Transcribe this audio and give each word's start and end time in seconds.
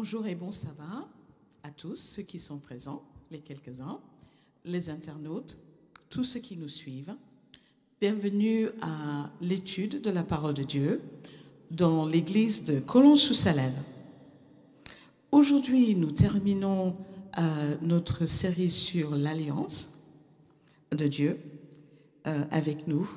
Bonjour 0.00 0.28
et 0.28 0.36
bon 0.36 0.52
sabbat 0.52 1.08
à 1.64 1.70
tous 1.70 1.96
ceux 1.96 2.22
qui 2.22 2.38
sont 2.38 2.58
présents, 2.58 3.02
les 3.32 3.40
quelques-uns, 3.40 3.98
les 4.64 4.90
internautes, 4.90 5.56
tous 6.08 6.22
ceux 6.22 6.38
qui 6.38 6.56
nous 6.56 6.68
suivent. 6.68 7.16
Bienvenue 8.00 8.68
à 8.80 9.28
l'étude 9.40 10.00
de 10.00 10.10
la 10.10 10.22
parole 10.22 10.54
de 10.54 10.62
Dieu 10.62 11.00
dans 11.72 12.06
l'église 12.06 12.62
de 12.62 12.78
Colombe-sous-Salève. 12.78 13.74
Aujourd'hui, 15.32 15.96
nous 15.96 16.12
terminons 16.12 16.96
euh, 17.36 17.76
notre 17.82 18.26
série 18.26 18.70
sur 18.70 19.16
l'alliance 19.16 19.98
de 20.92 21.08
Dieu 21.08 21.40
euh, 22.28 22.44
avec 22.52 22.86
nous. 22.86 23.10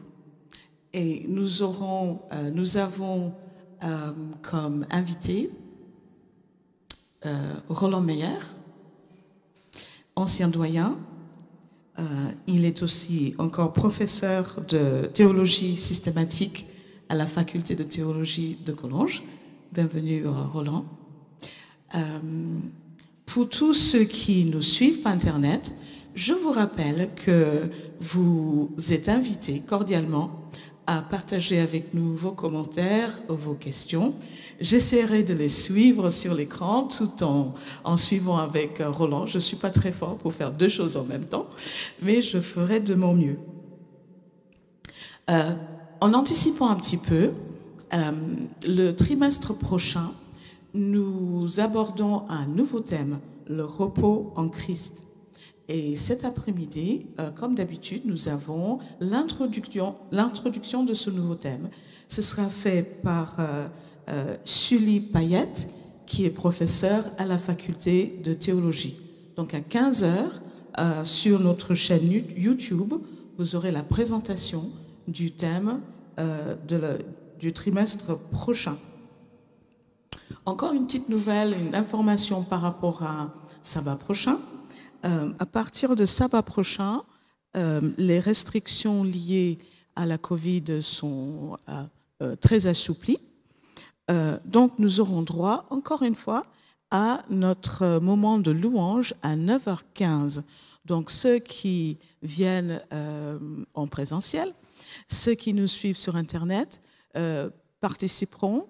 Et 0.94 1.27
nous, 1.27 1.61
euh, 1.61 2.50
nous 2.50 2.77
avons 2.77 3.36
comme 4.41 4.86
invité 4.89 5.52
Roland 7.70 8.02
Meyer, 8.02 8.39
ancien 10.16 10.48
doyen. 10.48 10.98
il 12.47 12.66
est 12.66 12.81
aussi 12.81 13.35
encore 13.38 13.73
professeur 13.73 14.61
de 14.67 15.05
théologie 15.13 15.77
systématique 15.77 16.66
à 17.09 17.16
la 17.16 17.27
faculté 17.27 17.75
de 17.75 17.84
théologie 17.84 18.58
de 18.66 18.72
Collonges. 18.73 19.22
Bienvenue, 19.72 20.25
Roland. 20.25 20.83
Pour 23.25 23.50
tous 23.50 23.73
ceux 23.73 24.03
qui 24.03 24.45
nous 24.45 24.63
suivent 24.63 25.02
par 25.02 25.13
Internet, 25.13 25.75
je 26.16 26.33
vous 26.33 26.52
rappelle 26.52 27.09
que 27.16 27.69
vous 28.00 28.73
êtes 28.89 29.09
invités 29.09 29.61
cordialement 29.61 30.41
à 30.92 31.02
partager 31.02 31.59
avec 31.61 31.94
nous 31.94 32.14
vos 32.14 32.34
commentaires, 32.34 33.22
vos 33.30 33.53
questions. 33.53 34.14
J'essaierai 34.59 35.23
de 35.23 35.34
les 35.34 35.47
suivre 35.47 36.09
sur 36.09 36.34
l'écran 36.34 36.84
tout 36.84 37.23
en, 37.23 37.53
en 37.86 37.95
suivant 37.95 38.38
avec 38.38 38.84
Roland. 38.86 39.25
Je 39.25 39.36
ne 39.36 39.39
suis 39.39 39.56
pas 39.56 39.69
très 39.69 39.94
fort 39.94 40.17
pour 40.17 40.34
faire 40.34 40.52
deux 40.52 40.67
choses 40.67 40.97
en 40.97 41.06
même 41.06 41.23
temps, 41.23 41.47
mais 42.02 42.19
je 42.19 42.42
ferai 42.42 42.81
de 42.81 42.94
mon 42.94 43.14
mieux. 43.14 43.38
Euh, 45.30 45.53
en 46.02 46.14
anticipant 46.14 46.69
un 46.69 46.75
petit 46.75 46.97
peu, 46.97 47.30
euh, 47.94 48.12
le 48.67 48.92
trimestre 48.92 49.58
prochain, 49.58 50.12
nous 50.73 51.62
abordons 51.62 52.23
un 52.28 52.47
nouveau 52.47 52.81
thème, 52.81 53.19
le 53.47 53.64
repos 53.64 54.34
en 54.36 54.50
Christ. 54.50 55.06
Et 55.73 55.95
cet 55.95 56.25
après-midi, 56.25 57.05
euh, 57.17 57.30
comme 57.31 57.55
d'habitude, 57.55 58.02
nous 58.03 58.27
avons 58.27 58.80
l'introduction, 59.00 59.95
de 60.11 60.94
ce 60.94 61.09
nouveau 61.09 61.36
thème. 61.36 61.69
Ce 62.09 62.22
sera 62.22 62.45
fait 62.47 63.02
par 63.02 63.38
euh, 63.39 63.67
euh, 64.09 64.36
Sully 64.44 65.00
Payette, 65.00 65.69
qui 66.05 66.25
est 66.25 66.30
professeur 66.30 67.05
à 67.17 67.25
la 67.25 67.38
faculté 67.38 68.19
de 68.22 68.33
théologie. 68.33 68.97
Donc 69.38 69.53
à 69.53 69.61
15 69.61 70.03
heures, 70.03 70.41
sur 71.03 71.39
notre 71.39 71.73
chaîne 71.73 72.09
YouTube, 72.35 72.94
vous 73.38 73.56
aurez 73.56 73.72
la 73.72 73.83
présentation 73.83 74.63
du 75.08 75.31
thème 75.31 75.80
du 77.39 77.53
trimestre 77.53 78.17
prochain. 78.30 78.78
Encore 80.45 80.73
une 80.73 80.85
petite 80.85 81.09
nouvelle, 81.09 81.53
une 81.67 81.75
information 81.75 82.41
par 82.41 82.62
rapport 82.62 83.03
à 83.03 83.31
sabbat 83.63 83.96
prochain. 83.96 84.40
Euh, 85.03 85.34
à 85.39 85.45
partir 85.45 85.95
de 85.95 86.06
sabbat 86.06 86.44
prochain, 86.44 87.01
euh, 87.57 87.81
les 87.97 88.19
restrictions 88.19 89.03
liées 89.03 89.57
à 89.95 90.06
la 90.06 90.17
Covid 90.17 90.81
sont 90.81 91.57
euh, 92.22 92.35
très 92.35 92.67
assouplies. 92.67 93.19
donc 94.45 94.78
nous 94.78 95.00
aurons 95.00 95.22
droit, 95.22 95.66
encore 95.69 96.03
une 96.03 96.16
fois, 96.16 96.45
à 96.91 97.22
notre 97.29 98.00
moment 98.00 98.40
de 98.40 98.51
louange 98.51 99.13
à 99.23 99.38
9h15. 99.38 100.41
Donc 100.85 101.09
ceux 101.09 101.40
qui 101.40 101.97
viennent 102.22 102.81
en 103.73 103.88
présentiel, 103.88 104.50
ceux 105.07 105.34
qui 105.34 105.53
nous 105.53 105.67
suivent 105.67 105.97
sur 105.97 106.17
Internet, 106.17 106.81
participeront 107.79 108.67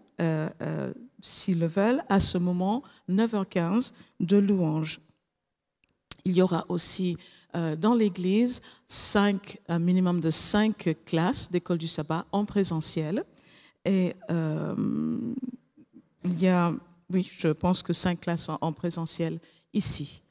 s'ils 1.21 1.59
le 1.59 1.67
veulent, 1.67 2.03
à 2.07 2.19
ce 2.19 2.37
moment, 2.37 2.83
9h15 3.09 3.93
de 4.19 4.37
louange. 4.37 4.99
Il 6.25 6.33
y 6.33 6.41
aura 6.41 6.65
aussi 6.69 7.17
euh, 7.55 7.75
dans 7.75 7.95
l'Église 7.95 8.61
un 9.67 9.79
minimum 9.79 10.21
de 10.21 10.29
cinq 10.29 10.95
classes 11.05 11.51
d'école 11.51 11.77
du 11.77 11.87
sabbat 11.87 12.25
en 12.31 12.45
présentiel. 12.45 13.25
Et 13.83 14.13
euh, 14.29 15.33
il 16.23 16.41
y 16.41 16.47
a, 16.47 16.73
oui, 17.09 17.29
je 17.29 17.49
pense 17.49 17.83
que 17.83 17.93
cinq 17.93 18.21
classes 18.21 18.49
en, 18.49 18.71
présentiel 18.71 19.39
ici. 19.73 20.21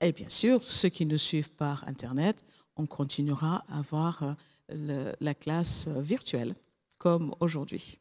Et 0.00 0.10
bien 0.12 0.28
sûr, 0.28 0.62
ceux 0.64 0.88
qui 0.88 1.06
nous 1.06 1.18
suivent 1.18 1.50
par 1.50 1.86
Internet, 1.86 2.44
on 2.76 2.86
continuera 2.86 3.64
à 3.68 3.78
avoir 3.78 4.34
euh, 4.70 5.12
la 5.20 5.34
classe 5.34 5.86
virtuelle, 5.88 6.56
comme 6.98 7.34
aujourd'hui. 7.38 7.98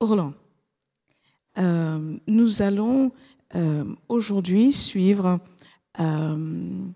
Roland, 0.00 0.34
euh, 1.58 2.18
nous 2.26 2.62
allons 2.62 3.12
euh, 3.54 3.84
aujourd'hui 4.08 4.72
suivre 4.72 5.38
euh, 6.00 6.86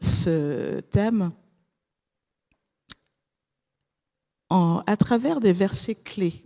ce 0.00 0.80
thème 0.80 1.32
à 4.48 4.96
travers 4.96 5.40
des 5.40 5.52
versets 5.52 5.96
clés 5.96 6.44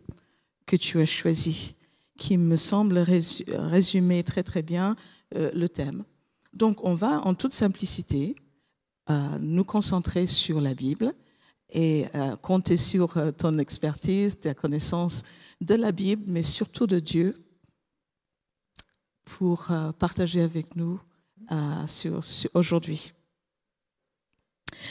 que 0.67 0.75
tu 0.75 1.01
as 1.01 1.05
choisis, 1.05 1.75
qui 2.19 2.39
me 2.39 2.57
semblent 2.57 2.99
résumer 2.99 4.25
très 4.25 4.43
très 4.43 4.63
bien 4.63 4.97
le 5.35 5.69
thème. 5.69 6.05
Donc 6.55 6.83
on 6.83 6.95
va 6.95 7.21
en 7.27 7.35
toute 7.35 7.53
simplicité 7.53 8.35
nous 9.39 9.65
concentrer 9.65 10.27
sur 10.27 10.61
la 10.61 10.75
Bible 10.75 11.15
et 11.73 12.07
compter 12.43 12.77
sur 12.77 13.15
ton 13.37 13.59
expertise, 13.59 14.39
ta 14.39 14.55
connaissance 14.55 15.23
de 15.61 15.75
la 15.75 15.93
Bible, 15.93 16.25
mais 16.27 16.43
surtout 16.43 16.87
de 16.87 16.99
Dieu, 16.99 17.37
pour 19.25 19.71
euh, 19.71 19.93
partager 19.93 20.41
avec 20.41 20.77
nous 20.77 21.01
euh, 21.53 22.21
aujourd'hui. 22.55 23.13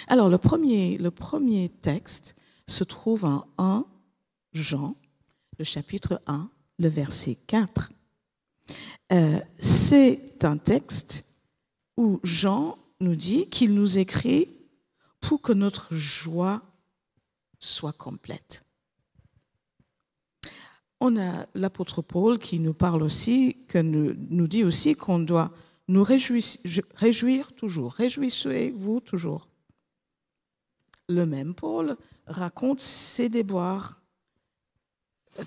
Alors, 0.08 0.30
le 0.30 0.38
premier, 0.38 0.98
le 0.98 1.12
premier 1.12 1.70
texte 1.70 2.36
se 2.68 2.84
trouve 2.84 3.26
en 3.26 3.46
1 3.58 3.86
Jean, 4.54 4.96
le 5.58 5.64
chapitre 5.66 6.22
1, 6.28 6.50
le 6.80 6.88
verset 6.88 7.38
4. 7.48 7.92
Euh, 9.12 9.40
c'est 9.58 10.44
un 10.44 10.58
texte 10.58 11.26
où 11.98 12.20
Jean 12.24 12.78
nous 13.00 13.16
dit 13.16 13.50
qu'il 13.50 13.74
nous 13.74 13.98
écrit 13.98 14.48
pour 15.20 15.42
que 15.42 15.54
notre 15.54 15.94
joie 15.94 16.62
soit 17.60 17.94
complète 17.94 18.64
on 21.00 21.18
a 21.18 21.46
l'apôtre 21.56 22.02
Paul 22.02 22.40
qui 22.40 22.60
nous 22.60 22.74
parle 22.74 23.04
aussi, 23.04 23.58
que 23.68 23.78
nous, 23.78 24.48
dit 24.48 24.64
aussi 24.64 24.96
qu'on 24.96 25.20
doit 25.20 25.52
nous 25.88 26.04
réjouir, 26.04 27.54
toujours. 27.54 27.94
Réjouissez-vous 27.94 29.00
toujours. 29.00 29.48
Le 31.08 31.26
même 31.26 31.56
Paul 31.56 31.96
raconte 32.28 32.82
ses 32.82 33.30
déboires, 33.30 34.02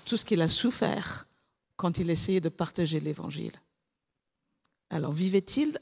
tout 0.05 0.17
ce 0.17 0.25
qu'il 0.25 0.41
a 0.41 0.47
souffert 0.47 1.27
quand 1.75 1.97
il 1.97 2.09
essayait 2.09 2.41
de 2.41 2.49
partager 2.49 2.99
l'évangile. 2.99 3.53
Alors, 4.89 5.11
vivait-il 5.11 5.77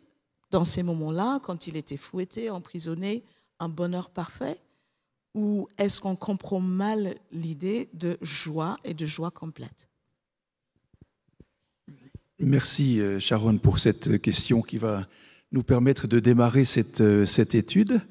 dans 0.51 0.63
ces 0.63 0.84
moments-là, 0.84 1.39
quand 1.42 1.68
il 1.68 1.77
était 1.77 1.98
fouetté, 1.98 2.50
emprisonné, 2.50 3.24
un 3.60 3.69
bonheur 3.69 4.10
parfait? 4.10 4.60
Ou 5.33 5.68
est-ce 5.78 6.01
qu'on 6.01 6.16
comprend 6.16 6.60
mal 6.60 7.16
l'idée 7.31 7.89
de 7.94 8.18
joie 8.22 8.78
et 8.83 8.94
de 8.94 9.06
joie 9.06 9.31
complète? 9.31 9.89
Merci 12.39 13.00
euh, 13.00 13.19
Sharon 13.19 13.57
pour 13.57 13.80
cette 13.80 14.19
question 14.22 14.62
qui 14.62 14.78
va 14.78 15.07
nous 15.51 15.63
permettre 15.63 16.07
de 16.07 16.19
démarrer 16.19 16.66
cette, 16.66 17.01
euh, 17.01 17.25
cette 17.25 17.56
étude. 17.56 18.01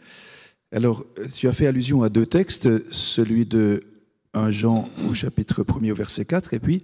Alors, 0.73 1.05
tu 1.35 1.49
as 1.49 1.53
fait 1.53 1.67
allusion 1.67 2.03
à 2.03 2.09
deux 2.09 2.27
textes, 2.27 2.69
celui 2.93 3.45
de 3.45 3.83
1 4.35 4.51
Jean 4.51 4.89
au 5.09 5.15
chapitre 5.15 5.65
1 5.69 5.91
au 5.91 5.95
verset 5.95 6.25
4 6.25 6.55
et 6.55 6.61
puis 6.61 6.83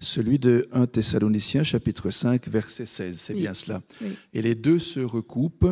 celui 0.00 0.38
de 0.38 0.68
1 0.72 0.86
Thessaloniciens 0.86 1.62
chapitre 1.62 2.10
5 2.10 2.48
verset 2.48 2.86
16. 2.86 3.18
C'est 3.18 3.34
bien 3.34 3.52
cela. 3.52 3.82
Et 4.32 4.40
les 4.40 4.54
deux 4.54 4.78
se 4.78 5.00
recoupent 5.00 5.68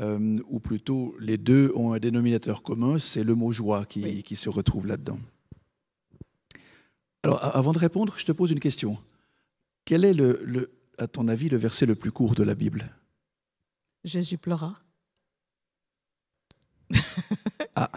euh, 0.00 0.36
ou 0.48 0.58
plutôt 0.58 1.14
les 1.20 1.38
deux 1.38 1.72
ont 1.74 1.92
un 1.92 1.98
dénominateur 1.98 2.62
commun, 2.62 2.98
c'est 2.98 3.22
le 3.24 3.34
mot 3.34 3.52
joie 3.52 3.84
qui, 3.84 4.22
qui 4.22 4.36
se 4.36 4.48
retrouve 4.48 4.86
là-dedans. 4.86 5.18
Alors, 7.22 7.42
avant 7.56 7.72
de 7.72 7.78
répondre, 7.78 8.14
je 8.18 8.26
te 8.26 8.32
pose 8.32 8.50
une 8.50 8.60
question. 8.60 8.98
Quel 9.84 10.04
est, 10.04 10.12
le, 10.12 10.70
à 10.98 11.06
ton 11.06 11.28
avis, 11.28 11.48
le 11.48 11.56
verset 11.56 11.86
le 11.86 11.94
plus 11.94 12.12
court 12.12 12.34
de 12.34 12.42
la 12.42 12.54
Bible? 12.54 12.90
Jésus 14.04 14.38
pleura. 14.38 14.78
Ah, 17.76 17.90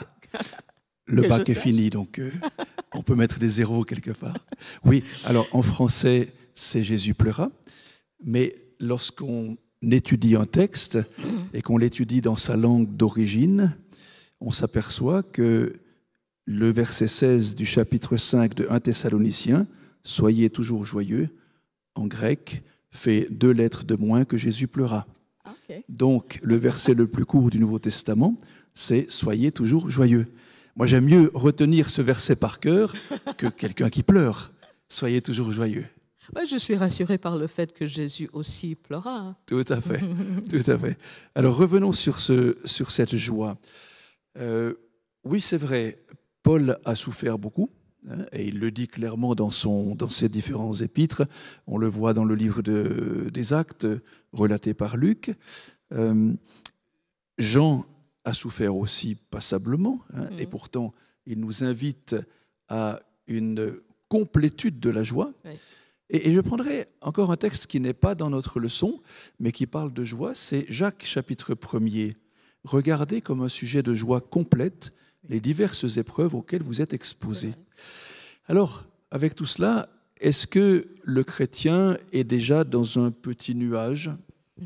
le 1.05 1.27
bac 1.27 1.47
est 1.47 1.53
fini, 1.53 1.91
donc 1.91 2.17
euh, 2.17 2.31
On 2.95 3.03
peut 3.03 3.13
mettre 3.13 3.38
des 3.38 3.47
zéros 3.47 3.83
quelque 3.83 4.09
part. 4.09 4.33
Oui, 4.83 5.03
alors 5.25 5.47
en 5.51 5.61
français, 5.61 6.33
c'est 6.55 6.83
Jésus 6.83 7.13
pleura, 7.13 7.51
mais 8.23 8.55
lorsqu'on 8.79 9.55
étudie 9.81 10.35
un 10.35 10.45
texte 10.45 11.00
et 11.53 11.62
qu'on 11.62 11.77
l'étudie 11.77 12.21
dans 12.21 12.35
sa 12.35 12.56
langue 12.56 12.95
d'origine, 12.95 13.75
on 14.39 14.51
s'aperçoit 14.51 15.24
que 15.24 15.74
le 16.45 16.69
verset 16.69 17.07
16 17.07 17.56
du 17.56 17.65
chapitre 17.65 18.18
5 18.18 18.56
de 18.56 18.68
1 18.69 18.79
Thessaloniciens, 18.79 19.68
Soyez 20.03 20.50
toujours 20.50 20.85
joyeux, 20.85 21.27
en 21.95 22.07
grec, 22.07 22.63
fait 22.91 23.27
deux 23.29 23.51
lettres 23.51 23.83
de 23.83 23.95
moins 23.95 24.24
que 24.24 24.38
Jésus 24.38 24.68
pleura. 24.68 25.06
Donc, 25.89 26.39
le 26.44 26.56
verset 26.56 26.94
le 26.94 27.07
plus 27.07 27.25
court 27.25 27.50
du 27.50 27.59
Nouveau 27.59 27.77
Testament, 27.79 28.38
c'est 28.74 29.12
Soyez 29.12 29.51
toujours 29.51 29.89
joyeux. 29.89 30.27
Moi, 30.77 30.85
j'aime 30.85 31.06
mieux 31.06 31.29
retenir 31.33 31.89
ce 31.89 32.01
verset 32.01 32.38
par 32.38 32.62
cœur 32.62 32.94
que 33.38 33.47
quelqu'un 33.47 33.89
qui 33.89 34.03
pleure. 34.03 34.53
Soyez 34.88 35.21
toujours 35.21 35.51
joyeux. 35.51 35.85
Je 36.50 36.57
suis 36.57 36.75
rassuré 36.75 37.18
par 37.18 37.38
le 37.38 37.47
fait 37.47 37.74
que 37.74 37.85
Jésus 37.85 38.29
aussi 38.33 38.75
pleura. 38.75 39.18
Hein. 39.18 39.35
Tout 39.45 39.65
à 39.69 39.81
fait, 39.81 40.01
tout 40.50 40.71
à 40.71 40.77
fait. 40.77 40.97
Alors 41.35 41.56
revenons 41.56 41.91
sur, 41.91 42.19
ce, 42.19 42.56
sur 42.65 42.91
cette 42.91 43.15
joie. 43.15 43.57
Euh, 44.38 44.74
oui, 45.24 45.41
c'est 45.41 45.57
vrai, 45.57 46.03
Paul 46.44 46.77
a 46.85 46.95
souffert 46.95 47.38
beaucoup, 47.38 47.69
hein, 48.09 48.25
et 48.31 48.47
il 48.47 48.59
le 48.59 48.71
dit 48.71 48.88
clairement 48.88 49.35
dans, 49.35 49.51
son, 49.51 49.95
dans 49.95 50.09
ses 50.09 50.29
différents 50.29 50.75
épîtres. 50.75 51.24
On 51.65 51.77
le 51.77 51.88
voit 51.88 52.13
dans 52.13 52.25
le 52.25 52.35
livre 52.35 52.62
des 52.62 53.53
Actes, 53.53 53.88
relaté 54.31 54.74
par 54.74 54.97
Luc. 54.97 55.35
Euh, 55.94 56.33
Jean 57.38 57.85
a 58.25 58.33
souffert 58.33 58.75
aussi 58.75 59.15
passablement, 59.29 60.01
hein, 60.13 60.27
et 60.38 60.45
pourtant 60.45 60.94
il 61.25 61.39
nous 61.39 61.63
invite 61.63 62.15
à 62.69 63.00
une 63.27 63.74
complétude 64.07 64.79
de 64.79 64.89
la 64.89 65.03
joie. 65.03 65.33
Et, 65.45 65.53
et, 66.09 66.31
je 66.31 66.39
prendrai 66.39 66.88
encore 67.01 67.31
un 67.31 67.38
texte 67.38 67.68
qui 67.68 67.80
n'est 67.80 67.94
pas 67.94 68.15
dans 68.15 68.30
notre 68.30 68.59
leçon, 68.59 69.00
mais 69.39 69.51
qui 69.51 69.68
parle 69.68 69.94
de 69.94 70.04
joie, 70.04 70.33
c'est 70.36 70.65
Jacques 70.69 71.04
chapitre 71.06 71.54
1er. 71.54 72.15
Regardez 72.63 73.21
comme 73.21 73.42
un 73.42 73.50
sujet 73.50 73.83
de 73.83 73.94
joie 73.94 74.21
complète 74.21 74.94
les 75.27 75.39
diverses 75.39 75.98
épreuves 75.98 76.36
auxquelles 76.36 76.63
vous 76.63 76.81
êtes 76.81 76.94
exposés. 76.94 77.54
Alors, 78.48 78.86
avec 79.12 79.36
tout 79.36 79.45
cela, 79.45 79.89
est-ce 80.21 80.48
que 80.48 80.88
le 81.04 81.24
chrétien 81.24 81.98
est 82.13 82.24
déjà 82.24 82.63
dans 82.63 83.00
un 83.00 83.12
petit 83.12 83.56
nuage 83.56 84.12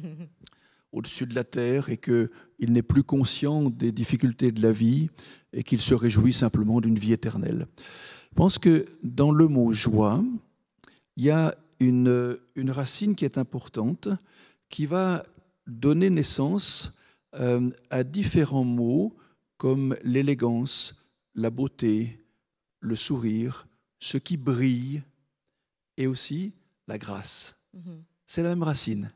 au-dessus 0.91 1.25
de 1.25 1.35
la 1.35 1.43
terre 1.43 1.89
et 1.89 1.97
qu'il 1.97 2.29
n'est 2.59 2.81
plus 2.81 3.03
conscient 3.03 3.69
des 3.69 3.91
difficultés 3.91 4.51
de 4.51 4.61
la 4.61 4.71
vie 4.71 5.09
et 5.53 5.63
qu'il 5.63 5.81
se 5.81 5.95
réjouit 5.95 6.33
simplement 6.33 6.81
d'une 6.81 6.99
vie 6.99 7.13
éternelle? 7.13 7.67
Je 8.29 8.35
pense 8.35 8.57
que 8.57 8.85
dans 9.03 9.31
le 9.31 9.47
mot 9.47 9.73
joie, 9.73 10.23
il 11.21 11.25
y 11.25 11.29
a 11.29 11.53
une, 11.79 12.35
une 12.55 12.71
racine 12.71 13.15
qui 13.15 13.25
est 13.25 13.37
importante, 13.37 14.07
qui 14.69 14.87
va 14.87 15.21
donner 15.67 16.09
naissance 16.09 16.99
euh, 17.35 17.69
à 17.91 18.03
différents 18.03 18.63
mots 18.63 19.15
comme 19.57 19.95
l'élégance, 20.03 21.11
la 21.35 21.51
beauté, 21.51 22.25
le 22.79 22.95
sourire, 22.95 23.67
ce 23.99 24.17
qui 24.17 24.35
brille, 24.35 25.03
et 25.95 26.07
aussi 26.07 26.55
la 26.87 26.97
grâce. 26.97 27.67
Mhm. 27.75 28.01
C'est 28.25 28.41
la 28.41 28.49
même 28.49 28.63
racine. 28.63 29.11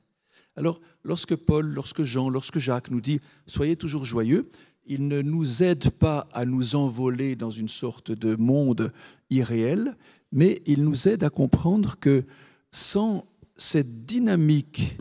Alors, 0.56 0.80
lorsque 1.04 1.36
Paul, 1.36 1.66
lorsque 1.66 2.04
Jean, 2.04 2.30
lorsque 2.30 2.60
Jacques 2.60 2.92
nous 2.92 3.02
dit 3.02 3.20
Soyez 3.48 3.78
toujours 3.78 4.06
joyeux, 4.06 4.52
il 4.86 5.08
ne 5.08 5.22
nous 5.22 5.64
aide 5.64 5.90
pas 5.90 6.28
à 6.32 6.46
nous 6.46 6.76
envoler 6.76 7.36
dans 7.36 7.52
une 7.52 7.70
sorte 7.70 8.12
de 8.12 8.36
monde 8.36 8.92
irréel, 9.30 9.96
mais 10.32 10.62
il 10.66 10.84
nous 10.84 11.08
aide 11.08 11.24
à 11.24 11.30
comprendre 11.30 11.98
que 12.00 12.24
sans 12.72 13.26
cette 13.58 14.06
dynamique 14.06 14.98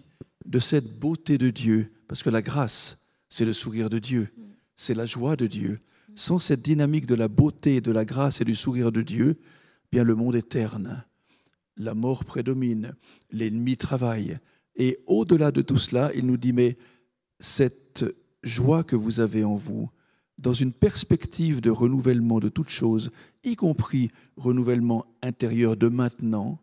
de 0.47 0.59
cette 0.59 0.99
beauté 0.99 1.39
de 1.39 1.51
Dieu, 1.51 1.93
parce 2.09 2.23
que 2.23 2.31
la 2.31 2.43
grâce, 2.43 3.11
c'est 3.29 3.45
le 3.45 3.53
sourire 3.53 3.91
de 3.91 3.99
Dieu, 3.99 4.33
c'est 4.77 4.95
la 4.95 5.07
joie 5.07 5.37
de 5.37 5.47
Dieu. 5.47 5.81
Sans 6.15 6.39
cette 6.39 6.63
dynamique 6.63 7.07
de 7.07 7.17
la 7.17 7.29
beauté, 7.29 7.81
de 7.81 7.91
la 7.91 8.05
grâce 8.05 8.41
et 8.41 8.45
du 8.45 8.55
sourire 8.55 8.93
de 8.93 9.03
Dieu, 9.03 9.41
bien 9.91 10.05
le 10.05 10.15
monde 10.15 10.37
est 10.37 10.49
terne. 10.49 11.05
La 11.77 11.95
mort 11.95 12.25
prédomine, 12.25 12.95
l'ennemi 13.33 13.77
travaille. 13.77 14.39
Et 14.77 14.99
au-delà 15.07 15.51
de 15.51 15.63
tout 15.63 15.79
cela, 15.79 16.13
il 16.15 16.27
nous 16.27 16.37
dit, 16.37 16.53
mais 16.53 16.77
cette 17.41 18.05
joie 18.45 18.85
que 18.85 18.97
vous 18.97 19.21
avez 19.21 19.43
en 19.45 19.57
vous, 19.57 19.91
dans 20.39 20.53
une 20.53 20.73
perspective 20.73 21.61
de 21.61 21.71
renouvellement 21.71 22.41
de 22.41 22.49
toutes 22.49 22.69
choses, 22.69 23.11
y 23.45 23.57
compris 23.57 24.11
renouvellement 24.37 25.05
intérieur 25.23 25.77
de 25.77 25.89
maintenant, 25.89 26.61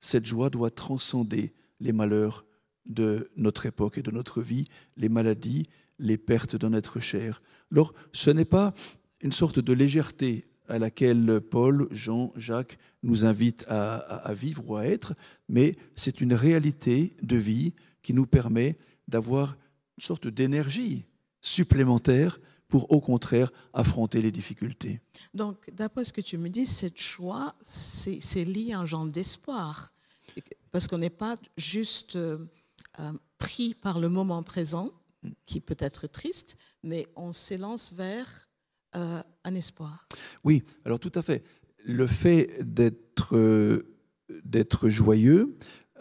cette 0.00 0.26
joie 0.26 0.50
doit 0.50 0.70
transcender 0.70 1.52
les 1.80 1.92
malheurs 1.92 2.44
de 2.86 3.30
notre 3.36 3.66
époque 3.66 3.98
et 3.98 4.02
de 4.02 4.10
notre 4.10 4.40
vie, 4.42 4.66
les 4.96 5.08
maladies, 5.08 5.68
les 5.98 6.16
pertes 6.16 6.56
d'un 6.56 6.72
être 6.72 6.98
cher. 6.98 7.42
Alors, 7.70 7.92
ce 8.12 8.30
n'est 8.30 8.46
pas 8.46 8.72
une 9.20 9.32
sorte 9.32 9.58
de 9.58 9.72
légèreté 9.72 10.46
à 10.66 10.78
laquelle 10.78 11.40
Paul, 11.40 11.88
Jean, 11.90 12.32
Jacques 12.36 12.78
nous 13.02 13.24
invitent 13.24 13.66
à, 13.68 14.32
vivre 14.32 14.70
ou 14.70 14.76
à 14.76 14.86
être, 14.86 15.14
mais 15.48 15.76
c'est 15.94 16.20
une 16.20 16.32
réalité 16.32 17.12
de 17.22 17.36
vie 17.36 17.74
qui 18.02 18.14
nous 18.14 18.26
permet 18.26 18.78
d'avoir 19.08 19.56
une 19.98 20.04
sorte 20.04 20.28
d'énergie 20.28 21.06
supplémentaire 21.40 22.40
pour 22.68 22.90
au 22.92 23.00
contraire 23.00 23.50
affronter 23.72 24.22
les 24.22 24.30
difficultés. 24.30 25.00
Donc, 25.34 25.70
d'après 25.72 26.04
ce 26.04 26.12
que 26.12 26.20
tu 26.20 26.38
me 26.38 26.48
dis, 26.48 26.66
cette 26.66 27.00
joie, 27.00 27.54
c'est 27.62 28.44
lié 28.44 28.72
à 28.72 28.80
un 28.80 28.86
genre 28.86 29.06
d'espoir, 29.06 29.92
parce 30.70 30.86
qu'on 30.86 30.98
n'est 30.98 31.10
pas 31.10 31.36
juste 31.56 32.16
euh, 32.16 32.38
pris 33.38 33.74
par 33.74 33.98
le 33.98 34.08
moment 34.08 34.42
présent, 34.42 34.90
qui 35.46 35.60
peut 35.60 35.76
être 35.78 36.06
triste, 36.06 36.56
mais 36.82 37.06
on 37.16 37.32
s'élance 37.32 37.92
vers 37.92 38.48
euh, 38.96 39.22
un 39.44 39.54
espoir. 39.54 40.08
Oui, 40.44 40.62
alors 40.84 40.98
tout 40.98 41.12
à 41.14 41.22
fait. 41.22 41.44
Le 41.84 42.06
fait 42.06 42.58
d'être 42.60 43.36
euh, 43.36 43.82
d'être 44.44 44.88
joyeux 44.88 45.56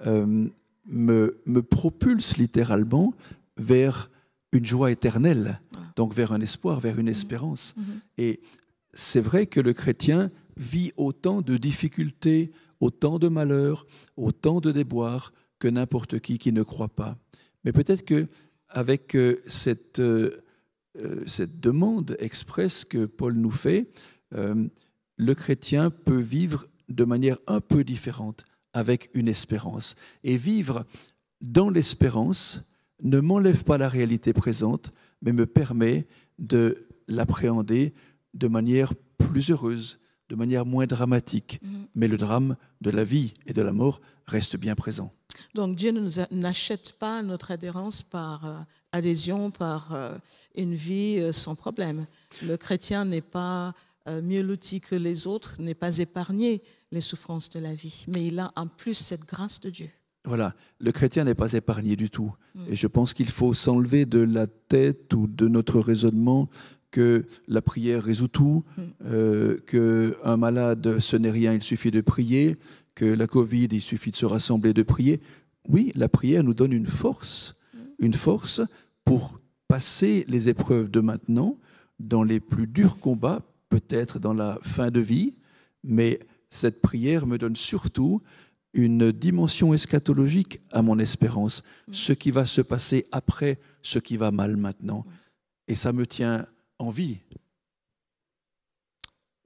euh, 0.06 0.48
me, 0.86 1.42
me, 1.46 1.62
propulse 1.62 2.38
littéralement 2.38 3.14
vers 3.58 4.10
une 4.52 4.66
joie 4.66 4.92
éternelle, 4.92 5.62
donc 5.96 6.14
vers 6.14 6.32
un 6.32 6.42
espoir, 6.42 6.80
vers 6.80 6.98
une 6.98 7.06
mhm. 7.06 7.12
espérance. 7.12 7.76
Mhm. 7.78 7.84
Et 8.18 8.42
c'est 8.94 9.22
vrai 9.22 9.46
que 9.46 9.60
le 9.60 9.74
chrétien 9.74 10.32
vit 10.58 10.92
autant 10.98 11.42
de 11.42 11.58
difficultés, 11.58 12.52
autant 12.80 13.20
de 13.20 13.28
malheurs, 13.28 13.86
autant 14.18 14.60
de 14.60 14.72
déboires 14.72 15.34
que 15.60 15.68
n'importe 15.68 16.20
qui 16.20 16.38
qui 16.38 16.52
ne 16.52 16.64
croit 16.64 16.90
pas. 16.90 17.18
Mais 17.64 17.74
peut-être 17.74 18.06
que 18.06 18.28
avec 18.70 19.16
euh, 19.16 19.42
cette, 19.46 20.00
euh, 20.00 20.32
euh, 20.98 21.24
cette 21.26 21.60
demande 21.60 22.16
expresse 22.20 22.86
que 22.86 23.06
Paul 23.06 23.36
nous 23.36 23.52
fait, 23.52 23.90
le 24.32 25.34
chrétien 25.34 25.90
peut 25.90 26.20
vivre 26.20 26.68
de 26.88 27.04
manière 27.04 27.38
un 27.48 27.62
peu 27.62 27.84
différente, 27.84 28.46
avec 28.74 29.10
une 29.16 29.28
espérance. 29.28 29.96
Et 30.24 30.38
vivre 30.38 30.86
dans 31.42 31.72
l'espérance 31.72 32.76
ne 33.02 33.20
m'enlève 33.20 33.64
pas 33.64 33.78
la 33.78 33.90
réalité 33.90 34.34
présente, 34.34 34.92
mais 35.22 35.34
me 35.34 35.46
permet 35.46 36.08
de 36.38 36.88
l'appréhender 37.08 37.94
de 38.34 38.48
manière 38.48 38.94
plus 39.18 39.52
heureuse, 39.52 40.00
de 40.30 40.36
manière 40.36 40.66
moins 40.66 40.86
dramatique. 40.86 41.60
Mm-hmm. 41.64 41.88
Mais 41.96 42.08
le 42.08 42.18
drame 42.18 42.56
de 42.82 42.90
la 42.90 43.04
vie 43.04 43.34
et 43.46 43.54
de 43.54 43.62
la 43.62 43.72
mort 43.72 44.00
reste 44.28 44.58
bien 44.58 44.76
présent. 44.76 45.12
Donc 45.54 45.76
Dieu 45.76 45.94
n'achète 46.32 46.94
pas 46.94 47.22
notre 47.22 47.52
adhérence 47.52 48.02
par 48.02 48.46
euh, 48.46 48.60
adhésion, 48.92 49.52
par 49.52 49.94
euh, 49.94 50.18
une 50.56 50.76
vie 50.76 51.18
euh, 51.20 51.32
sans 51.32 51.56
problème. 51.56 52.06
Le 52.44 52.58
chrétien 52.58 53.06
n'est 53.06 53.22
pas 53.22 53.74
mieux 54.24 54.42
loti 54.42 54.82
que 54.82 54.96
les 54.96 55.28
autres, 55.28 55.58
n'est 55.60 55.76
pas 55.76 56.00
épargné 56.00 56.64
les 56.92 57.02
souffrances 57.02 57.48
de 57.52 57.60
la 57.60 57.76
vie, 57.76 58.06
mais 58.08 58.26
il 58.26 58.40
a 58.40 58.52
en 58.56 58.66
plus 58.66 58.96
cette 58.96 59.28
grâce 59.28 59.60
de 59.60 59.70
Dieu. 59.70 59.90
Voilà, 60.30 60.54
le 60.80 60.92
chrétien 60.92 61.24
n'est 61.24 61.34
pas 61.34 61.54
épargné 61.54 61.96
du 61.96 62.12
tout. 62.12 62.32
Mm. 62.54 62.66
Et 62.70 62.76
je 62.76 62.86
pense 62.86 63.16
qu'il 63.16 63.30
faut 63.30 63.56
s'enlever 63.56 64.06
de 64.06 64.20
la 64.20 64.46
tête 64.46 65.12
ou 65.16 65.26
de 65.26 65.48
notre 65.48 65.80
raisonnement 65.80 66.50
que 66.92 67.26
la 67.48 67.64
prière 67.64 68.04
résout 68.04 68.28
tout, 68.28 68.64
mm. 68.78 69.56
qu'un 69.66 70.38
malade, 70.38 71.00
ce 71.00 71.18
n'est 71.18 71.32
rien, 71.32 71.54
il 71.54 71.64
suffit 71.64 71.90
de 71.90 72.02
prier, 72.02 72.58
que 72.94 73.06
la 73.06 73.26
Covid, 73.26 73.70
il 73.72 73.82
suffit 73.82 74.12
de 74.12 74.16
se 74.16 74.28
rassembler, 74.28 74.72
de 74.72 74.84
prier. 74.84 75.20
Oui, 75.68 75.92
la 75.96 76.10
prière 76.10 76.44
nous 76.44 76.54
donne 76.54 76.74
une 76.74 76.86
force, 76.86 77.62
une 77.98 78.14
force 78.14 78.62
pour 79.06 79.40
passer 79.68 80.26
les 80.28 80.48
épreuves 80.48 80.92
de 80.92 81.00
maintenant 81.00 81.58
dans 82.00 82.24
les 82.24 82.40
plus 82.40 82.68
durs 82.68 83.00
combats, 83.00 83.42
peut-être 83.70 84.20
dans 84.20 84.36
la 84.36 84.60
fin 84.62 84.92
de 84.92 85.00
vie, 85.00 85.40
mais 85.84 86.20
cette 86.52 86.84
prière 86.84 87.26
me 87.26 87.40
donne 87.40 87.56
surtout 87.56 88.22
une 88.74 89.12
dimension 89.12 89.74
eschatologique 89.74 90.60
à 90.72 90.82
mon 90.82 91.00
espérance, 91.00 91.64
ce 91.92 92.14
qui 92.14 92.32
va 92.32 92.46
se 92.46 92.62
passer 92.62 93.08
après 93.12 93.60
ce 93.82 94.00
qui 94.00 94.18
va 94.18 94.32
mal 94.32 94.58
maintenant. 94.58 95.06
Et 95.68 95.76
ça 95.76 95.92
me 95.92 96.06
tient 96.06 96.46
en 96.78 96.90
vie. 96.90 97.20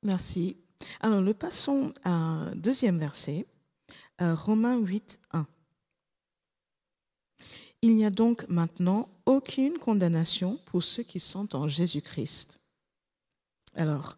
Merci. 0.04 0.58
Alors, 1.00 1.22
nous 1.22 1.34
passons 1.34 1.94
à 2.04 2.52
deuxième 2.56 3.00
verset, 3.00 3.46
euh, 4.22 4.36
Romains 4.36 4.78
8, 4.78 5.20
1. 5.32 5.48
Il 7.82 7.96
n'y 7.96 8.06
a 8.06 8.10
donc 8.10 8.48
maintenant 8.50 9.10
aucune 9.26 9.78
condamnation 9.78 10.58
pour 10.66 10.84
ceux 10.84 11.04
qui 11.04 11.20
sont 11.20 11.56
en 11.56 11.68
Jésus-Christ. 11.68 12.62
Alors, 13.76 14.18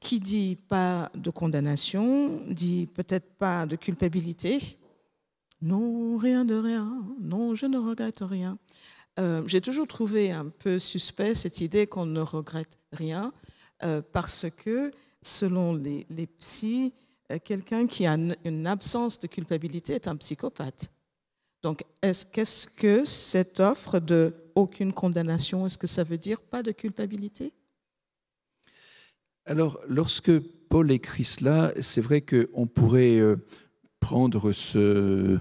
qui 0.00 0.20
dit 0.20 0.56
pas 0.68 1.10
de 1.14 1.30
condamnation, 1.30 2.40
dit 2.48 2.88
peut-être 2.94 3.30
pas 3.36 3.66
de 3.66 3.76
culpabilité. 3.76 4.60
Non, 5.60 6.18
rien 6.18 6.44
de 6.44 6.54
rien. 6.54 7.04
Non, 7.20 7.54
je 7.54 7.66
ne 7.66 7.78
regrette 7.78 8.20
rien. 8.20 8.58
Euh, 9.18 9.42
j'ai 9.46 9.60
toujours 9.60 9.88
trouvé 9.88 10.30
un 10.30 10.48
peu 10.48 10.78
suspect 10.78 11.34
cette 11.34 11.60
idée 11.60 11.86
qu'on 11.86 12.06
ne 12.06 12.20
regrette 12.20 12.78
rien, 12.92 13.32
euh, 13.82 14.00
parce 14.12 14.46
que 14.50 14.92
selon 15.22 15.74
les, 15.74 16.06
les 16.10 16.26
psys, 16.26 16.94
euh, 17.32 17.38
quelqu'un 17.44 17.88
qui 17.88 18.06
a 18.06 18.16
une 18.44 18.66
absence 18.66 19.18
de 19.18 19.26
culpabilité 19.26 19.94
est 19.94 20.06
un 20.06 20.16
psychopathe. 20.16 20.92
Donc, 21.62 21.82
qu'est-ce 22.00 22.68
que 22.68 23.04
cette 23.04 23.58
offre 23.58 23.98
de 23.98 24.32
aucune 24.54 24.92
condamnation, 24.92 25.66
est-ce 25.66 25.78
que 25.78 25.88
ça 25.88 26.04
veut 26.04 26.18
dire 26.18 26.40
pas 26.40 26.62
de 26.62 26.70
culpabilité? 26.70 27.52
Alors, 29.48 29.80
lorsque 29.88 30.38
Paul 30.68 30.92
écrit 30.92 31.24
cela, 31.24 31.72
c'est 31.80 32.02
vrai 32.02 32.20
qu'on 32.20 32.66
pourrait 32.66 33.18
prendre 33.98 34.52
ce, 34.52 35.38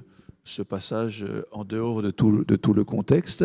passage 0.70 1.26
euh, 1.28 1.44
en 1.52 1.66
dehors 1.66 2.02
de 2.02 2.12
tout, 2.12 2.74
le 2.74 2.84
contexte, 2.86 3.44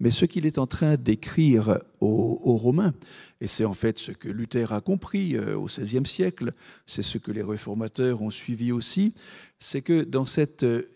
mais 0.00 0.10
ce 0.10 0.24
qu'il 0.24 0.46
est 0.46 0.56
en 0.56 0.66
train 0.66 0.96
d'écrire 0.96 1.78
aux, 2.00 2.56
Romains, 2.56 2.94
et 3.42 3.46
c'est 3.46 3.66
en 3.66 3.74
fait 3.74 3.98
ce 3.98 4.10
que 4.10 4.30
Luther 4.30 4.72
a 4.72 4.80
compris 4.80 5.36
euh, 5.36 5.58
au 5.58 5.66
XVIe 5.66 6.06
siècle, 6.06 6.54
c'est 6.86 7.02
ce 7.02 7.18
que 7.18 7.30
les 7.30 7.42
réformateurs 7.42 8.22
ont 8.22 8.30
suivi 8.30 8.72
aussi, 8.72 9.14
c'est 9.58 9.82
que 9.82 10.04
dans 10.04 10.24
cette 10.24 10.62
euh, 10.62 10.88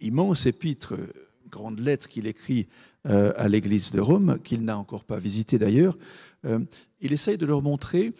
immense 0.00 0.46
épître, 0.46 0.94
grande 1.50 1.80
lettre 1.80 2.08
qu'il 2.08 2.28
écrit 2.28 2.68
à 3.04 3.48
l'Église 3.48 3.90
de 3.92 4.00
Rome, 4.00 4.38
qu'il 4.44 4.64
n'a 4.66 4.76
encore 4.76 5.04
pas 5.04 5.16
visitée 5.16 5.56
d'ailleurs, 5.56 5.96
il 6.44 7.12
essaye 7.12 7.36
de 7.36 7.46
leur 7.46 7.62
montrer 7.62 8.12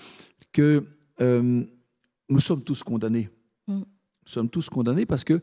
que 0.52 0.84
nous 1.20 2.40
sommes 2.40 2.64
tous 2.64 2.82
condamnés. 2.82 3.28
Mm. 3.66 3.78
Nous 3.78 4.32
sommes 4.32 4.48
tous 4.48 4.68
condamnés 4.68 5.06
parce 5.06 5.24
que 5.24 5.40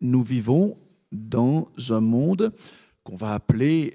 nous 0.00 0.22
vivons 0.22 0.78
dans 1.12 1.66
un 1.90 2.00
monde 2.00 2.52
qu'on 3.02 3.16
va 3.16 3.34
appeler 3.34 3.94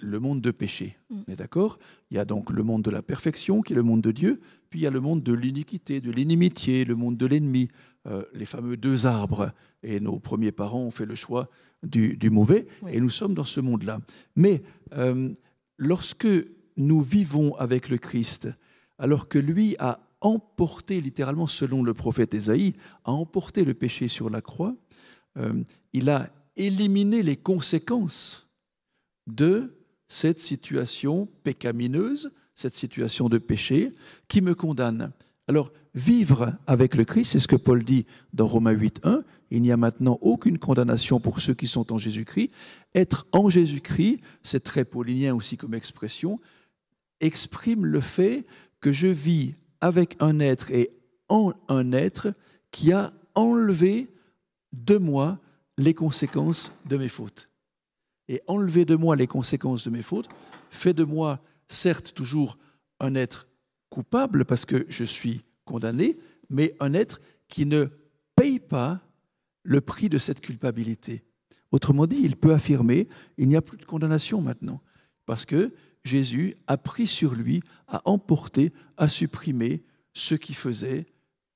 le 0.00 0.18
monde 0.18 0.40
de 0.40 0.50
péché. 0.50 0.96
Mm. 1.10 1.16
On 1.26 1.32
est 1.32 1.36
d'accord? 1.36 1.78
Il 2.10 2.16
y 2.16 2.20
a 2.20 2.24
donc 2.24 2.50
le 2.50 2.62
monde 2.62 2.82
de 2.82 2.90
la 2.90 3.02
perfection, 3.02 3.62
qui 3.62 3.72
est 3.72 3.76
le 3.76 3.82
monde 3.82 4.00
de 4.00 4.12
Dieu, 4.12 4.40
puis 4.70 4.80
il 4.80 4.82
y 4.82 4.86
a 4.86 4.90
le 4.90 5.00
monde 5.00 5.22
de 5.22 5.32
l'iniquité, 5.32 6.00
de 6.00 6.10
l'inimitié, 6.10 6.84
le 6.84 6.94
monde 6.94 7.16
de 7.16 7.26
l'ennemi, 7.26 7.68
euh, 8.06 8.24
les 8.32 8.46
fameux 8.46 8.76
deux 8.76 9.06
arbres. 9.06 9.52
Et 9.82 10.00
nos 10.00 10.18
premiers 10.18 10.52
parents 10.52 10.80
ont 10.80 10.90
fait 10.90 11.06
le 11.06 11.14
choix 11.14 11.48
du, 11.82 12.18
mauvais, 12.30 12.66
et 12.88 13.00
nous 13.00 13.10
sommes 13.10 13.34
dans 13.34 13.44
ce 13.44 13.60
monde-là. 13.60 14.00
Mais 14.36 14.62
euh, 14.92 15.30
lorsque 15.78 16.28
nous 16.80 17.02
vivons 17.02 17.54
avec 17.56 17.88
le 17.88 17.98
Christ, 17.98 18.48
alors 18.98 19.28
que 19.28 19.38
lui 19.38 19.76
a 19.78 20.00
emporté, 20.20 21.00
littéralement 21.00 21.46
selon 21.46 21.82
le 21.82 21.94
prophète 21.94 22.34
Ésaïe, 22.34 22.74
a 23.04 23.12
emporté 23.12 23.64
le 23.64 23.74
péché 23.74 24.08
sur 24.08 24.30
la 24.30 24.40
croix, 24.40 24.74
euh, 25.36 25.62
il 25.92 26.10
a 26.10 26.28
éliminé 26.56 27.22
les 27.22 27.36
conséquences 27.36 28.50
de 29.26 29.76
cette 30.08 30.40
situation 30.40 31.28
pécamineuse, 31.44 32.32
cette 32.54 32.74
situation 32.74 33.28
de 33.28 33.38
péché 33.38 33.92
qui 34.28 34.40
me 34.40 34.54
condamne. 34.54 35.12
Alors, 35.48 35.72
vivre 35.94 36.54
avec 36.66 36.94
le 36.94 37.04
Christ, 37.04 37.32
c'est 37.32 37.38
ce 37.38 37.48
que 37.48 37.56
Paul 37.56 37.82
dit 37.82 38.06
dans 38.32 38.46
Romains 38.46 38.74
8.1, 38.74 39.22
il 39.50 39.62
n'y 39.62 39.72
a 39.72 39.76
maintenant 39.76 40.18
aucune 40.20 40.58
condamnation 40.58 41.20
pour 41.20 41.40
ceux 41.40 41.54
qui 41.54 41.66
sont 41.66 41.92
en 41.92 41.98
Jésus-Christ. 41.98 42.52
Être 42.94 43.26
en 43.32 43.48
Jésus-Christ, 43.48 44.20
c'est 44.42 44.62
très 44.62 44.84
paulinien 44.84 45.34
aussi 45.34 45.56
comme 45.56 45.74
expression, 45.74 46.38
exprime 47.20 47.86
le 47.86 48.00
fait 48.00 48.46
que 48.80 48.92
je 48.92 49.06
vis 49.06 49.54
avec 49.80 50.16
un 50.20 50.40
être 50.40 50.70
et 50.70 50.90
en 51.28 51.52
un 51.68 51.92
être 51.92 52.34
qui 52.70 52.92
a 52.92 53.12
enlevé 53.34 54.12
de 54.72 54.96
moi 54.96 55.38
les 55.78 55.94
conséquences 55.94 56.80
de 56.86 56.96
mes 56.96 57.08
fautes. 57.08 57.48
Et 58.28 58.40
enlever 58.46 58.84
de 58.84 58.96
moi 58.96 59.16
les 59.16 59.26
conséquences 59.26 59.84
de 59.84 59.90
mes 59.90 60.02
fautes 60.02 60.28
fait 60.70 60.94
de 60.94 61.04
moi, 61.04 61.40
certes, 61.68 62.14
toujours 62.14 62.58
un 63.00 63.14
être 63.14 63.48
coupable 63.88 64.44
parce 64.44 64.64
que 64.64 64.86
je 64.88 65.04
suis 65.04 65.42
condamné, 65.64 66.18
mais 66.48 66.76
un 66.80 66.94
être 66.94 67.20
qui 67.48 67.66
ne 67.66 67.86
paye 68.36 68.60
pas 68.60 69.00
le 69.62 69.80
prix 69.80 70.08
de 70.08 70.18
cette 70.18 70.40
culpabilité. 70.40 71.24
Autrement 71.72 72.06
dit, 72.06 72.20
il 72.22 72.36
peut 72.36 72.52
affirmer, 72.52 73.08
il 73.36 73.48
n'y 73.48 73.56
a 73.56 73.62
plus 73.62 73.78
de 73.78 73.84
condamnation 73.84 74.40
maintenant, 74.40 74.80
parce 75.26 75.44
que 75.44 75.72
Jésus 76.04 76.54
a 76.66 76.76
pris 76.76 77.06
sur 77.06 77.34
lui, 77.34 77.62
a 77.88 78.00
emporté, 78.04 78.72
a 78.96 79.08
supprimé 79.08 79.82
ce 80.14 80.34
qui 80.34 80.54
faisait 80.54 81.06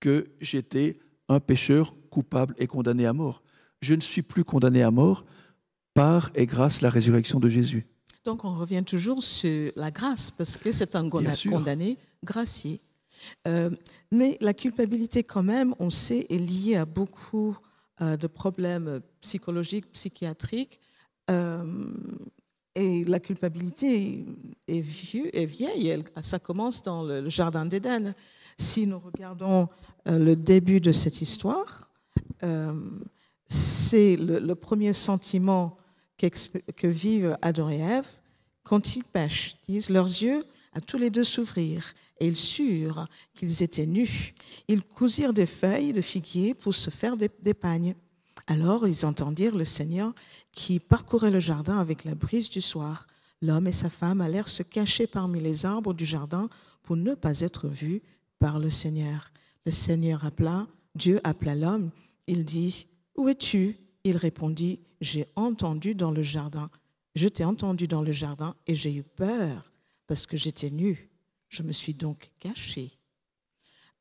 que 0.01 0.25
j'étais 0.41 0.99
un 1.29 1.41
pécheur 1.41 1.95
coupable 2.11 2.55
et 2.59 2.67
condamné 2.67 3.07
à 3.07 3.13
mort. 3.13 3.43
Je 3.81 3.95
ne 3.95 4.01
suis 4.01 4.23
plus 4.23 4.45
condamné 4.45 4.83
à 4.83 4.91
mort 4.91 5.25
par 5.95 6.31
et 6.35 6.47
grâce 6.47 6.79
à 6.79 6.87
la 6.87 6.91
résurrection 6.91 7.41
de 7.41 7.49
Jésus. 7.49 7.87
Donc 8.25 8.45
on 8.45 8.55
revient 8.55 8.83
toujours 8.85 9.23
sur 9.23 9.73
la 9.77 9.91
grâce, 9.91 10.31
parce 10.31 10.57
que 10.57 10.73
c'est 10.73 10.97
un 10.97 11.09
condamné 11.09 11.99
gracié. 12.25 12.81
Euh, 13.47 13.71
mais 14.11 14.37
la 14.41 14.55
culpabilité, 14.55 15.23
quand 15.23 15.43
même, 15.43 15.75
on 15.79 15.91
sait, 15.91 16.27
est 16.31 16.39
liée 16.39 16.77
à 16.77 16.85
beaucoup 16.85 17.57
euh, 18.01 18.17
de 18.17 18.27
problèmes 18.27 19.01
psychologiques, 19.21 19.91
psychiatriques. 19.93 20.81
Euh, 21.31 21.65
et 22.75 23.05
la 23.05 23.21
culpabilité 23.21 24.25
est, 24.67 24.81
vieille. 24.81 26.03
ça 26.21 26.39
commence 26.39 26.83
dans 26.83 27.05
le 27.05 27.29
Jardin 27.29 27.67
d'Éden. 27.67 28.15
Si 28.59 28.87
nous 28.87 28.99
regardons 28.99 29.69
le 30.07 30.35
début 30.35 30.81
de 30.81 30.93
cette 30.93 31.21
histoire, 31.21 31.91
euh, 32.43 32.73
c'est 33.49 34.17
le, 34.17 34.55
premier 34.55 34.93
sentiment 34.93 35.77
que 36.19 36.87
vivent 36.87 37.37
Adam 37.43 37.71
et 37.71 37.79
Ève 37.79 38.09
quand 38.63 38.97
ils 38.97 39.05
pêchent. 39.05 39.57
disent 39.69 39.91
leurs 39.91 40.07
yeux 40.07 40.43
à 40.73 40.81
tous 40.81 40.97
les 40.97 41.11
deux 41.11 41.25
s'ouvrir 41.25 41.95
et 42.19 42.27
ils 42.27 42.37
surent 42.37 43.07
qu'ils 43.35 43.63
étaient 43.63 43.87
nus. 43.87 44.35
Ils 44.69 44.83
cousirent 44.83 45.35
des 45.35 45.47
feuilles 45.47 45.93
de 45.93 46.01
figuier 46.01 46.55
pour 46.55 46.75
se 46.75 46.91
faire 46.91 47.17
des 47.17 47.55
pagnes. 47.55 47.95
Alors 48.47 48.87
ils 48.87 49.07
entendirent 49.07 49.57
le 49.57 49.65
Seigneur 49.65 50.13
qui 50.55 50.81
parcourait 50.81 51.31
le 51.31 51.41
jardin 51.41 51.79
avec 51.79 52.05
la 52.05 52.15
brise 52.15 52.51
du 52.51 52.61
soir. 52.61 53.07
L'homme 53.43 53.67
et 53.67 53.73
sa 53.73 53.91
femme 53.91 54.21
allèrent 54.21 54.49
se 54.49 54.63
cacher 54.63 55.07
parmi 55.07 55.41
les 55.41 55.67
arbres 55.67 55.95
du 55.95 56.07
jardin 56.07 56.49
pour 56.83 56.97
ne 56.97 57.15
pas 57.15 57.41
être 57.41 57.69
vus 57.69 58.03
par 58.39 58.59
le 58.59 58.71
Seigneur. 58.71 59.31
Le 59.67 59.73
Seigneur 59.73 60.25
appela, 60.25 60.67
Dieu 60.95 61.21
appela 61.25 61.55
l'homme 61.55 61.91
il 62.27 62.45
dit, 62.45 62.87
Où 63.17 63.29
es-tu? 63.29 63.77
Il 64.05 64.17
répondit, 64.17 64.81
J'ai 65.01 65.27
entendu 65.37 65.95
dans 65.95 66.11
le 66.11 66.23
jardin. 66.23 66.71
Je 67.15 67.29
t'ai 67.29 67.45
entendu 67.45 67.87
dans 67.87 68.03
le 68.03 68.13
jardin 68.13 68.55
et 68.67 68.75
j'ai 68.75 68.93
eu 68.93 69.03
peur 69.03 69.71
parce 70.07 70.27
que 70.27 70.37
j'étais 70.37 70.71
nu. 70.71 71.11
Je 71.49 71.63
me 71.63 71.73
suis 71.73 71.95
donc 71.95 72.31
caché. 72.41 72.91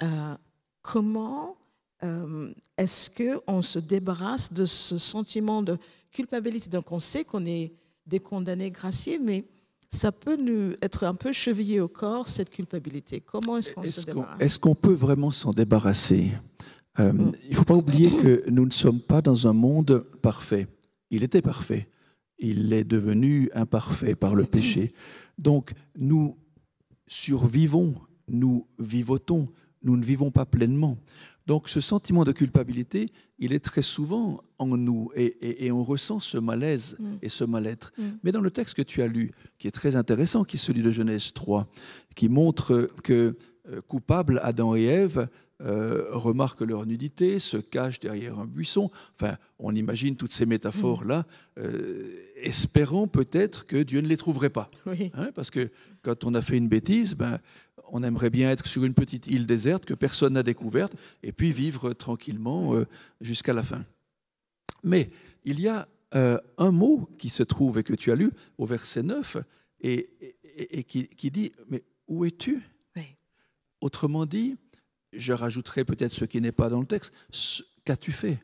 Euh, 0.01 0.35
comment 0.81 1.57
euh, 2.03 2.53
est-ce 2.77 3.09
qu'on 3.09 3.61
se 3.61 3.79
débarrasse 3.79 4.51
de 4.51 4.65
ce 4.65 4.97
sentiment 4.97 5.61
de 5.61 5.77
culpabilité 6.13 6.69
Donc 6.69 6.91
on 6.91 6.99
sait 6.99 7.25
qu'on 7.25 7.45
est 7.45 7.73
des 8.05 8.19
condamnés 8.19 8.71
graciés, 8.71 9.19
mais 9.19 9.45
ça 9.89 10.11
peut 10.11 10.35
nous 10.35 10.73
être 10.81 11.03
un 11.03 11.15
peu 11.15 11.31
chevillé 11.31 11.79
au 11.79 11.87
corps, 11.87 12.27
cette 12.27 12.49
culpabilité. 12.49 13.21
Comment 13.21 13.57
est-ce 13.57 13.71
qu'on 13.71 13.83
se 13.83 14.05
débarrasse 14.05 14.41
Est-ce 14.41 14.59
qu'on 14.59 14.75
peut 14.75 14.93
vraiment 14.93 15.31
s'en 15.31 15.51
débarrasser? 15.51 16.31
Euh, 16.99 17.11
il 17.43 17.51
ne 17.51 17.55
faut 17.55 17.63
pas 17.63 17.75
oublier 17.75 18.09
que 18.15 18.43
nous 18.49 18.65
ne 18.65 18.71
sommes 18.71 18.99
pas 18.99 19.21
dans 19.21 19.47
un 19.47 19.53
monde 19.53 20.05
parfait. 20.21 20.67
Il 21.09 21.23
était 21.23 21.41
parfait. 21.41 21.89
Il 22.39 22.73
est 22.73 22.83
devenu 22.83 23.49
imparfait 23.53 24.15
par 24.15 24.35
le 24.35 24.45
péché. 24.45 24.93
Donc 25.37 25.73
nous 25.95 26.33
survivons, 27.07 27.95
nous 28.27 28.67
vivotons, 28.79 29.47
nous 29.83 29.97
ne 29.97 30.03
vivons 30.03 30.31
pas 30.31 30.45
pleinement. 30.45 30.97
Donc 31.45 31.67
ce 31.67 31.81
sentiment 31.81 32.23
de 32.23 32.31
culpabilité, 32.31 33.11
il 33.37 33.53
est 33.53 33.63
très 33.63 33.81
souvent 33.81 34.41
en 34.59 34.77
nous 34.77 35.11
et, 35.15 35.71
on 35.71 35.83
ressent 35.83 36.19
ce 36.19 36.37
malaise 36.37 36.95
mm. 36.99 37.15
et 37.21 37.29
ce 37.29 37.43
mal-être. 37.43 37.91
Mm. 37.97 38.03
Mais 38.23 38.31
dans 38.31 38.41
le 38.41 38.51
texte 38.51 38.75
que 38.75 38.81
tu 38.81 39.01
as 39.01 39.07
lu, 39.07 39.31
qui 39.59 39.67
est 39.67 39.71
très 39.71 39.95
intéressant, 39.95 40.43
qui 40.43 40.55
est 40.55 40.59
celui 40.59 40.81
de 40.81 40.91
Genèse 40.91 41.33
3, 41.33 41.67
qui 42.15 42.29
montre 42.29 42.87
que 43.03 43.35
euh, 43.69 43.81
coupables 43.81 44.39
Adam 44.43 44.75
et 44.75 44.83
Ève 44.83 45.27
euh, 45.61 46.03
remarquent 46.11 46.61
leur 46.61 46.85
nudité, 46.85 47.39
se 47.39 47.55
cachent 47.55 48.01
derrière 48.01 48.37
un 48.37 48.45
buisson. 48.45 48.91
Enfin, 49.15 49.37
on 49.59 49.73
imagine 49.73 50.17
toutes 50.17 50.33
ces 50.33 50.45
métaphores-là, 50.45 51.25
euh, 51.57 52.03
espérant 52.35 53.07
peut-être 53.07 53.65
que 53.65 53.77
Dieu 53.77 54.01
ne 54.01 54.07
les 54.07 54.17
trouverait 54.17 54.49
pas. 54.49 54.69
Hein, 54.87 55.29
parce 55.33 55.51
que 55.51 55.69
quand 56.01 56.25
on 56.25 56.33
a 56.33 56.41
fait 56.41 56.57
une 56.57 56.67
bêtise, 56.67 57.15
ben, 57.15 57.39
on 57.93 58.01
aimerait 58.01 58.31
bien 58.31 58.49
être 58.49 58.65
sur 58.65 58.83
une 58.83 58.95
petite 58.95 59.27
île 59.27 59.45
déserte 59.45 59.85
que 59.85 59.93
personne 59.93 60.33
n'a 60.33 60.43
découverte 60.43 60.95
et 61.21 61.31
puis 61.31 61.53
vivre 61.53 61.93
tranquillement 61.93 62.75
euh, 62.75 62.87
jusqu'à 63.21 63.53
la 63.53 63.61
fin. 63.61 63.85
Mais 64.83 65.11
il 65.45 65.59
y 65.59 65.67
a 65.67 65.87
euh, 66.15 66.39
un 66.57 66.71
mot 66.71 67.07
qui 67.19 67.29
se 67.29 67.43
trouve 67.43 67.77
et 67.77 67.83
que 67.83 67.93
tu 67.93 68.11
as 68.11 68.15
lu 68.15 68.31
au 68.57 68.65
verset 68.65 69.03
9 69.03 69.37
et, 69.81 70.09
et, 70.55 70.83
qui, 70.83 71.07
qui, 71.07 71.29
dit 71.29 71.51
Mais 71.69 71.83
où 72.07 72.25
es-tu? 72.25 72.61
Autrement 73.79 74.25
dit, 74.25 74.55
je 75.11 75.33
rajouterai 75.33 75.83
peut-être 75.83 76.13
ce 76.13 76.25
qui 76.25 76.41
n'est 76.41 76.53
pas 76.53 76.69
dans 76.69 76.79
le 76.79 76.87
texte 76.87 77.13
Qu'as-tu 77.85 78.11
fait? 78.11 78.39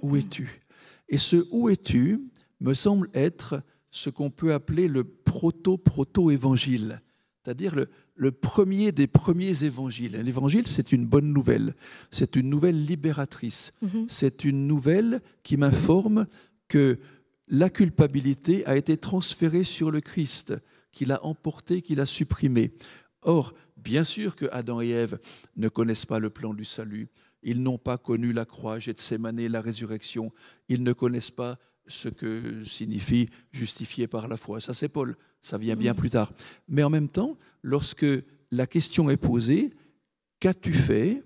Où 0.00 0.14
mm. 0.14 0.16
es-tu? 0.16 0.62
Et 1.08 1.18
ce 1.18 1.36
où 1.50 1.68
es-tu 1.68 2.30
me 2.60 2.72
semble 2.72 3.10
être 3.12 3.60
ce 3.90 4.08
qu'on 4.08 4.30
peut 4.30 4.54
appeler 4.54 4.88
le 4.88 5.04
proto-proto-évangile, 5.04 7.02
c'est-à-dire 7.42 7.74
le, 7.74 7.88
le, 8.16 8.32
premier 8.32 8.92
des 8.92 9.06
premiers 9.06 9.64
évangiles. 9.64 10.20
L'évangile, 10.22 10.66
c'est 10.66 10.92
une 10.92 11.06
bonne 11.06 11.32
nouvelle, 11.32 11.74
c'est 12.10 12.36
une 12.36 12.50
nouvelle 12.50 12.84
libératrice, 12.84 13.72
mm-hmm. 13.84 14.06
c'est 14.08 14.44
une 14.44 14.66
nouvelle 14.66 15.20
qui 15.42 15.56
m'informe 15.56 16.26
que 16.68 16.98
la 17.48 17.70
culpabilité 17.70 18.66
a 18.66 18.76
été 18.76 18.96
transférée 18.96 19.64
sur 19.64 19.90
le 19.90 20.00
Christ, 20.00 20.54
qu'il 20.90 21.12
a 21.12 21.24
emporté, 21.24 21.82
qu'il 21.82 22.00
a 22.00 22.06
supprimé. 22.06 22.72
Or, 23.22 23.54
bien 23.76 24.02
sûr 24.02 24.34
que 24.34 24.46
Adam 24.50 24.80
et 24.80 24.90
Ève 24.90 25.18
ne 25.56 25.68
connaissent 25.68 26.06
pas 26.06 26.18
le 26.18 26.30
plan 26.30 26.54
du 26.54 26.64
salut, 26.64 27.08
ils 27.42 27.62
n'ont 27.62 27.78
pas 27.78 27.98
connu 27.98 28.32
la 28.32 28.44
croix, 28.44 28.78
Gethsemane, 28.78 29.46
la 29.46 29.60
résurrection, 29.60 30.32
ils 30.68 30.82
ne 30.82 30.92
connaissent 30.92 31.30
pas 31.30 31.58
ce 31.86 32.08
que 32.08 32.64
signifie 32.64 33.28
justifié 33.52 34.06
par 34.06 34.28
la 34.28 34.36
foi. 34.36 34.60
Ça, 34.60 34.74
c'est 34.74 34.88
Paul, 34.88 35.16
ça 35.42 35.58
vient 35.58 35.76
bien 35.76 35.94
plus 35.94 36.10
tard. 36.10 36.32
Mais 36.68 36.82
en 36.82 36.90
même 36.90 37.08
temps, 37.08 37.36
lorsque 37.62 38.06
la 38.50 38.66
question 38.66 39.10
est 39.10 39.16
posée, 39.16 39.74
qu'as-tu 40.40 40.72
fait? 40.72 41.24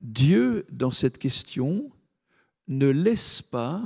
Dieu, 0.00 0.66
dans 0.70 0.90
cette 0.90 1.18
question, 1.18 1.90
ne 2.68 2.88
laisse 2.88 3.42
pas 3.42 3.82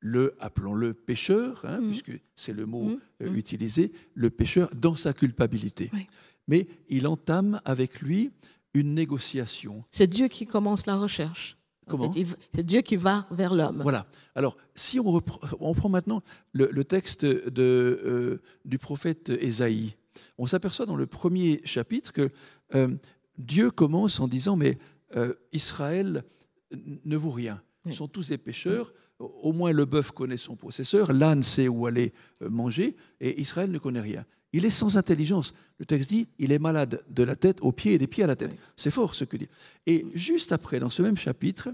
le, 0.00 0.34
appelons-le 0.40 0.94
pécheur, 0.94 1.64
hein, 1.64 1.80
mm. 1.80 1.88
puisque 1.88 2.20
c'est 2.34 2.52
le 2.52 2.66
mot 2.66 2.84
mm. 2.84 3.00
Euh, 3.22 3.30
mm. 3.30 3.36
utilisé, 3.36 3.92
le 4.14 4.30
pécheur 4.30 4.70
dans 4.74 4.94
sa 4.94 5.12
culpabilité. 5.12 5.90
Mais 6.48 6.66
il 6.88 7.06
entame 7.06 7.60
avec 7.64 8.00
lui 8.00 8.32
une 8.74 8.94
négociation. 8.94 9.84
C'est 9.90 10.06
Dieu 10.06 10.28
qui 10.28 10.46
commence 10.46 10.86
la 10.86 10.96
recherche. 10.96 11.56
C'est 12.54 12.62
Dieu 12.64 12.80
qui 12.80 12.96
va 12.96 13.26
vers 13.30 13.54
l'homme. 13.54 13.80
Voilà. 13.82 14.06
Alors, 14.34 14.56
si 14.74 15.00
on, 15.00 15.20
on 15.60 15.74
prend 15.74 15.88
maintenant 15.88 16.22
le, 16.52 16.84
texte 16.84 17.24
de, 17.24 18.00
euh, 18.04 18.42
du 18.64 18.78
prophète 18.78 19.30
Ésaïe, 19.30 19.96
on 20.38 20.46
s'aperçoit 20.46 20.86
dans 20.86 20.96
le 20.96 21.06
premier 21.06 21.60
chapitre 21.64 22.12
que 22.12 22.30
euh, 22.74 22.88
Dieu 23.38 23.70
commence 23.70 24.20
en 24.20 24.28
disant, 24.28 24.56
mais 24.56 24.78
Israël 25.52 26.22
ne 27.04 27.16
vaut 27.16 27.32
rien. 27.32 27.60
Ils 27.84 27.92
sont 27.92 28.06
tous 28.06 28.28
des 28.28 28.38
pécheurs 28.38 28.92
au 29.20 29.52
moins 29.52 29.72
le 29.72 29.84
bœuf 29.84 30.10
connaît 30.10 30.36
son 30.36 30.56
possesseur, 30.56 31.12
l'âne 31.12 31.42
sait 31.42 31.68
où 31.68 31.86
aller 31.86 32.12
euh, 32.42 32.48
manger, 32.48 32.96
et 33.20 33.40
Israël 33.40 33.70
ne 33.70 33.78
connaît 33.78 34.00
rien. 34.00 34.24
Il 34.52 34.64
est 34.64 34.70
sans 34.70 34.96
intelligence. 34.96 35.54
Le 35.78 35.86
texte 35.86 36.10
dit, 36.10 36.28
il 36.38 36.50
est 36.50 36.58
malade 36.58 37.04
de 37.08 37.22
la 37.22 37.36
tête 37.36 37.58
aux 37.60 37.70
pieds 37.70 37.94
et 37.94 37.98
des 37.98 38.08
pieds 38.08 38.24
à 38.24 38.26
la 38.26 38.34
tête. 38.34 38.56
C'est 38.76 38.90
fort 38.90 39.14
ce 39.14 39.24
que 39.24 39.36
dit. 39.36 39.48
Et 39.86 40.06
juste 40.12 40.50
après, 40.50 40.80
dans 40.80 40.90
ce 40.90 41.02
même 41.02 41.16
chapitre, 41.16 41.68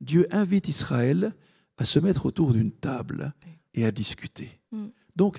Dieu 0.00 0.26
invite 0.30 0.68
Israël 0.68 1.34
à 1.76 1.84
se 1.84 1.98
mettre 1.98 2.26
autour 2.26 2.52
d'une 2.52 2.72
table 2.72 3.34
et 3.74 3.84
à 3.84 3.90
discuter. 3.90 4.60
Mm. 4.72 4.86
Donc, 5.16 5.38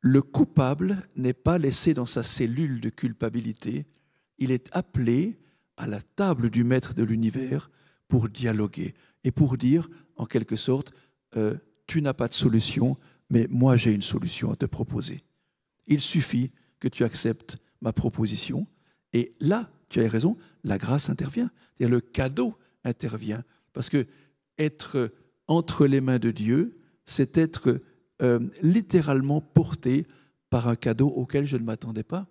le 0.00 0.22
coupable 0.22 1.02
n'est 1.16 1.34
pas 1.34 1.58
laissé 1.58 1.94
dans 1.94 2.06
sa 2.06 2.22
cellule 2.22 2.80
de 2.80 2.88
culpabilité, 2.88 3.86
il 4.38 4.50
est 4.50 4.68
appelé 4.72 5.38
à 5.76 5.86
la 5.86 6.00
table 6.00 6.50
du 6.50 6.64
maître 6.64 6.94
de 6.94 7.02
l'univers 7.02 7.70
pour 8.08 8.28
dialoguer 8.28 8.94
et 9.24 9.30
pour 9.30 9.56
dire, 9.56 9.88
en 10.16 10.26
quelque 10.26 10.56
sorte, 10.56 10.92
euh, 11.36 11.54
tu 11.86 12.02
n'as 12.02 12.14
pas 12.14 12.28
de 12.28 12.34
solution, 12.34 12.96
mais 13.28 13.46
moi 13.50 13.76
j'ai 13.76 13.92
une 13.92 14.02
solution 14.02 14.50
à 14.50 14.56
te 14.56 14.66
proposer. 14.66 15.22
Il 15.86 16.00
suffit 16.00 16.52
que 16.78 16.88
tu 16.88 17.04
acceptes 17.04 17.58
ma 17.80 17.92
proposition, 17.92 18.66
et 19.12 19.32
là, 19.40 19.70
tu 19.88 20.02
as 20.02 20.08
raison, 20.08 20.36
la 20.64 20.78
grâce 20.78 21.10
intervient, 21.10 21.50
cest 21.78 21.90
le 21.90 22.00
cadeau 22.00 22.56
intervient, 22.84 23.44
parce 23.72 23.88
que 23.88 24.06
être 24.58 25.12
entre 25.48 25.86
les 25.86 26.00
mains 26.00 26.18
de 26.18 26.30
Dieu, 26.30 26.78
c'est 27.04 27.38
être 27.38 27.80
euh, 28.22 28.40
littéralement 28.62 29.40
porté 29.40 30.06
par 30.48 30.68
un 30.68 30.76
cadeau 30.76 31.08
auquel 31.08 31.44
je 31.44 31.56
ne 31.56 31.64
m'attendais 31.64 32.02
pas. 32.02 32.26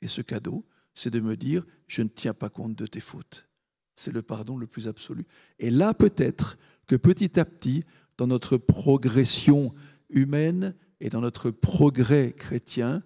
Et 0.00 0.08
ce 0.08 0.22
cadeau, 0.22 0.64
c'est 0.94 1.10
de 1.10 1.20
me 1.20 1.36
dire, 1.36 1.66
je 1.86 2.02
ne 2.02 2.08
tiens 2.08 2.34
pas 2.34 2.48
compte 2.48 2.76
de 2.76 2.86
tes 2.86 3.00
fautes. 3.00 3.48
C'est 3.94 4.12
le 4.12 4.22
pardon 4.22 4.56
le 4.56 4.66
plus 4.66 4.88
absolu. 4.88 5.24
Et 5.58 5.70
là, 5.70 5.94
peut-être, 5.94 6.58
que 6.86 6.96
petit 6.96 7.38
à 7.38 7.44
petit, 7.44 7.84
dans 8.16 8.26
notre 8.26 8.56
progression 8.56 9.74
humaine 10.10 10.74
et 11.00 11.08
dans 11.08 11.20
notre 11.20 11.50
progrès 11.50 12.32
chrétien, 12.32 13.02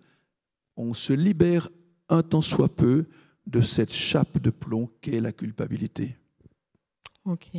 on 0.76 0.94
se 0.94 1.12
libère 1.12 1.68
un 2.08 2.22
tant 2.22 2.42
soit 2.42 2.74
peu 2.74 3.06
de 3.46 3.60
cette 3.60 3.92
chape 3.92 4.38
de 4.38 4.50
plomb 4.50 4.90
qu'est 5.00 5.20
la 5.20 5.32
culpabilité. 5.32 6.17
Ok. 7.24 7.50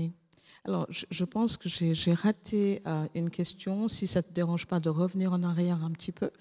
Alors, 0.66 0.88
je 0.90 1.26
pense 1.26 1.58
que 1.58 1.70
j'ai 1.70 2.14
raté 2.14 2.82
euh, 2.86 3.08
une 3.16 3.30
question. 3.30 3.88
Si 3.88 4.08
ça 4.08 4.20
ne 4.20 4.26
te 4.26 4.34
dérange 4.34 4.66
pas 4.66 4.80
de 4.80 4.90
revenir 4.90 5.34
en 5.34 5.44
arrière 5.44 5.84
un 5.84 5.92
petit 5.92 6.12
peu, 6.12 6.32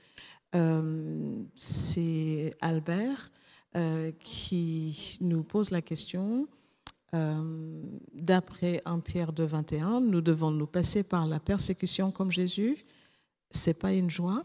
euh, 0.54 1.42
c'est 1.54 2.54
Albert 2.60 3.30
euh, 3.76 4.12
qui 4.18 5.18
nous 5.20 5.42
pose 5.42 5.70
la 5.70 5.82
question 5.82 6.48
d'après 8.12 8.82
1 8.84 9.00
Pierre 9.00 9.32
2, 9.32 9.42
21, 9.42 10.00
nous 10.02 10.20
devons 10.20 10.50
nous 10.50 10.66
passer 10.66 11.02
par 11.02 11.26
la 11.26 11.40
persécution 11.40 12.10
comme 12.10 12.30
Jésus. 12.30 12.84
C'est 13.50 13.80
pas 13.80 13.94
une 13.94 14.10
joie? 14.10 14.44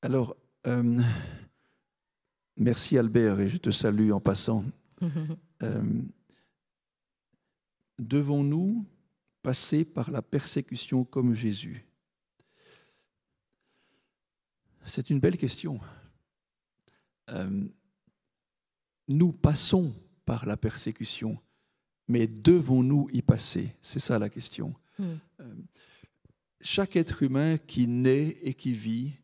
Alors, 0.00 0.34
merci 2.56 2.98
Albert 2.98 3.40
et 3.40 3.48
je 3.48 3.56
te 3.58 3.70
salue 3.70 4.10
en 4.10 4.20
passant. 4.20 4.64
Euh, 5.62 6.02
devons-nous 7.98 8.84
passer 9.40 9.86
par 9.86 10.10
la 10.10 10.20
persécution 10.20 11.02
comme 11.02 11.32
Jésus? 11.32 11.86
C'est 14.84 15.08
une 15.08 15.18
belle 15.18 15.38
question. 15.38 15.80
Euh, 17.30 17.66
nous 19.08 19.32
passons 19.32 19.94
par 20.26 20.44
la 20.44 20.58
persécution, 20.58 21.38
mais 22.06 22.26
devons-nous 22.26 23.08
y 23.14 23.22
passer? 23.22 23.74
C'est 23.80 23.98
ça 23.98 24.18
la 24.18 24.28
question. 24.28 24.74
Hmm. 24.98 25.14
Euh, 25.40 25.54
chaque 26.60 26.96
être 26.96 27.22
humain 27.22 27.56
qui 27.56 27.86
naît 27.86 28.36
et 28.42 28.52
qui 28.52 28.74
vit 28.74 29.14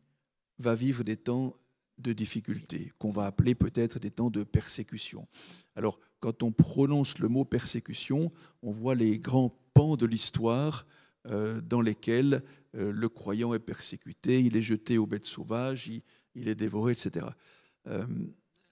va 0.59 0.75
vivre 0.75 1.05
des 1.05 1.19
temps 1.19 1.55
de 1.99 2.13
difficulté, 2.13 2.93
qu'on 2.99 3.11
va 3.11 3.27
appeler 3.27 3.55
peut-être 3.55 3.99
des 3.99 4.11
temps 4.11 4.31
de 4.31 4.45
persécution. 4.45 5.27
Alors, 5.77 5.99
quand 6.21 6.43
on 6.43 6.53
prononce 6.53 7.19
le 7.19 7.29
mot 7.29 7.45
persécution, 7.45 8.33
on 8.63 8.71
voit 8.71 8.95
les 8.95 9.19
grands 9.19 9.53
pans 9.75 9.97
de 9.97 10.07
l'histoire 10.07 10.87
euh, 11.27 11.61
dans 11.61 11.81
lesquels 11.81 12.43
le 12.75 13.07
croyant 13.11 13.53
est 13.53 13.59
persécuté, 13.59 14.41
il 14.41 14.57
est 14.57 14.63
jeté 14.63 14.97
aux 14.97 15.07
bêtes 15.07 15.27
sauvages, 15.27 15.91
il 16.35 16.49
est 16.49 16.55
dévoré, 16.55 16.93
etc. 16.93 17.27
Euh, 17.87 18.07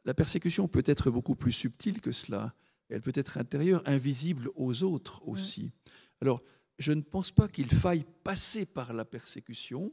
la 0.04 0.14
persécution 0.14 0.68
peut 0.68 0.82
être 0.86 1.10
beaucoup 1.10 1.36
plus 1.36 1.52
subtile 1.52 2.00
que 2.00 2.12
cela. 2.12 2.54
Elle 2.88 3.02
peut 3.02 3.12
être 3.14 3.38
intérieure, 3.38 3.82
invisible 3.86 4.50
aux 4.56 4.82
autres 4.82 5.26
aussi. 5.28 5.72
Alors, 6.20 6.42
je 6.78 6.92
ne 6.92 7.02
pense 7.02 7.30
pas 7.30 7.48
qu'il 7.48 7.68
faille 7.68 8.04
passer 8.24 8.66
par 8.66 8.92
la 8.92 9.04
persécution 9.04 9.92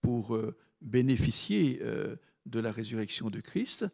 pour 0.00 0.36
euh, 0.36 0.56
bénéficier 0.80 1.80
euh, 1.82 2.16
de 2.48 2.60
la 2.60 2.72
résurrection 2.72 3.30
de 3.30 3.40
Christ, 3.40 3.86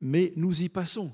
mais 0.00 0.32
nous 0.36 0.62
y 0.62 0.68
passons, 0.68 1.12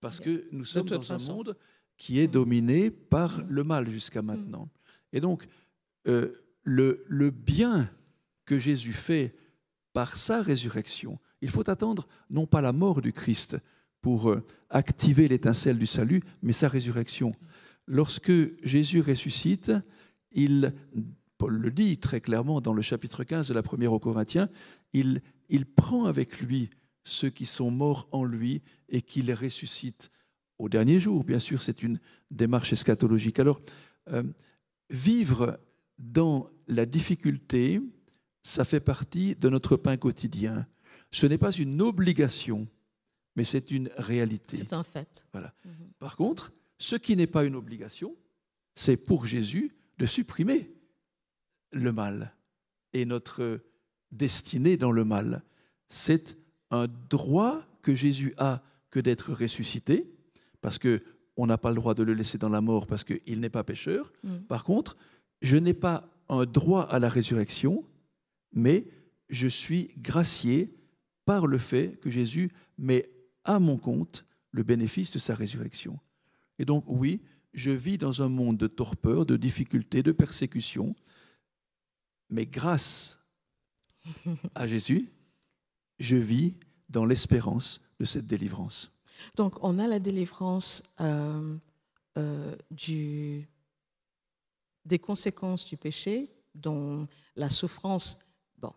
parce 0.00 0.20
que 0.20 0.44
nous 0.52 0.64
sommes 0.64 0.88
dans 0.88 1.12
un 1.12 1.32
monde 1.32 1.56
qui 1.96 2.18
est 2.18 2.28
dominé 2.28 2.90
par 2.90 3.42
le 3.48 3.64
mal 3.64 3.88
jusqu'à 3.88 4.22
maintenant. 4.22 4.68
Et 5.12 5.20
donc, 5.20 5.46
le, 6.04 7.04
le 7.06 7.30
bien 7.30 7.90
que 8.44 8.58
Jésus 8.58 8.92
fait 8.92 9.34
par 9.92 10.16
sa 10.16 10.42
résurrection, 10.42 11.18
il 11.42 11.50
faut 11.50 11.68
attendre 11.68 12.06
non 12.30 12.46
pas 12.46 12.60
la 12.60 12.72
mort 12.72 13.02
du 13.02 13.12
Christ 13.12 13.58
pour 14.00 14.30
euh, 14.30 14.44
activer 14.70 15.28
l'étincelle 15.28 15.78
du 15.78 15.86
salut, 15.86 16.22
mais 16.42 16.52
sa 16.52 16.68
résurrection. 16.68 17.34
Lorsque 17.86 18.32
Jésus 18.64 19.00
ressuscite, 19.00 19.72
il, 20.32 20.72
Paul 21.38 21.56
le 21.56 21.70
dit 21.70 21.98
très 21.98 22.20
clairement 22.20 22.60
dans 22.60 22.74
le 22.74 22.82
chapitre 22.82 23.24
15 23.24 23.48
de 23.48 23.54
la 23.54 23.62
première 23.62 23.92
aux 23.92 23.98
Corinthiens, 23.98 24.48
il, 24.92 25.20
il 25.52 25.66
prend 25.66 26.06
avec 26.06 26.40
lui 26.40 26.70
ceux 27.04 27.30
qui 27.30 27.46
sont 27.46 27.70
morts 27.70 28.08
en 28.10 28.24
lui 28.24 28.62
et 28.88 29.02
qu'il 29.02 29.32
ressuscite 29.32 30.10
au 30.58 30.68
dernier 30.68 30.98
jour. 30.98 31.24
Bien 31.24 31.38
sûr, 31.38 31.62
c'est 31.62 31.82
une 31.82 32.00
démarche 32.30 32.72
eschatologique. 32.72 33.38
Alors, 33.38 33.60
euh, 34.08 34.22
vivre 34.88 35.60
dans 35.98 36.48
la 36.68 36.86
difficulté, 36.86 37.80
ça 38.42 38.64
fait 38.64 38.80
partie 38.80 39.36
de 39.36 39.48
notre 39.50 39.76
pain 39.76 39.96
quotidien. 39.96 40.66
Ce 41.10 41.26
n'est 41.26 41.38
pas 41.38 41.52
une 41.52 41.82
obligation, 41.82 42.66
mais 43.36 43.44
c'est 43.44 43.70
une 43.70 43.90
réalité. 43.98 44.56
C'est 44.56 44.72
un 44.72 44.82
fait. 44.82 45.26
Voilà. 45.32 45.52
Par 45.98 46.16
contre, 46.16 46.52
ce 46.78 46.96
qui 46.96 47.14
n'est 47.14 47.26
pas 47.26 47.44
une 47.44 47.56
obligation, 47.56 48.16
c'est 48.74 48.96
pour 48.96 49.26
Jésus 49.26 49.76
de 49.98 50.06
supprimer 50.06 50.72
le 51.72 51.92
mal 51.92 52.34
et 52.94 53.04
notre 53.04 53.60
destinée 54.12 54.76
dans 54.76 54.92
le 54.92 55.04
mal. 55.04 55.42
C'est 55.88 56.38
un 56.70 56.86
droit 57.10 57.62
que 57.82 57.94
Jésus 57.94 58.32
a 58.38 58.62
que 58.90 59.00
d'être 59.00 59.32
ressuscité, 59.32 60.12
parce 60.60 60.78
que 60.78 61.02
on 61.36 61.46
n'a 61.46 61.58
pas 61.58 61.70
le 61.70 61.76
droit 61.76 61.94
de 61.94 62.02
le 62.02 62.12
laisser 62.12 62.38
dans 62.38 62.50
la 62.50 62.60
mort 62.60 62.86
parce 62.86 63.04
qu'il 63.04 63.40
n'est 63.40 63.48
pas 63.48 63.64
pécheur. 63.64 64.12
Mm. 64.22 64.36
Par 64.48 64.64
contre, 64.64 64.96
je 65.40 65.56
n'ai 65.56 65.74
pas 65.74 66.08
un 66.28 66.44
droit 66.44 66.82
à 66.82 66.98
la 66.98 67.08
résurrection, 67.08 67.84
mais 68.52 68.86
je 69.28 69.48
suis 69.48 69.88
gracié 69.98 70.76
par 71.24 71.46
le 71.46 71.58
fait 71.58 71.98
que 72.00 72.10
Jésus 72.10 72.52
met 72.78 73.08
à 73.44 73.58
mon 73.58 73.78
compte 73.78 74.24
le 74.50 74.62
bénéfice 74.62 75.10
de 75.10 75.18
sa 75.18 75.34
résurrection. 75.34 75.98
Et 76.58 76.64
donc, 76.64 76.84
oui, 76.86 77.22
je 77.54 77.70
vis 77.70 77.98
dans 77.98 78.22
un 78.22 78.28
monde 78.28 78.58
de 78.58 78.66
torpeur, 78.66 79.24
de 79.24 79.36
difficultés, 79.36 80.02
de 80.02 80.12
persécution, 80.12 80.94
mais 82.28 82.46
grâce 82.46 83.21
à 84.54 84.66
Jésus, 84.66 85.08
je 85.98 86.16
vis 86.16 86.54
dans 86.88 87.04
l'espérance 87.04 87.80
de 87.98 88.04
cette 88.04 88.26
délivrance. 88.26 88.92
Donc, 89.36 89.62
on 89.62 89.78
a 89.78 89.86
la 89.86 89.98
délivrance 89.98 90.82
euh, 91.00 91.56
euh, 92.18 92.56
des 94.84 94.98
conséquences 94.98 95.64
du 95.64 95.76
péché, 95.76 96.30
dont 96.54 97.06
la 97.36 97.48
souffrance, 97.48 98.18
bon, 98.58 98.72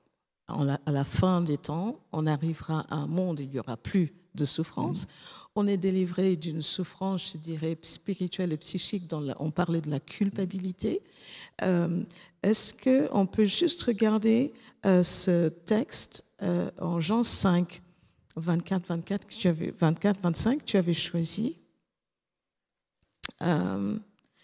à 0.47 0.91
la 0.91 1.03
fin 1.03 1.41
des 1.41 1.57
temps, 1.57 1.99
on 2.11 2.27
arrivera 2.27 2.81
à 2.89 2.95
un 2.95 3.07
monde 3.07 3.39
où 3.39 3.43
il 3.43 3.49
n'y 3.49 3.59
aura 3.59 3.77
plus 3.77 4.13
de 4.35 4.45
souffrance. 4.45 5.07
On 5.55 5.67
est 5.67 5.77
délivré 5.77 6.35
d'une 6.35 6.61
souffrance, 6.61 7.31
je 7.33 7.37
dirais, 7.37 7.77
spirituelle 7.81 8.51
et 8.53 8.57
psychique. 8.57 9.07
Dans 9.07 9.23
on 9.39 9.51
parlait 9.51 9.81
de 9.81 9.89
la 9.89 9.99
culpabilité. 9.99 11.01
Euh, 11.61 12.03
est-ce 12.43 12.73
qu'on 12.73 13.25
peut 13.25 13.45
juste 13.45 13.81
regarder 13.83 14.53
ce 14.83 15.49
texte 15.49 16.25
en 16.79 16.99
Jean 16.99 17.23
5 17.23 17.81
24, 18.35 18.87
24, 18.87 19.27
tu 19.27 19.47
avais, 19.47 19.73
24, 19.79 20.19
25, 20.21 20.65
tu 20.65 20.77
avais 20.77 20.93
choisi. 20.93 21.55
Euh, 23.41 23.97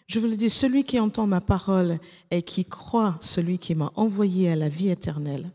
je 0.08 0.20
vous 0.20 0.28
le 0.28 0.36
dis, 0.36 0.50
celui 0.50 0.84
qui 0.84 1.00
entend 1.00 1.28
ma 1.28 1.42
parole 1.42 2.00
et 2.32 2.42
qui 2.42 2.66
croit 2.66 3.18
celui 3.22 3.60
qui 3.60 3.76
m'a 3.76 3.92
envoyé 3.96 4.50
à 4.50 4.56
la 4.56 4.70
vie 4.70 4.90
éternelle, 4.90 5.50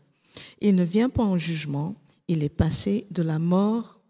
il 0.61 0.75
ne 0.75 0.83
vient 0.83 1.09
pas 1.09 1.23
en 1.23 1.37
jugement, 1.37 1.95
il 2.27 2.43
est 2.43 2.49
passé 2.49 3.07
de 3.11 3.23
la 3.23 3.39
mort 3.39 4.01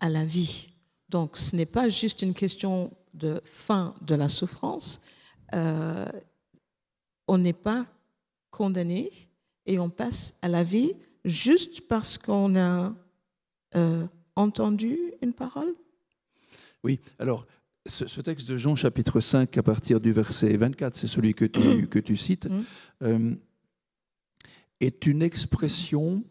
à 0.00 0.08
la 0.08 0.24
vie. 0.24 0.70
Donc 1.08 1.36
ce 1.36 1.54
n'est 1.56 1.66
pas 1.66 1.88
juste 1.88 2.22
une 2.22 2.34
question 2.34 2.90
de 3.14 3.40
fin 3.44 3.94
de 4.02 4.14
la 4.14 4.28
souffrance. 4.28 5.00
Euh, 5.54 6.06
on 7.28 7.38
n'est 7.38 7.52
pas 7.52 7.84
condamné 8.50 9.10
et 9.66 9.78
on 9.78 9.90
passe 9.90 10.38
à 10.42 10.48
la 10.48 10.64
vie 10.64 10.92
juste 11.24 11.82
parce 11.88 12.18
qu'on 12.18 12.56
a 12.56 12.94
euh, 13.76 14.06
entendu 14.36 14.98
une 15.22 15.32
parole 15.32 15.74
Oui, 16.82 17.00
alors 17.18 17.46
ce, 17.86 18.20
texte 18.20 18.48
de 18.48 18.56
Jean 18.56 18.76
chapitre 18.76 19.20
5 19.20 19.56
à 19.56 19.62
partir 19.62 20.00
du 20.00 20.12
verset 20.12 20.56
24, 20.56 20.94
c'est 20.94 21.06
celui 21.06 21.34
que 21.34 21.44
tu, 21.44 21.88
que 21.88 21.98
tu 21.98 22.16
cites, 22.16 22.48
mm. 22.48 22.64
euh, 23.02 23.34
est 24.80 25.06
une 25.06 25.22
expression 25.22 26.22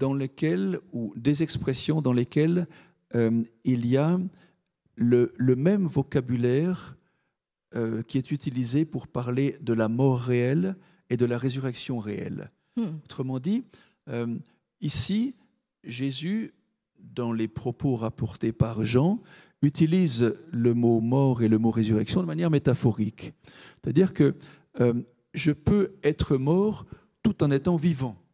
dans 0.00 0.14
lesquelles, 0.14 0.80
ou 0.92 1.12
des 1.16 1.44
expressions 1.44 2.02
dans 2.02 2.12
lesquelles 2.12 2.66
il 3.14 3.86
y 3.86 3.96
a 3.96 4.18
le, 4.96 5.32
le 5.36 5.56
même 5.56 5.86
vocabulaire 5.86 6.96
qui 8.08 8.18
est 8.18 8.30
utilisé 8.32 8.84
pour 8.84 9.06
parler 9.06 9.56
de 9.60 9.72
la 9.72 9.88
mort 9.88 10.18
réelle 10.18 10.74
et 11.08 11.16
de 11.16 11.24
la 11.26 11.38
résurrection 11.38 11.98
réelle. 11.98 12.50
Mm. 12.76 12.86
Autrement 13.04 13.38
dit, 13.38 13.64
ici, 14.80 15.34
Jésus, 15.84 16.52
dans 16.98 17.32
les 17.32 17.48
propos 17.48 17.96
rapportés 17.96 18.52
par 18.52 18.84
Jean, 18.84 19.20
utilise 19.62 20.34
le 20.50 20.74
mot 20.74 21.00
mort 21.00 21.42
et 21.42 21.48
le 21.48 21.58
mot 21.58 21.70
résurrection 21.70 22.20
de 22.22 22.26
manière 22.26 22.50
métaphorique. 22.50 23.32
C'est-à-dire 23.82 24.12
que 24.12 24.34
euh, 24.80 24.94
je 25.34 25.52
peux 25.52 25.94
être 26.02 26.36
mort 26.36 26.86
tout 27.22 27.42
en 27.42 27.50
étant 27.50 27.76
vivant, 27.76 28.16
euh, 28.16 28.29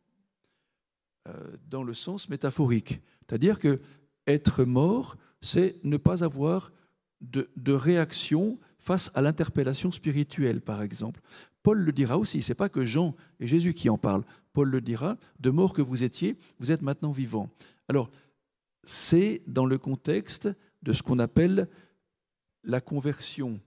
dans 1.68 1.82
le 1.82 1.94
sens 1.94 2.28
métaphorique. 2.28 3.00
C'est-à-dire 3.20 3.58
que 3.58 3.80
être 4.26 4.64
mort, 4.64 5.16
c'est 5.40 5.76
ne 5.84 5.96
pas 5.96 6.24
avoir 6.24 6.72
de, 7.20 7.48
de 7.56 7.72
réaction 7.72 8.58
face 8.78 9.10
à 9.14 9.22
l'interpellation 9.22 9.90
spirituelle, 9.90 10.60
par 10.60 10.82
exemple. 10.82 11.20
Paul 11.62 11.78
le 11.78 11.92
dira 11.92 12.18
aussi, 12.18 12.42
c'est 12.42 12.54
pas 12.54 12.68
que 12.68 12.84
Jean 12.84 13.14
et 13.40 13.46
Jésus 13.48 13.74
qui 13.74 13.88
en 13.88 13.98
parlent. 13.98 14.24
Paul 14.52 14.70
le 14.70 14.80
dira, 14.80 15.16
de 15.40 15.50
mort 15.50 15.72
que 15.72 15.82
vous 15.82 16.04
étiez, 16.04 16.38
vous 16.60 16.70
êtes 16.70 16.82
maintenant 16.82 17.10
vivant. 17.10 17.50
Alors, 17.88 18.10
c'est 18.84 19.42
dans 19.48 19.66
le 19.66 19.78
contexte 19.78 20.48
de 20.82 20.92
ce 20.92 21.02
qu'on 21.02 21.18
appelle 21.18 21.68
la 22.62 22.80
conversion. 22.80 23.60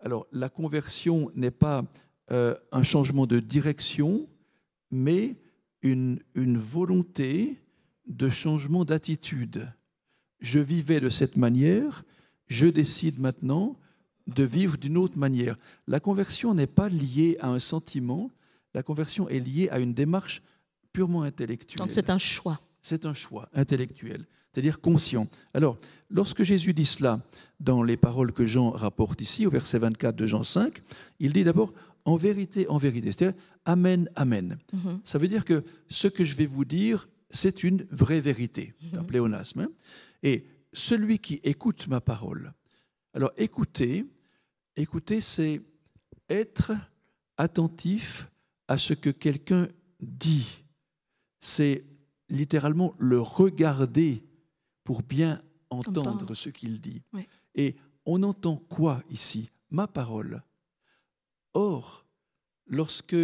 Alors, 0.00 0.26
la 0.32 0.48
conversion 0.48 1.30
n'est 1.34 1.50
pas 1.50 1.84
euh, 2.30 2.54
un 2.72 2.82
changement 2.82 3.26
de 3.26 3.38
direction, 3.38 4.28
mais 4.90 5.36
une, 5.86 6.18
une 6.34 6.58
volonté 6.58 7.60
de 8.06 8.28
changement 8.28 8.84
d'attitude. 8.84 9.72
Je 10.40 10.58
vivais 10.58 11.00
de 11.00 11.08
cette 11.08 11.36
manière, 11.36 12.04
je 12.46 12.66
décide 12.66 13.18
maintenant 13.18 13.78
de 14.26 14.42
vivre 14.42 14.76
d'une 14.76 14.98
autre 14.98 15.18
manière. 15.18 15.56
La 15.86 16.00
conversion 16.00 16.54
n'est 16.54 16.66
pas 16.66 16.88
liée 16.88 17.36
à 17.40 17.48
un 17.48 17.58
sentiment, 17.58 18.30
la 18.74 18.82
conversion 18.82 19.28
est 19.28 19.40
liée 19.40 19.68
à 19.70 19.78
une 19.78 19.94
démarche 19.94 20.42
purement 20.92 21.22
intellectuelle. 21.22 21.78
Donc 21.78 21.90
c'est 21.90 22.10
un 22.10 22.18
choix. 22.18 22.60
C'est 22.82 23.06
un 23.06 23.14
choix 23.14 23.48
intellectuel, 23.52 24.26
c'est-à-dire 24.52 24.80
conscient. 24.80 25.26
Alors, 25.54 25.76
lorsque 26.08 26.44
Jésus 26.44 26.72
dit 26.72 26.84
cela 26.84 27.20
dans 27.58 27.82
les 27.82 27.96
paroles 27.96 28.32
que 28.32 28.46
Jean 28.46 28.70
rapporte 28.70 29.20
ici, 29.20 29.44
au 29.44 29.50
verset 29.50 29.78
24 29.78 30.14
de 30.14 30.26
Jean 30.26 30.44
5, 30.44 30.80
il 31.18 31.32
dit 31.32 31.42
d'abord 31.42 31.72
en 32.06 32.16
vérité, 32.16 32.66
en 32.68 32.78
vérité, 32.78 33.12
c'est-à-dire 33.12 33.38
Amen, 33.66 34.08
Amen. 34.16 34.56
Mhm. 34.72 35.00
Ça 35.04 35.18
veut 35.18 35.28
dire 35.28 35.44
que 35.44 35.62
ce 35.88 36.08
que 36.08 36.24
je 36.24 36.36
vais 36.36 36.46
vous 36.46 36.64
dire, 36.64 37.08
c'est 37.28 37.62
une 37.62 37.84
vraie 37.90 38.20
vérité, 38.20 38.74
un 38.94 39.00
mhm. 39.00 39.06
pléonasme. 39.06 39.60
Hein. 39.60 39.70
Et 40.22 40.46
celui 40.72 41.18
qui 41.18 41.40
écoute 41.44 41.86
ma 41.88 42.00
parole, 42.00 42.54
alors 43.12 43.32
écouter, 43.36 44.06
Écouter, 44.76 45.22
c'est 45.22 45.62
être 46.28 46.72
attentif 47.38 48.30
à 48.68 48.76
ce 48.76 48.92
que 48.92 49.08
quelqu'un 49.08 49.68
dit. 50.00 50.64
C'est 51.40 51.82
littéralement 52.28 52.94
le 52.98 53.20
regarder 53.20 54.22
pour 54.84 55.02
bien 55.02 55.40
entendre, 55.70 56.34
ce 56.34 56.50
qu'il 56.50 56.80
dit. 56.80 57.02
Et 57.54 57.74
on 58.04 58.22
entend 58.22 58.56
quoi 58.56 59.02
ici? 59.10 59.50
Ma 59.70 59.86
parole. 59.86 60.42
Or, 61.56 62.04
lorsque 62.66 63.16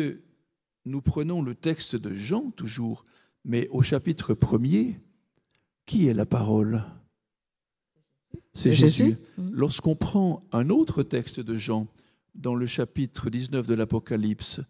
nous 0.86 1.02
prenons 1.02 1.42
le 1.42 1.54
texte 1.54 1.96
de 1.96 2.14
Jean 2.14 2.50
toujours, 2.50 3.04
mais 3.44 3.68
au 3.68 3.82
chapitre 3.82 4.32
premier, 4.32 5.02
qui 5.84 6.06
est 6.06 6.14
la 6.14 6.24
parole? 6.24 6.82
C'est 8.54 8.72
Jésus. 8.72 9.18
Mm. 9.36 9.50
Lorsqu'on 9.52 9.96
prend 9.96 10.48
un 10.50 10.70
autre 10.70 11.02
texte 11.02 11.40
de 11.40 11.58
Jean, 11.58 11.88
dans 12.34 12.54
le 12.54 12.64
chapitre 12.64 13.28
19 13.28 13.66
de 13.66 13.74
l'Apocalypse, 13.74 14.62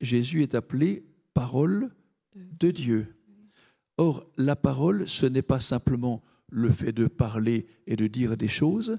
Jésus 0.00 0.42
est 0.42 0.54
appelé 0.54 1.04
parole 1.34 1.90
de 2.34 2.70
Dieu. 2.70 3.14
Or, 3.98 4.26
la 4.38 4.56
parole, 4.56 5.06
ce 5.06 5.26
n'est 5.26 5.42
pas 5.42 5.60
simplement 5.60 6.22
le 6.48 6.70
fait 6.70 6.92
de 6.92 7.08
parler 7.08 7.66
et 7.86 7.96
de 7.96 8.06
dire 8.06 8.38
des 8.38 8.48
choses, 8.48 8.96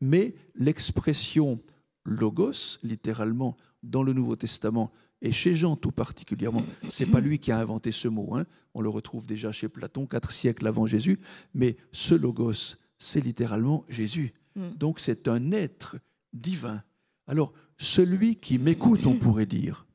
mais 0.00 0.36
l'expression 0.54 1.60
logos, 2.06 2.78
littéralement, 2.82 3.56
dans 3.82 4.02
le 4.02 4.12
Nouveau 4.12 4.36
Testament, 4.36 4.90
et 5.22 5.32
chez 5.32 5.54
Jean 5.54 5.76
tout 5.76 5.92
particulièrement, 5.92 6.64
c'est 6.88 7.06
pas 7.06 7.20
lui 7.20 7.38
qui 7.38 7.52
a 7.52 7.58
inventé 7.58 7.90
ce 7.90 8.08
mot, 8.08 8.34
hein. 8.34 8.44
on 8.74 8.80
le 8.80 8.88
retrouve 8.88 9.26
déjà 9.26 9.52
chez 9.52 9.68
Platon, 9.68 10.06
quatre 10.06 10.30
siècles 10.30 10.66
avant 10.66 10.86
Jésus, 10.86 11.18
mais 11.54 11.76
ce 11.92 12.14
logos, 12.14 12.76
c'est 12.98 13.20
littéralement 13.20 13.84
Jésus. 13.88 14.34
Mm. 14.54 14.70
Donc 14.76 15.00
c'est 15.00 15.28
un 15.28 15.52
être 15.52 15.96
divin. 16.32 16.82
Alors, 17.26 17.52
celui 17.78 18.36
qui 18.36 18.58
m'écoute, 18.58 19.06
on 19.06 19.18
pourrait 19.18 19.46
dire, 19.46 19.86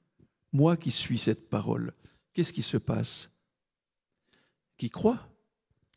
moi 0.54 0.76
qui 0.76 0.92
suis 0.92 1.18
cette 1.18 1.50
parole, 1.50 1.94
qu'est-ce 2.34 2.54
qui 2.54 2.62
se 2.62 2.78
passe? 2.78 3.32
Qui 4.78 4.90
croit? 4.90 5.28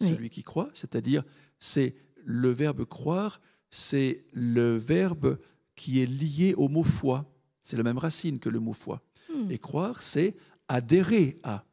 Celui 0.01 0.29
qui 0.29 0.43
croit, 0.43 0.69
c'est-à-dire, 0.75 1.25
c'est 1.59 1.97
le 2.25 2.51
verbe 2.51 2.85
croire, 2.85 3.41
c'est 3.71 4.27
le 4.33 4.77
verbe 4.77 5.39
qui 5.75 6.01
est 6.01 6.07
lié 6.07 6.55
au 6.57 6.69
mot 6.69 6.85
foi. 6.85 7.31
C'est 7.63 7.77
la 7.77 7.83
même 7.83 7.99
racine 7.99 8.39
que 8.39 8.49
le 8.49 8.61
mot 8.61 8.73
foi. 8.73 9.03
Et 9.51 9.59
croire, 9.59 10.03
c'est 10.03 10.37
adhérer 10.69 11.41
à. 11.43 11.65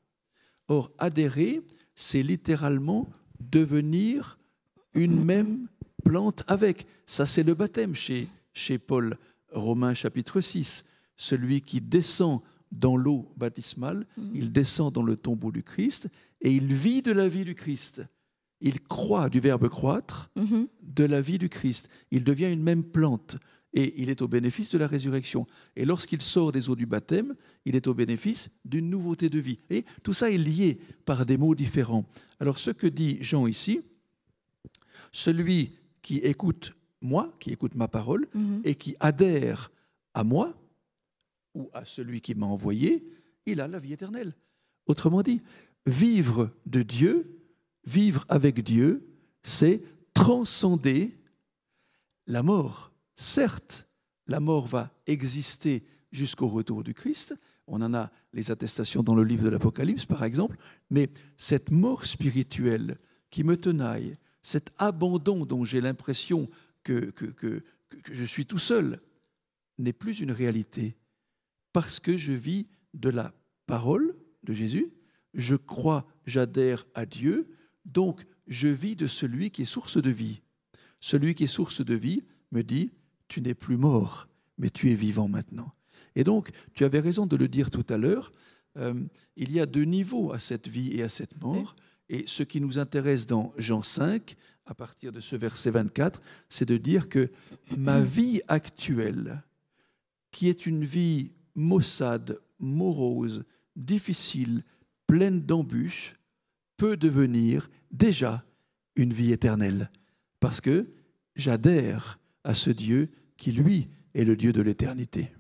Or, 0.68 0.92
adhérer, 0.98 1.62
c'est 1.96 2.24
littéralement 2.24 3.10
devenir 3.40 4.40
une 4.94 5.24
même 5.24 5.68
plante 6.04 6.44
avec. 6.48 6.88
Ça, 7.06 7.26
c'est 7.26 7.44
le 7.44 7.54
baptême 7.54 7.96
chez, 7.96 8.28
chez 8.54 8.78
Paul, 8.78 9.18
Romains 9.52 9.94
chapitre 9.94 10.42
6. 10.42 10.86
Celui 11.16 11.62
qui 11.62 11.82
descend 11.82 12.42
dans 12.72 12.96
l'eau 12.96 13.32
baptismale, 13.36 14.08
il 14.34 14.52
descend 14.52 14.94
dans 14.94 15.04
le 15.04 15.18
tombeau 15.18 15.52
du 15.52 15.62
Christ 15.62 16.08
et 16.40 16.52
il 16.52 16.74
vit 16.74 17.02
de 17.02 17.12
la 17.12 17.28
vie 17.28 17.46
du 17.46 17.54
Christ. 17.54 18.02
Il 18.62 18.80
croit 18.82 19.30
du 19.30 19.40
verbe 19.40 19.68
croître, 19.70 20.32
de 20.82 21.04
la 21.04 21.22
vie 21.22 21.38
du 21.38 21.50
Christ. 21.50 21.90
Il 22.12 22.24
devient 22.24 22.52
une 22.52 22.64
même 22.64 22.84
plante 22.84 23.38
et 23.74 24.02
il 24.02 24.10
est 24.10 24.22
au 24.22 24.28
bénéfice 24.28 24.70
de 24.70 24.78
la 24.78 24.88
résurrection. 24.88 25.48
Et 25.76 25.86
lorsqu'il 25.86 26.22
sort 26.22 26.52
des 26.52 26.70
eaux 26.70 26.76
du 26.76 26.86
baptême, 26.86 27.36
il 27.66 27.76
est 27.76 27.88
au 27.88 27.94
bénéfice 27.94 28.50
d'une 28.66 28.90
nouveauté 28.90 29.30
de 29.30 29.40
vie. 29.40 29.60
Et 29.70 29.86
tout 30.04 30.14
ça 30.14 30.30
est 30.30 30.38
lié 30.38 30.78
par 31.06 31.26
des 31.26 31.38
mots 31.38 31.56
différents. 31.56 32.06
Alors 32.40 32.60
ce 32.60 32.72
que 32.72 32.88
dit 32.88 33.18
Jean 33.22 33.48
ici, 33.48 33.82
celui 35.12 35.78
qui 36.02 36.18
écoute 36.18 36.74
moi, 37.02 37.34
qui 37.40 37.52
écoute 37.52 37.76
ma 37.76 37.88
parole, 37.88 38.28
et 38.64 38.76
qui 38.76 38.96
adhère 39.00 39.72
à 40.14 40.24
moi, 40.24 40.56
ou 41.56 41.70
à 41.74 41.84
celui 41.84 42.22
qui 42.22 42.36
m'a 42.36 42.46
envoyé, 42.46 43.04
il 43.46 43.60
a 43.60 43.68
la 43.68 43.80
vie 43.80 43.94
éternelle. 43.94 44.36
Autrement 44.86 45.22
dit, 45.22 45.42
vivre 45.86 46.52
de 46.66 46.82
Dieu, 46.82 47.40
vivre 47.86 48.26
avec 48.30 48.64
Dieu, 48.64 49.08
c'est 49.42 49.82
transcender 50.14 51.18
la 52.28 52.44
mort. 52.44 52.91
Certes, 53.22 53.88
la 54.26 54.40
mort 54.40 54.66
va 54.66 54.92
exister 55.06 55.84
jusqu'au 56.12 56.48
retour 56.48 56.84
du 56.84 56.96
Christ. 56.96 57.36
On 57.68 57.80
en 57.84 57.94
a 57.94 58.10
les 58.34 58.50
attestations 58.50 59.04
dans 59.04 59.14
le 59.14 59.24
livre 59.24 59.44
de 59.44 59.50
l'Apocalypse, 59.50 60.08
par 60.08 60.24
exemple. 60.24 60.58
Mais 60.90 61.08
cette 61.38 61.70
mort 61.70 62.08
spirituelle 62.08 62.98
qui 63.30 63.44
me 63.44 63.58
tenaille, 63.58 64.18
cet 64.42 64.72
abandon 64.80 65.46
dont 65.46 65.64
j'ai 65.66 65.82
l'impression 65.82 66.50
que, 66.84 67.14
je 68.12 68.24
suis 68.24 68.48
tout 68.48 68.58
seul, 68.58 69.00
n'est 69.78 69.94
plus 69.94 70.22
une 70.22 70.32
réalité. 70.32 70.98
Parce 71.74 72.00
que 72.00 72.18
je 72.18 72.34
vis 72.34 72.66
de 72.96 73.10
la 73.10 73.36
parole 73.68 74.16
de 74.42 74.54
Jésus, 74.54 74.92
je 75.36 75.56
crois, 75.56 76.08
j'adhère 76.26 76.88
à 76.96 77.06
Dieu, 77.06 77.52
donc 77.86 78.26
je 78.48 78.68
vis 78.68 78.96
de 78.96 79.06
celui 79.06 79.52
qui 79.52 79.62
est 79.62 79.66
source 79.66 80.02
de 80.02 80.10
vie. 80.10 80.42
Celui 81.00 81.36
qui 81.36 81.44
est 81.44 81.48
source 81.48 81.86
de 81.86 81.94
vie 81.94 82.24
me 82.52 82.64
dit, 82.64 82.90
tu 83.32 83.40
n'es 83.40 83.54
plus 83.54 83.78
mort, 83.78 84.28
mais 84.58 84.70
tu 84.70 84.92
es 84.92 84.94
vivant 84.94 85.30
maintenant. 85.30 85.72
Et 86.18 86.26
donc, 86.26 86.50
tu 86.74 86.84
avais 86.84 87.00
raison 87.00 87.26
de 87.26 87.38
le 87.38 87.48
dire 87.48 87.72
tout 87.72 87.86
à 87.88 87.98
l'heure, 87.98 88.34
euh, 88.78 88.94
il 89.38 89.54
y 89.54 89.62
a 89.62 89.66
deux 89.66 89.86
niveaux 89.86 90.34
à 90.34 90.40
cette 90.40 90.68
vie 90.68 90.98
et 90.98 91.04
à 91.04 91.08
cette 91.08 91.42
mort. 91.42 91.78
Et 92.10 92.26
ce 92.28 92.44
qui 92.44 92.60
nous 92.60 92.78
intéresse 92.78 93.28
dans 93.28 93.54
Jean 93.58 93.84
5, 93.84 94.36
à 94.66 94.76
partir 94.76 95.14
de 95.14 95.22
ce 95.22 95.38
verset 95.38 95.72
24, 95.72 96.22
c'est 96.50 96.66
de 96.68 96.76
dire 96.76 97.08
que 97.08 97.32
ma 97.78 98.02
vie 98.02 98.42
actuelle, 98.50 99.42
qui 100.32 100.50
est 100.50 100.66
une 100.66 100.84
vie 100.84 101.32
maussade, 101.56 102.38
morose, 102.60 103.46
difficile, 103.78 104.66
pleine 105.08 105.40
d'embûches, 105.40 106.18
peut 106.76 106.98
devenir 106.98 107.70
déjà 107.92 108.44
une 108.98 109.14
vie 109.14 109.32
éternelle. 109.32 109.90
Parce 110.42 110.60
que 110.60 110.90
j'adhère 111.38 112.20
à 112.44 112.54
ce 112.54 112.72
Dieu 112.72 113.10
qui, 113.42 113.52
lui, 113.52 113.88
est 114.14 114.24
le 114.24 114.36
Dieu 114.36 114.54
de 114.54 114.62
l'éternité. 114.62 115.32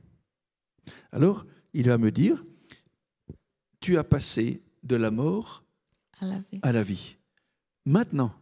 Alors, 1.12 1.46
il 1.74 1.86
va 1.88 1.98
me 2.00 2.12
dire, 2.12 2.44
tu 3.80 3.98
as 3.98 4.04
passé 4.04 4.62
de 4.84 4.96
la 4.96 5.12
mort 5.12 5.64
à 6.20 6.26
la 6.26 6.40
vie. 6.52 6.60
à 6.64 6.72
la 6.72 6.82
vie. 6.84 7.18
Maintenant, 7.86 8.34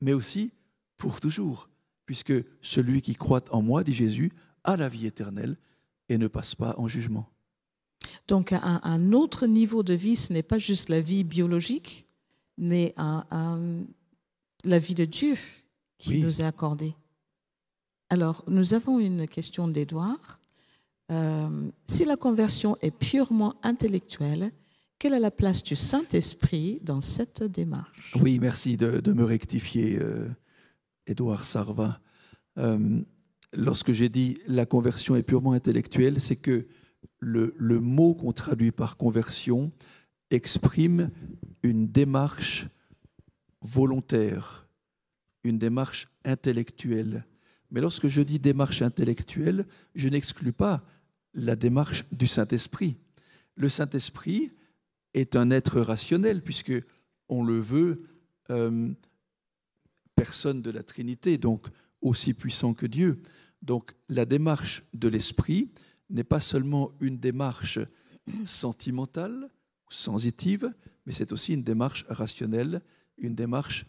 mais 0.00 0.14
aussi 0.14 0.52
pour 0.96 1.20
toujours, 1.20 1.68
puisque 2.06 2.32
celui 2.62 3.02
qui 3.02 3.14
croit 3.14 3.44
en 3.50 3.60
moi, 3.60 3.84
dit 3.84 3.92
Jésus, 3.94 4.32
a 4.64 4.76
la 4.76 4.88
vie 4.88 5.06
éternelle 5.06 5.56
et 6.08 6.16
ne 6.16 6.26
passe 6.28 6.54
pas 6.54 6.74
en 6.78 6.88
jugement. 6.88 7.28
Donc 8.28 8.52
un, 8.52 8.80
un 8.82 9.12
autre 9.12 9.46
niveau 9.46 9.82
de 9.82 9.92
vie, 9.94 10.16
ce 10.16 10.32
n'est 10.32 10.42
pas 10.42 10.58
juste 10.58 10.88
la 10.88 11.00
vie 11.00 11.24
biologique, 11.24 12.06
mais 12.56 12.94
un- 12.96 13.24
un- 13.30 13.84
la 14.64 14.78
vie 14.78 14.94
de 14.94 15.04
Dieu 15.04 15.36
qui 15.98 16.10
Oui. 16.10 16.22
nous 16.22 16.40
est 16.40 16.44
accordée. 16.44 16.94
Alors, 18.08 18.44
nous 18.46 18.74
avons 18.74 19.00
une 19.00 19.26
question 19.26 19.66
d'Édouard. 19.66 20.40
Euh, 21.10 21.70
si 21.86 22.04
la 22.04 22.16
conversion 22.16 22.76
est 22.80 22.96
purement 22.96 23.54
intellectuelle, 23.62 24.52
quelle 24.98 25.12
est 25.12 25.20
la 25.20 25.30
place 25.30 25.62
du 25.62 25.76
Saint-Esprit 25.76 26.80
dans 26.82 27.00
cette 27.00 27.42
démarche? 27.42 28.12
Oui, 28.20 28.38
merci 28.40 28.76
de, 28.76 29.12
me 29.12 29.24
rectifier, 29.24 29.98
euh, 30.00 30.28
Édouard 31.06 31.44
Sarva. 31.44 32.00
Euh, 32.58 33.00
lorsque 33.52 33.92
j'ai 33.92 34.08
dit 34.08 34.38
la 34.46 34.66
conversion 34.66 35.16
est 35.16 35.22
purement 35.22 35.52
intellectuelle, 35.52 36.20
c'est 36.20 36.36
que 36.36 36.66
le 37.18 37.80
mot 37.80 38.14
qu'on 38.14 38.32
traduit 38.32 38.72
par 38.72 38.96
conversion 38.96 39.72
exprime 40.30 41.10
une 41.62 41.88
démarche 41.88 42.66
volontaire, 43.62 44.68
une 45.44 45.58
démarche 45.58 46.08
intellectuelle. 46.24 47.24
Mais 47.76 47.82
lorsque 47.82 48.08
je 48.08 48.22
dis 48.22 48.38
démarche 48.38 48.80
intellectuelle, 48.80 49.66
je 49.94 50.08
n'exclus 50.08 50.54
pas 50.54 50.82
la 51.34 51.56
démarche 51.56 52.06
du 52.10 52.26
Saint-Esprit. 52.26 52.96
Le 53.54 53.68
Saint-Esprit 53.68 54.50
est 55.12 55.36
un 55.36 55.50
être 55.50 55.82
rationnel, 55.82 56.40
puisque 56.40 56.72
on 57.28 57.44
le 57.44 57.60
veut, 57.60 58.02
euh, 58.48 58.90
personne 60.14 60.62
de 60.62 60.70
la 60.70 60.82
Trinité, 60.82 61.36
donc 61.36 61.66
aussi 62.00 62.32
puissant 62.32 62.72
que 62.72 62.86
Dieu. 62.86 63.20
Donc 63.60 63.94
la 64.08 64.24
démarche 64.24 64.84
de 64.94 65.08
l'esprit 65.08 65.68
n'est 66.08 66.24
pas 66.24 66.40
seulement 66.40 66.92
une 67.00 67.18
démarche 67.18 67.78
sentimentale, 68.46 69.50
sensitive, 69.90 70.72
mais 71.04 71.12
c'est 71.12 71.30
aussi 71.30 71.52
une 71.52 71.62
démarche 71.62 72.06
rationnelle, 72.08 72.80
une 73.18 73.34
démarche 73.34 73.84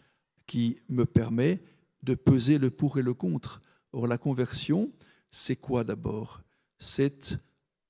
qui 0.46 0.76
me 0.90 1.06
permet 1.06 1.62
de 2.02 2.14
peser 2.14 2.58
le 2.58 2.68
pour 2.68 2.98
et 2.98 3.02
le 3.02 3.14
contre. 3.14 3.62
Or, 3.92 4.06
la 4.06 4.18
conversion, 4.18 4.90
c'est 5.30 5.56
quoi 5.56 5.84
d'abord? 5.84 6.42
C'est 6.78 7.38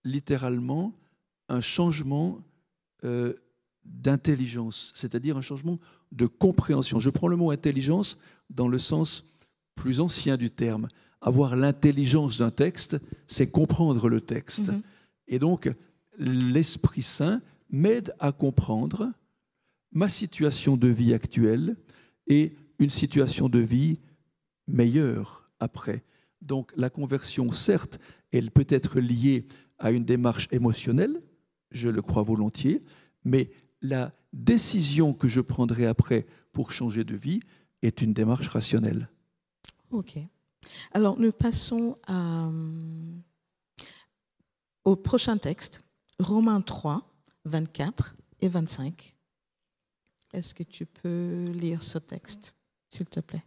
littéralement 0.04 0.94
un 1.48 1.60
changement 1.60 2.40
euh, 3.04 3.34
d'intelligence, 3.84 4.92
c'est-à-dire 4.94 5.36
un 5.36 5.42
changement 5.42 5.78
de 6.12 6.26
compréhension. 6.26 7.00
Je 7.00 7.10
prends 7.10 7.28
le 7.28 7.36
mot 7.36 7.50
intelligence 7.50 8.18
dans 8.50 8.68
le 8.68 8.78
sens 8.78 9.34
plus 9.74 10.00
ancien 10.00 10.36
du 10.36 10.50
terme. 10.50 10.88
Avoir 11.20 11.56
l'intelligence 11.56 12.38
d'un 12.38 12.50
texte, 12.50 12.98
c'est 13.26 13.50
comprendre 13.50 14.08
le 14.08 14.20
texte. 14.20 14.70
Et 15.26 15.38
donc, 15.38 15.70
l'Esprit 16.18 17.02
Saint 17.02 17.40
m'aide 17.70 18.14
à 18.18 18.32
comprendre 18.32 19.12
ma 19.92 20.08
situation 20.08 20.76
de 20.76 20.88
vie 20.88 21.14
actuelle 21.14 21.76
et 22.26 22.54
une 22.78 22.90
situation 22.90 23.48
de 23.48 23.58
vie 23.58 23.98
meilleure 24.66 25.47
après. 25.60 26.04
Donc 26.40 26.72
la 26.76 26.90
conversion, 26.90 27.52
certes, 27.52 27.98
elle 28.32 28.50
peut 28.50 28.66
être 28.68 29.00
liée 29.00 29.46
à 29.78 29.90
une 29.90 30.04
démarche 30.04 30.48
émotionnelle, 30.50 31.22
je 31.70 31.88
le 31.88 32.02
crois 32.02 32.22
volontiers, 32.22 32.82
mais 33.24 33.50
la 33.82 34.12
décision 34.32 35.14
que 35.14 35.28
je 35.28 35.40
prendrai 35.40 35.86
après 35.86 36.26
pour 36.52 36.72
changer 36.72 37.04
de 37.04 37.16
vie 37.16 37.40
est 37.82 38.02
une 38.02 38.12
démarche 38.12 38.48
rationnelle. 38.48 39.08
Ok. 39.90 40.18
Alors, 40.92 41.18
nous 41.18 41.32
passons 41.32 41.96
euh, 42.10 43.12
au 44.84 44.96
prochain 44.96 45.38
texte, 45.38 45.84
Romains 46.18 46.60
3, 46.60 47.08
24 47.44 48.16
et 48.40 48.48
25. 48.48 49.14
Est-ce 50.32 50.54
que 50.54 50.62
tu 50.62 50.84
peux 50.84 51.44
lire 51.52 51.82
ce 51.82 51.98
texte, 51.98 52.54
s'il 52.90 53.06
te 53.06 53.20
plaît? 53.20 53.44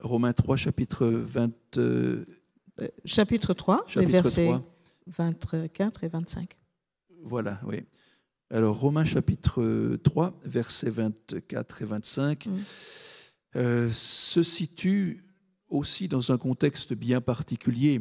Romains 0.00 0.32
3, 0.32 0.56
chapitre 0.56 1.06
20, 1.06 1.52
euh, 1.78 2.24
Euh, 2.80 2.88
Chapitre 3.04 3.52
3, 3.52 3.84
les 3.88 3.92
chapitre 3.92 4.10
versets 4.12 4.46
3. 4.46 4.62
24 5.06 6.04
et 6.04 6.08
25. 6.08 6.56
Voilà, 7.22 7.60
oui. 7.66 7.80
Alors, 8.50 8.78
Romains 8.78 9.04
chapitre 9.04 9.96
3, 10.02 10.32
versets 10.46 10.88
24 10.90 11.82
et 11.82 11.84
25, 11.84 12.46
Mm. 12.46 12.58
euh, 13.56 13.90
se 13.90 14.42
situe 14.42 15.22
aussi 15.68 16.08
dans 16.08 16.32
un 16.32 16.38
contexte 16.38 16.94
bien 16.94 17.20
particulier. 17.20 18.00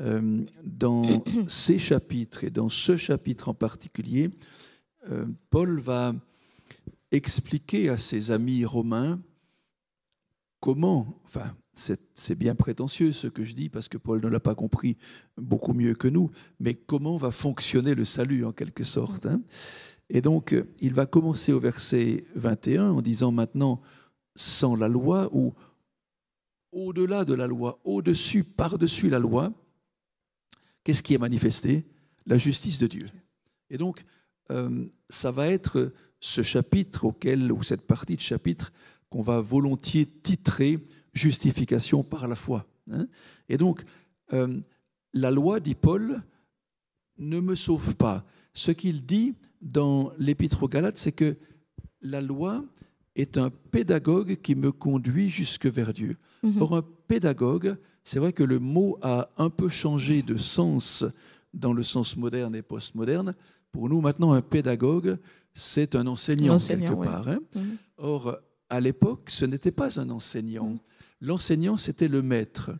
Euh, 0.00 0.44
dans 0.64 1.06
ces 1.48 1.78
chapitres 1.78 2.44
et 2.44 2.50
dans 2.50 2.68
ce 2.68 2.96
chapitre 2.98 3.48
en 3.48 3.54
particulier, 3.54 4.30
euh, 5.10 5.24
Paul 5.48 5.80
va 5.80 6.14
expliquer 7.10 7.88
à 7.88 7.96
ses 7.98 8.30
amis 8.30 8.64
romains 8.64 9.18
comment, 10.60 11.20
enfin, 11.24 11.56
c'est 11.72 12.38
bien 12.38 12.54
prétentieux 12.54 13.12
ce 13.12 13.26
que 13.26 13.42
je 13.42 13.54
dis 13.54 13.68
parce 13.68 13.88
que 13.88 13.98
Paul 13.98 14.22
ne 14.22 14.28
l'a 14.28 14.40
pas 14.40 14.54
compris 14.54 14.96
beaucoup 15.36 15.72
mieux 15.72 15.94
que 15.94 16.08
nous, 16.08 16.30
mais 16.58 16.74
comment 16.74 17.16
va 17.16 17.30
fonctionner 17.30 17.94
le 17.94 18.04
salut 18.04 18.44
en 18.44 18.52
quelque 18.52 18.84
sorte. 18.84 19.26
Hein 19.26 19.42
et 20.10 20.20
donc, 20.20 20.54
il 20.80 20.92
va 20.92 21.06
commencer 21.06 21.52
au 21.52 21.60
verset 21.60 22.24
21 22.34 22.90
en 22.90 23.00
disant 23.00 23.30
maintenant, 23.30 23.80
sans 24.34 24.74
la 24.74 24.88
loi 24.88 25.28
ou 25.32 25.54
au-delà 26.72 27.24
de 27.24 27.34
la 27.34 27.46
loi, 27.46 27.80
au-dessus, 27.84 28.44
par-dessus 28.44 29.08
la 29.08 29.18
loi, 29.18 29.52
qu'est-ce 30.84 31.02
qui 31.02 31.14
est 31.14 31.18
manifesté? 31.18 31.84
La 32.26 32.38
justice 32.38 32.78
de 32.78 32.86
Dieu. 32.86 33.06
Et 33.70 33.78
donc, 33.78 34.04
euh, 34.50 34.86
ça 35.08 35.30
va 35.30 35.48
être 35.48 35.92
ce 36.20 36.42
chapitre 36.42 37.04
auquel, 37.04 37.50
ou 37.50 37.62
cette 37.62 37.86
partie 37.86 38.16
de 38.16 38.20
chapitre 38.20 38.72
qu'on 39.10 39.22
va 39.22 39.40
volontiers 39.40 40.06
titrer 40.06 40.78
justification 41.12 42.02
par 42.02 42.28
la 42.28 42.36
foi. 42.36 42.66
Hein. 42.92 43.06
Et 43.48 43.58
donc, 43.58 43.84
euh, 44.32 44.60
la 45.12 45.30
loi, 45.30 45.60
dit 45.60 45.74
Paul, 45.74 46.22
ne 47.18 47.40
me 47.40 47.54
sauve 47.54 47.96
pas. 47.96 48.24
Ce 48.54 48.70
qu'il 48.70 49.04
dit 49.04 49.34
dans 49.60 50.12
l'Épître 50.18 50.62
aux 50.62 50.68
Galates, 50.68 50.96
c'est 50.96 51.12
que 51.12 51.36
la 52.00 52.20
loi 52.20 52.64
est 53.16 53.36
un 53.36 53.50
pédagogue 53.50 54.36
qui 54.40 54.54
me 54.54 54.72
conduit 54.72 55.28
jusque 55.28 55.66
vers 55.66 55.92
Dieu. 55.92 56.16
Mhm. 56.42 56.62
Or, 56.62 56.76
un 56.76 56.84
pédagogue, 57.08 57.76
c'est 58.04 58.18
vrai 58.18 58.32
que 58.32 58.44
le 58.44 58.58
mot 58.58 58.98
a 59.02 59.30
un 59.36 59.50
peu 59.50 59.68
changé 59.68 60.22
de 60.22 60.36
sens 60.36 61.04
dans 61.52 61.72
le 61.72 61.82
sens 61.82 62.16
moderne 62.16 62.54
et 62.54 62.62
postmoderne. 62.62 63.34
Pour 63.72 63.88
nous, 63.88 64.00
maintenant, 64.00 64.32
un 64.32 64.40
pédagogue, 64.40 65.18
c'est 65.52 65.96
un 65.96 66.06
enseignant, 66.06 66.58
quelque 66.58 66.94
part. 66.94 67.28
Hein. 67.28 67.40
Mhm. 67.54 67.76
Or, 67.98 68.38
à 68.70 68.80
l'époque, 68.80 69.28
ce 69.28 69.44
n'était 69.44 69.72
pas 69.72 70.00
un 70.00 70.08
enseignant. 70.10 70.78
L'enseignant, 71.20 71.76
c'était 71.76 72.08
le 72.08 72.22
maître. 72.22 72.70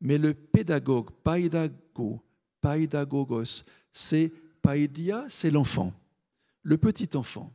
Mais 0.00 0.18
le 0.18 0.34
pédagogue, 0.34 1.10
paidago, 1.24 2.20
paidagogos, 2.60 3.64
c'est 3.90 4.32
paidia, 4.62 5.24
c'est 5.28 5.50
l'enfant, 5.50 5.92
le 6.62 6.76
petit 6.76 7.16
enfant, 7.16 7.50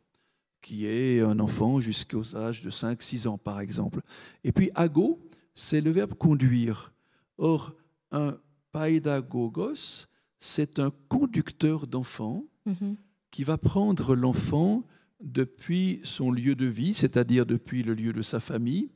qui 0.62 0.86
est 0.86 1.22
un 1.22 1.40
enfant 1.40 1.80
jusqu'aux 1.80 2.36
âges 2.36 2.62
de 2.64 2.70
5-6 2.70 3.28
ans, 3.28 3.38
par 3.38 3.62
exemple. 3.62 4.02
Et 4.44 4.52
puis 4.52 4.72
ago, 4.76 5.22
c'est 5.54 5.80
le 5.80 5.92
verbe 5.92 6.16
conduire. 6.16 6.92
Or, 7.38 7.74
un 8.12 8.38
paidagogos, 8.72 10.08
c'est 10.40 10.80
un 10.80 10.92
conducteur 11.08 11.88
d'enfant 11.88 12.44
mhm. 12.66 12.98
qui 13.32 13.44
va 13.44 13.58
prendre 13.58 14.16
l'enfant 14.16 14.84
depuis 15.24 16.02
son 16.04 16.32
lieu 16.32 16.54
de 16.54 16.66
vie, 16.66 16.94
c'est-à-dire 16.94 17.46
depuis 17.46 17.82
le 17.82 17.94
lieu 17.94 18.14
de 18.14 18.22
sa 18.22 18.40
famille, 18.40 18.90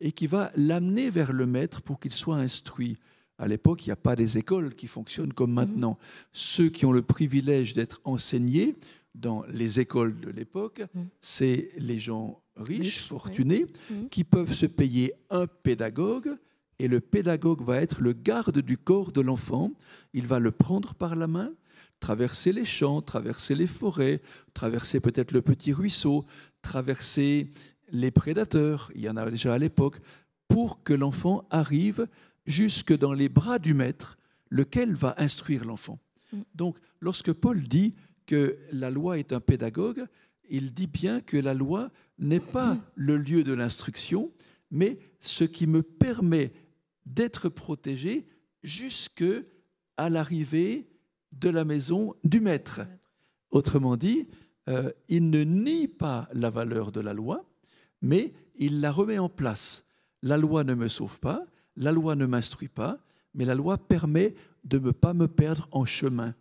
et 0.00 0.12
qui 0.12 0.26
va 0.26 0.50
l'amener 0.56 1.10
vers 1.10 1.32
le 1.32 1.46
maître 1.46 1.82
pour 1.82 2.00
qu'il 2.00 2.12
soit 2.12 2.36
instruit. 2.36 2.96
À 3.38 3.48
l'époque, 3.48 3.84
il 3.84 3.88
n'y 3.88 3.92
a 3.92 3.96
pas 3.96 4.16
des 4.16 4.38
écoles 4.38 4.74
qui 4.74 4.86
fonctionnent 4.86 5.32
comme 5.32 5.50
mhm. 5.50 5.56
maintenant. 5.56 5.98
Ceux 6.32 6.68
qui 6.68 6.86
ont 6.86 6.92
le 6.92 7.02
privilège 7.02 7.74
d'être 7.74 8.00
enseignés 8.04 8.74
dans 9.14 9.44
les 9.48 9.80
écoles 9.80 10.18
de 10.20 10.30
l'époque, 10.30 10.82
mhm. 10.94 11.06
c'est 11.20 11.68
les 11.76 11.98
gens 11.98 12.40
riches, 12.56 13.06
fortunés, 13.06 13.66
mhm. 13.90 14.08
qui 14.08 14.24
peuvent 14.24 14.52
se 14.52 14.66
payer 14.66 15.12
un 15.30 15.46
pédagogue, 15.46 16.36
et 16.78 16.88
le 16.88 17.00
pédagogue 17.00 17.62
va 17.62 17.80
être 17.80 18.00
le 18.00 18.12
garde 18.12 18.58
du 18.60 18.76
corps 18.76 19.12
de 19.12 19.20
l'enfant. 19.20 19.70
Il 20.14 20.26
va 20.26 20.40
le 20.40 20.50
prendre 20.50 20.94
par 20.94 21.14
la 21.14 21.28
main, 21.28 21.52
traverser 22.02 22.50
les 22.52 22.64
champs, 22.64 23.00
traverser 23.00 23.54
les 23.54 23.68
forêts, 23.68 24.20
traverser 24.54 24.98
peut-être 24.98 25.30
le 25.30 25.40
petit 25.40 25.72
ruisseau, 25.72 26.26
traverser 26.60 27.52
les 27.92 28.10
prédateurs, 28.10 28.90
il 28.96 29.02
y 29.02 29.08
en 29.08 29.16
a 29.16 29.30
déjà 29.30 29.54
à 29.54 29.58
l'époque, 29.58 30.00
pour 30.48 30.82
que 30.82 30.94
l'enfant 30.94 31.46
arrive 31.48 32.08
jusque 32.44 32.92
dans 32.98 33.12
les 33.12 33.28
bras 33.28 33.60
du 33.60 33.72
maître, 33.72 34.18
lequel 34.50 34.96
va 34.96 35.14
instruire 35.16 35.64
l'enfant. 35.64 36.00
Mm. 36.32 36.40
Donc, 36.56 36.78
lorsque 37.00 37.32
Paul 37.32 37.62
dit 37.62 37.94
que 38.26 38.58
la 38.72 38.90
loi 38.90 39.20
est 39.20 39.32
un 39.32 39.40
pédagogue, 39.40 40.04
il 40.50 40.74
dit 40.74 40.88
bien 40.88 41.20
que 41.20 41.36
la 41.36 41.54
loi 41.54 41.92
n'est 42.18 42.40
pas 42.40 42.78
le 42.96 43.16
lieu 43.16 43.44
de 43.44 43.52
l'instruction, 43.52 44.32
mais 44.72 44.98
ce 45.20 45.44
qui 45.44 45.68
me 45.68 45.84
permet 45.84 46.52
d'être 47.06 47.48
protégé 47.48 48.26
jusque 48.64 49.24
à 49.96 50.10
l'arrivée 50.10 50.91
de 51.32 51.48
la 51.48 51.64
maison 51.64 52.14
du 52.24 52.40
maître. 52.40 52.82
Autrement 53.50 53.96
dit, 53.96 54.28
euh, 54.68 54.90
il 55.08 55.30
ne 55.30 55.42
nie 55.42 55.88
pas 55.88 56.28
la 56.32 56.50
valeur 56.50 56.92
de 56.92 57.00
la 57.00 57.12
loi, 57.12 57.48
mais 58.00 58.32
il 58.54 58.80
la 58.80 58.90
remet 58.90 59.18
en 59.18 59.28
place. 59.28 59.84
La 60.22 60.36
loi 60.36 60.64
ne 60.64 60.74
me 60.74 60.88
sauve 60.88 61.20
pas, 61.20 61.44
la 61.76 61.92
loi 61.92 62.14
ne 62.14 62.26
m'instruit 62.26 62.68
pas, 62.68 62.98
mais 63.34 63.44
la 63.44 63.54
loi 63.54 63.78
permet 63.78 64.34
de 64.64 64.78
ne 64.78 64.90
pas 64.90 65.14
me 65.14 65.26
perdre 65.26 65.68
en 65.72 65.84
chemin. 65.84 66.34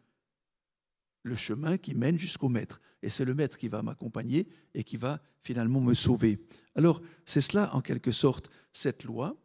Le 1.23 1.36
chemin 1.36 1.77
qui 1.77 1.95
mène 1.95 2.17
jusqu'au 2.17 2.49
maître. 2.49 2.82
Et 3.01 3.10
c'est 3.10 3.25
le 3.25 3.34
maître 3.34 3.58
qui 3.58 3.67
va 3.67 3.82
m'accompagner 3.82 4.47
et 4.73 4.84
qui 4.84 4.97
va 4.97 5.21
finalement 5.41 5.82
me 5.82 5.93
sauver. 5.93 6.39
Alors, 6.75 7.01
c'est 7.25 7.41
cela, 7.41 7.73
en 7.75 7.82
quelque 7.82 8.12
sorte, 8.12 8.49
cette 8.73 9.04
loi. 9.04 9.36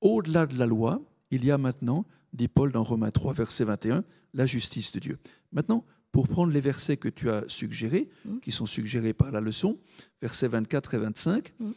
Au-delà 0.00 0.46
de 0.46 0.58
la 0.58 0.66
loi, 0.66 1.02
il 1.30 1.44
y 1.44 1.50
a 1.50 1.58
maintenant, 1.58 2.06
dit 2.32 2.48
Paul 2.48 2.72
dans 2.72 2.84
Romains 2.84 3.10
3, 3.10 3.32
verset 3.32 3.64
21, 3.64 4.04
la 4.36 4.46
justice 4.46 4.92
de 4.92 5.00
Dieu. 5.00 5.18
Maintenant, 5.50 5.84
pour 6.12 6.28
prendre 6.28 6.52
les 6.52 6.60
versets 6.60 6.96
que 6.96 7.08
tu 7.08 7.30
as 7.30 7.44
suggérés, 7.48 8.08
mmh. 8.24 8.38
qui 8.40 8.52
sont 8.52 8.66
suggérés 8.66 9.12
par 9.12 9.32
la 9.32 9.40
leçon, 9.40 9.78
versets 10.22 10.48
24 10.48 10.94
et 10.94 10.98
25. 10.98 11.52
Mmh. 11.58 11.70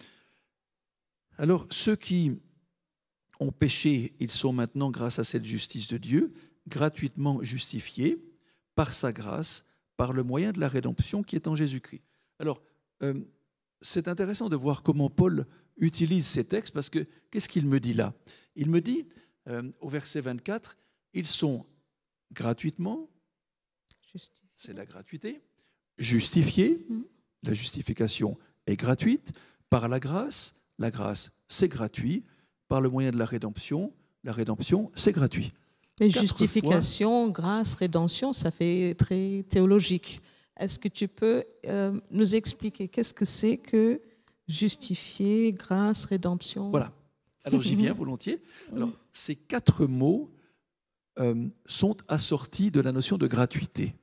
Alors, 1.38 1.66
ceux 1.72 1.96
qui 1.96 2.38
ont 3.40 3.52
péché, 3.52 4.14
ils 4.20 4.32
sont 4.32 4.54
maintenant, 4.54 4.92
grâce 4.92 5.20
à 5.20 5.24
cette 5.24 5.46
justice 5.46 5.88
de 5.88 5.98
Dieu, 5.98 6.34
gratuitement 6.68 7.42
justifiés 7.42 8.22
par 8.76 8.94
sa 8.94 9.12
grâce, 9.12 9.66
par 9.98 10.14
le 10.14 10.24
moyen 10.24 10.52
de 10.52 10.60
la 10.60 10.68
rédemption 10.68 11.24
qui 11.24 11.36
est 11.36 11.48
en 11.48 11.56
Jésus-Christ. 11.56 12.04
Alors, 12.40 12.62
euh, 13.04 13.14
c'est 13.82 14.10
intéressant 14.10 14.50
de 14.50 14.56
voir 14.58 14.84
comment 14.84 15.10
Paul 15.10 15.46
utilise 15.78 16.28
ces 16.28 16.44
textes, 16.44 16.74
parce 16.74 16.90
que 16.90 17.06
qu'est-ce 17.32 17.48
qu'il 17.48 17.66
me 17.66 17.80
dit 17.80 17.94
là? 17.94 18.14
Il 18.56 18.70
me 18.70 18.82
dit, 18.82 19.06
euh, 19.48 19.64
au 19.80 19.88
verset 19.88 20.20
24, 20.20 20.78
ils 21.14 21.28
sont 21.28 21.66
gratuitement, 22.32 23.10
c'est 24.56 24.74
la 24.74 24.86
gratuité. 24.86 25.42
Justifié, 25.98 26.86
mm. 26.90 27.02
la 27.44 27.54
justification 27.54 28.38
est 28.68 28.76
gratuite. 28.76 29.34
Par 29.70 29.88
la 29.88 30.00
grâce, 30.00 30.62
la 30.80 30.92
grâce, 30.92 31.32
c'est 31.48 31.68
gratuit. 31.68 32.26
Par 32.68 32.82
le 32.82 32.90
moyen 32.90 33.12
de 33.12 33.18
la 33.18 33.26
rédemption, 33.26 33.94
la 34.24 34.32
rédemption, 34.32 34.92
c'est 34.96 35.12
gratuit. 35.12 35.52
Mais 36.00 36.10
justification, 36.10 37.30
grâce, 37.30 37.74
rédemption, 37.74 38.32
ça 38.32 38.52
fait 38.52 38.96
très 38.98 39.44
théologique. 39.50 40.22
Est-ce 40.58 40.80
que 40.80 40.88
tu 40.88 41.08
peux 41.08 41.44
euh, 41.66 42.00
nous 42.12 42.36
expliquer 42.36 42.88
qu'est-ce 42.88 43.14
que 43.14 43.26
c'est 43.26 43.58
que 43.58 44.02
justifier, 44.48 45.52
grâce, 45.54 46.06
rédemption? 46.06 46.70
Voilà. 46.70 46.92
Alors 47.44 47.62
j'y 47.62 47.76
viens 47.76 47.94
volontiers. 48.04 48.42
Alors, 48.76 48.92
ces 49.12 49.36
quatre 49.36 49.86
mots 49.86 50.30
euh, 51.20 51.48
sont 51.66 51.98
assortis 52.08 52.72
de 52.72 52.82
la 52.82 52.92
notion 52.92 53.18
de 53.18 53.28
gratuité 53.28 53.96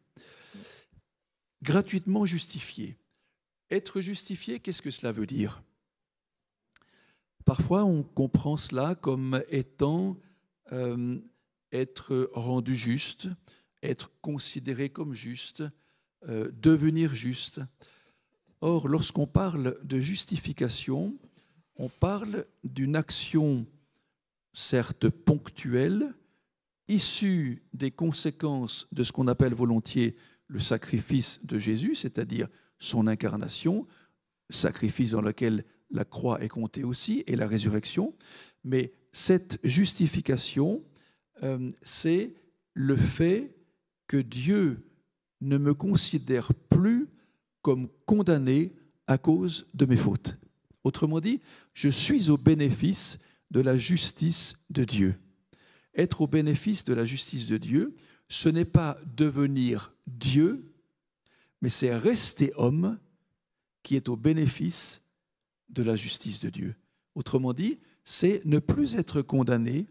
gratuitement 1.67 2.25
justifié. 2.27 2.97
Être 3.71 4.01
justifié, 4.01 4.61
qu'est-ce 4.61 4.83
que 4.83 4.93
cela 4.93 5.13
veut 5.13 5.27
dire? 5.27 5.63
Parfois, 7.45 7.85
on 7.85 8.03
comprend 8.03 8.57
cela 8.57 8.95
comme 8.95 9.43
étant 9.51 10.17
euh, 10.73 11.19
être 11.73 12.31
rendu 12.33 12.77
juste, 12.77 13.29
être 13.83 14.13
considéré 14.21 14.89
comme 14.91 15.15
juste, 15.15 15.65
euh, 16.29 16.51
devenir 16.53 17.15
juste. 17.15 17.61
Or, 18.61 18.89
lorsqu'on 18.89 19.27
parle 19.27 19.77
de 19.85 19.99
justification, 20.01 21.19
on 21.77 21.89
parle 21.89 22.47
d'une 22.65 22.97
action 22.97 23.67
certes 24.53 25.09
ponctuelle, 25.09 26.15
issue 26.89 27.63
des 27.73 27.91
conséquences 27.91 28.87
de 28.93 29.03
ce 29.03 29.13
qu'on 29.13 29.29
appelle 29.29 29.55
volontiers 29.55 30.15
le 30.49 30.61
sacrifice 30.61 31.45
de 31.47 31.59
Jésus, 31.59 31.95
c'est-à-dire 31.95 32.49
son 32.79 33.07
incarnation, 33.07 33.87
sacrifice 34.51 35.13
dans 35.13 35.23
lequel 35.23 35.65
la 35.91 36.05
croix 36.05 36.43
est 36.43 36.49
comptée 36.49 36.85
aussi, 36.85 37.25
et 37.27 37.37
la 37.37 37.49
résurrection. 37.49 38.15
Mais 38.65 38.93
cette 39.13 39.59
justification, 39.65 40.85
euh, 41.43 41.69
c'est 41.83 42.35
le 42.75 42.97
fait 42.97 43.55
que 44.07 44.17
Dieu 44.17 44.87
ne 45.41 45.59
me 45.59 45.75
considère 45.75 46.53
plus 46.55 47.09
comme 47.63 47.89
condamné 48.05 48.73
à 49.07 49.19
cause 49.19 49.69
de 49.75 49.87
mes 49.87 49.97
fautes. 49.97 50.37
Autrement 50.85 51.21
dit, 51.21 51.41
je 51.73 51.89
suis 51.89 52.31
au 52.31 52.37
bénéfice 52.37 53.21
de 53.51 53.61
la 53.61 53.77
justice 53.77 54.65
de 54.71 54.85
Dieu. 54.85 55.15
Être 55.97 56.21
au 56.21 56.27
bénéfice 56.27 56.85
de 56.85 56.95
la 56.95 57.05
justice 57.05 57.47
de 57.47 57.57
Dieu, 57.57 57.95
ce 58.29 58.49
n'est 58.49 58.65
pas 58.65 58.97
devenir 59.17 59.93
Dieu, 60.07 60.73
mais 61.63 61.69
c'est 61.69 61.97
rester 61.97 62.53
homme 62.57 62.99
qui 63.83 63.97
est 63.97 64.09
au 64.09 64.17
bénéfice 64.17 65.03
de 65.69 65.83
la 65.83 65.97
justice 65.97 66.41
de 66.41 66.51
Dieu. 66.51 66.75
Autrement 67.15 67.53
dit, 67.53 67.79
c'est 68.05 68.45
ne 68.45 68.59
plus 68.59 68.97
être 68.97 69.23
condamné 69.23 69.87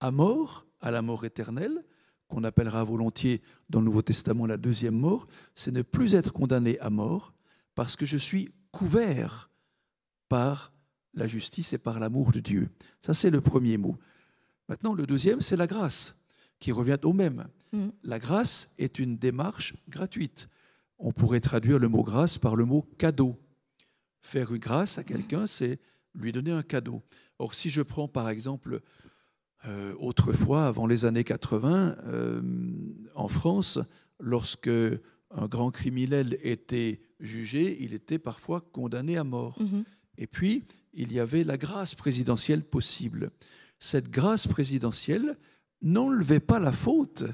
à 0.00 0.10
mort, 0.10 0.66
à 0.80 0.90
la 0.90 1.02
mort 1.02 1.24
éternelle, 1.24 1.84
qu'on 2.28 2.44
appellera 2.44 2.82
volontiers 2.82 3.42
dans 3.68 3.80
le 3.80 3.84
Nouveau 3.84 4.02
Testament 4.02 4.46
la 4.46 4.56
deuxième 4.56 4.96
mort, 4.96 5.28
c'est 5.54 5.70
ne 5.70 5.82
plus 5.82 6.14
être 6.14 6.32
condamné 6.32 6.78
à 6.80 6.88
mort 6.88 7.34
parce 7.74 7.94
que 7.94 8.06
je 8.06 8.16
suis 8.16 8.50
couvert 8.70 9.50
par 10.28 10.72
la 11.14 11.26
justice 11.26 11.74
et 11.74 11.78
par 11.78 12.00
l'amour 12.00 12.32
de 12.32 12.40
Dieu. 12.40 12.70
Ça, 13.02 13.12
c'est 13.12 13.28
le 13.30 13.42
premier 13.42 13.76
mot. 13.76 13.98
Maintenant, 14.72 14.94
le 14.94 15.04
deuxième, 15.04 15.42
c'est 15.42 15.58
la 15.58 15.66
grâce, 15.66 16.24
qui 16.58 16.72
revient 16.72 16.96
au 17.02 17.12
même. 17.12 17.46
Mm. 17.72 17.88
La 18.04 18.18
grâce 18.18 18.74
est 18.78 18.98
une 18.98 19.18
démarche 19.18 19.74
gratuite. 19.90 20.48
On 20.98 21.12
pourrait 21.12 21.40
traduire 21.40 21.78
le 21.78 21.88
mot 21.88 22.02
grâce 22.02 22.38
par 22.38 22.56
le 22.56 22.64
mot 22.64 22.88
cadeau. 22.96 23.38
Faire 24.22 24.50
une 24.50 24.60
grâce 24.60 24.96
à 24.96 25.04
quelqu'un, 25.04 25.46
c'est 25.46 25.78
lui 26.14 26.32
donner 26.32 26.52
un 26.52 26.62
cadeau. 26.62 27.02
Or, 27.38 27.52
si 27.52 27.68
je 27.68 27.82
prends 27.82 28.08
par 28.08 28.30
exemple 28.30 28.80
euh, 29.66 29.94
autrefois, 29.98 30.66
avant 30.66 30.86
les 30.86 31.04
années 31.04 31.22
80, 31.22 31.96
euh, 32.06 32.40
en 33.14 33.28
France, 33.28 33.78
lorsque 34.20 34.70
un 34.70 35.48
grand 35.48 35.70
criminel 35.70 36.38
était 36.40 37.02
jugé, 37.20 37.76
il 37.80 37.92
était 37.92 38.18
parfois 38.18 38.62
condamné 38.72 39.18
à 39.18 39.24
mort. 39.24 39.60
Mm-hmm. 39.60 39.84
Et 40.16 40.26
puis, 40.26 40.64
il 40.94 41.12
y 41.12 41.20
avait 41.20 41.44
la 41.44 41.58
grâce 41.58 41.94
présidentielle 41.94 42.62
possible. 42.62 43.32
Cette 43.84 44.12
grâce 44.12 44.46
présidentielle 44.46 45.36
n'enlevait 45.82 46.38
pas 46.38 46.60
la 46.60 46.70
faute 46.70 47.24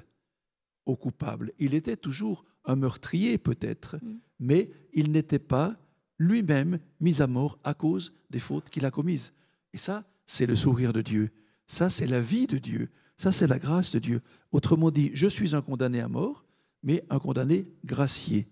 au 0.87 0.97
coupable. 0.97 1.53
Il 1.59 1.75
était 1.75 1.99
toujours 1.99 2.47
un 2.65 2.75
meurtrier 2.75 3.37
peut-être, 3.37 3.97
mm. 3.97 4.17
mais 4.41 4.71
il 4.95 5.13
n'était 5.13 5.39
pas 5.39 5.77
lui-même 6.19 6.79
mis 7.01 7.21
à 7.21 7.27
mort 7.27 7.59
à 7.65 7.75
cause 7.75 8.15
des 8.31 8.39
fautes 8.39 8.71
qu'il 8.71 8.87
a 8.87 8.91
commises. 8.91 9.35
Et 9.75 9.77
ça, 9.77 10.05
c'est 10.25 10.47
le 10.47 10.57
sourire 10.57 10.95
de 10.95 11.03
Dieu. 11.03 11.29
Ça, 11.67 11.91
c'est 11.91 12.07
la 12.07 12.23
vie 12.23 12.47
de 12.47 12.57
Dieu. 12.57 12.89
Ça, 13.19 13.31
c'est 13.31 13.47
la 13.47 13.59
grâce 13.59 13.93
de 13.93 13.99
Dieu. 13.99 14.23
Autrement 14.51 14.91
dit, 14.91 15.11
je 15.13 15.27
suis 15.27 15.55
un 15.55 15.61
condamné 15.61 16.01
à 16.01 16.09
mort, 16.09 16.47
mais 16.83 17.05
un 17.11 17.19
condamné 17.19 17.67
gracié. 17.85 18.47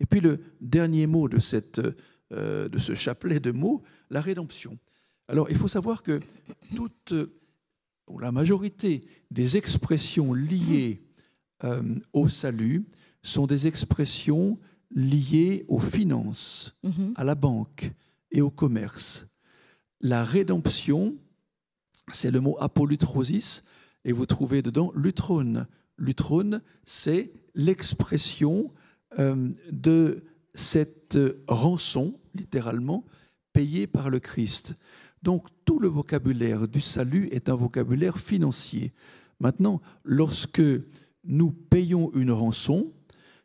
Et 0.00 0.06
puis 0.06 0.18
le 0.18 0.40
dernier 0.60 1.06
mot 1.06 1.28
de, 1.28 1.38
cette, 1.38 1.80
euh, 2.32 2.68
de 2.68 2.78
ce 2.78 2.96
chapelet 2.96 3.38
de 3.38 3.52
mots, 3.52 3.84
la 4.10 4.20
rédemption. 4.20 4.76
Alors, 5.28 5.50
il 5.50 5.56
faut 5.56 5.68
savoir 5.68 6.02
que 6.02 6.20
toute, 6.74 7.12
ou 8.08 8.18
la 8.18 8.32
majorité 8.32 9.06
des 9.30 9.58
expressions 9.58 10.32
liées 10.32 11.02
euh, 11.64 11.82
au 12.14 12.28
salut 12.28 12.86
sont 13.22 13.46
des 13.46 13.66
expressions 13.66 14.58
liées 14.90 15.66
aux 15.68 15.80
finances, 15.80 16.78
mhm. 16.82 17.12
à 17.14 17.24
la 17.24 17.34
banque 17.34 17.92
et 18.32 18.40
au 18.40 18.50
commerce. 18.50 19.26
La 20.00 20.24
rédemption, 20.24 21.16
c'est 22.12 22.30
le 22.30 22.40
mot 22.40 22.56
apolutrosis, 22.58 23.64
et 24.04 24.12
vous 24.12 24.24
trouvez 24.24 24.62
dedans 24.62 24.92
lutrone. 24.94 25.66
Lutrone, 25.98 26.62
c'est 26.86 27.32
l'expression 27.54 28.72
euh, 29.18 29.50
de 29.70 30.24
cette 30.54 31.18
rançon, 31.48 32.18
littéralement, 32.34 33.04
payée 33.52 33.86
par 33.86 34.08
le 34.08 34.20
Christ. 34.20 34.76
Donc 35.22 35.46
tout 35.64 35.78
le 35.78 35.88
vocabulaire 35.88 36.68
du 36.68 36.80
salut 36.80 37.28
est 37.32 37.48
un 37.48 37.54
vocabulaire 37.54 38.18
financier. 38.18 38.92
Maintenant, 39.40 39.80
lorsque 40.04 40.62
nous 41.24 41.50
payons 41.50 42.10
une 42.14 42.32
rançon, 42.32 42.92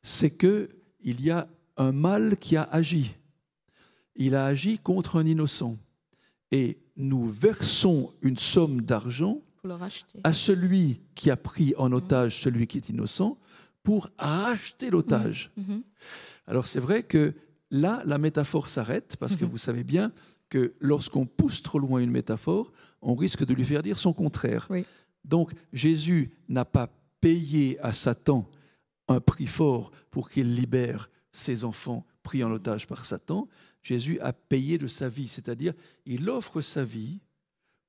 c'est 0.01 0.31
que 0.31 0.69
il 1.01 1.21
y 1.21 1.31
a 1.31 1.47
un 1.77 1.91
mal 1.91 2.37
qui 2.37 2.55
a 2.55 2.63
agi. 2.63 3.13
Il 4.15 4.35
a 4.35 4.45
agi 4.45 4.77
contre 4.77 5.17
un 5.17 5.25
innocent. 5.25 5.77
Et 6.51 6.77
nous 6.95 7.27
versons 7.29 8.13
une 8.21 8.37
somme 8.37 8.81
d'argent 8.81 9.41
à 10.23 10.33
celui 10.33 11.01
qui 11.15 11.31
a 11.31 11.37
pris 11.37 11.73
en 11.77 11.91
otage 11.91 12.41
celui 12.41 12.67
qui 12.67 12.77
est 12.77 12.89
innocent 12.89 13.37
pour 13.81 14.09
racheter 14.17 14.89
l'otage. 14.89 15.51
Mm-hmm. 15.57 15.63
Mm-hmm. 15.63 15.81
Alors 16.47 16.67
c'est 16.67 16.79
vrai 16.79 17.03
que 17.03 17.33
là, 17.71 18.01
la 18.05 18.17
métaphore 18.17 18.69
s'arrête 18.69 19.17
parce 19.19 19.35
que 19.35 19.45
mm-hmm. 19.45 19.49
vous 19.49 19.57
savez 19.57 19.83
bien 19.83 20.11
que 20.53 20.75
lorsqu'on 20.79 21.25
pousse 21.25 21.63
trop 21.63 21.79
loin 21.79 21.99
une 21.99 22.11
métaphore, 22.11 22.71
on 23.01 23.15
risque 23.15 23.43
de 23.43 23.55
lui 23.55 23.63
faire 23.63 23.81
dire 23.81 23.97
son 23.97 24.13
contraire. 24.13 24.69
Donc 25.25 25.51
Jésus 25.71 26.31
n'a 26.47 26.63
pas 26.63 26.89
payé 27.21 27.79
à 27.79 27.91
Satan 27.91 28.47
un 29.07 29.19
prix 29.19 29.47
fort 29.47 29.89
pour 30.11 30.29
qu'il 30.29 30.53
libère 30.53 31.09
ses 31.31 31.63
enfants 31.63 32.05
pris 32.21 32.43
en 32.43 32.51
otage 32.51 32.85
par 32.85 33.03
Satan. 33.03 33.47
Jésus 33.81 34.19
a 34.19 34.31
payé 34.31 34.77
de 34.77 34.85
sa 34.85 35.09
vie, 35.09 35.27
c'est-à-dire 35.27 35.73
il 36.05 36.29
offre 36.29 36.61
sa 36.61 36.83
vie 36.83 37.19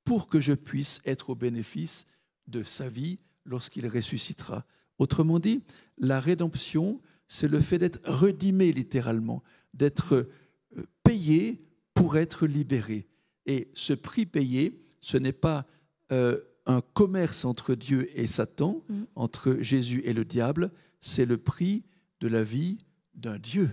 pour 0.05 0.29
que 0.29 0.41
je 0.41 0.55
puisse 0.55 1.03
être 1.05 1.29
au 1.29 1.35
bénéfice 1.35 2.07
de 2.47 2.63
sa 2.63 2.89
vie 2.89 3.19
lorsqu'il 3.45 3.87
ressuscitera. 3.87 4.65
Autrement 4.99 5.39
dit, 5.39 5.61
la 5.99 6.19
rédemption, 6.19 7.03
c'est 7.29 7.49
le 7.49 7.61
fait 7.61 7.77
d'être 7.77 8.01
redimé 8.09 8.73
littéralement, 8.73 9.43
d'être 9.75 10.15
euh, 10.15 10.87
payé 11.03 11.61
pour 11.95 12.17
être 12.17 12.47
libéré. 12.47 13.07
Et 13.47 13.71
ce 13.75 13.93
prix 13.93 14.27
payé, 14.27 14.85
ce 15.01 15.17
n'est 15.17 15.33
pas 15.33 15.67
euh, 16.13 16.39
un 16.67 16.81
commerce 16.81 17.45
entre 17.45 17.75
Dieu 17.75 18.09
et 18.19 18.27
Satan, 18.27 18.83
mm. 18.89 19.03
entre 19.15 19.57
Jésus 19.61 20.03
et 20.05 20.13
le 20.13 20.25
diable, 20.25 20.71
c'est 21.01 21.27
le 21.27 21.37
prix 21.37 21.85
de 22.21 22.29
la 22.29 22.43
vie 22.43 22.79
d'un 23.15 23.39
Dieu. 23.39 23.71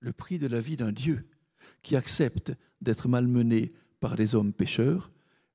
Le 0.00 0.12
prix 0.12 0.38
de 0.38 0.46
la 0.46 0.60
vie 0.60 0.76
d'un 0.76 0.92
Dieu 0.92 1.26
qui 1.82 1.96
accepte 1.96 2.52
d'être 2.80 3.08
malmené 3.08 3.72
par 3.98 4.14
des 4.14 4.34
hommes 4.34 4.52
pécheurs, 4.52 5.10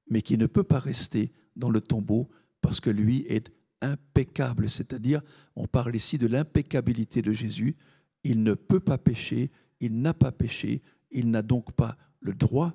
mais 0.10 0.22
qui 0.22 0.38
ne 0.38 0.47
peut 0.47 0.64
pas 0.64 0.80
rester 0.80 1.32
dans 1.56 1.70
le 1.70 1.80
tombeau 1.80 2.30
parce 2.60 2.80
que 2.80 2.89
lui 2.89 3.20
est 3.28 3.52
impeccable. 3.82 4.70
C'est-à-dire, 4.70 5.22
on 5.56 5.68
parle 5.68 5.95
ici 5.95 6.18
de 6.18 6.28
l'impeccabilité 6.28 7.22
de 7.22 7.32
Jésus. 7.32 7.76
Il 8.24 8.43
ne 8.43 8.54
peut 8.54 8.80
pas 8.80 8.97
pécher, 8.97 9.52
il 9.80 10.02
n'a 10.02 10.14
pas 10.14 10.32
péché, 10.32 10.82
il 11.12 11.30
n'a 11.32 11.41
donc 11.41 11.72
pas 11.74 11.97
le 12.20 12.34
droit 12.34 12.74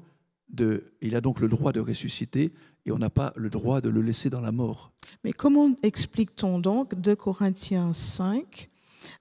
de, 0.49 0.85
il 1.01 1.17
a 1.17 1.21
donc 1.21 1.41
le 1.41 1.49
droit 1.49 1.73
de 1.73 1.81
ressusciter 1.81 2.53
et 2.85 2.93
on 2.93 2.99
n'a 2.99 3.11
pas 3.11 3.33
le 3.37 3.51
droit 3.51 3.81
de 3.81 3.89
le 3.89 4.01
laisser 4.01 4.31
dans 4.31 4.41
la 4.41 4.53
mort. 4.53 4.93
Mais 5.25 5.33
comment 5.33 5.75
explique-t-on 5.83 6.59
donc 6.61 6.95
2 6.95 7.17
Corinthiens 7.17 7.93
5, 7.93 8.69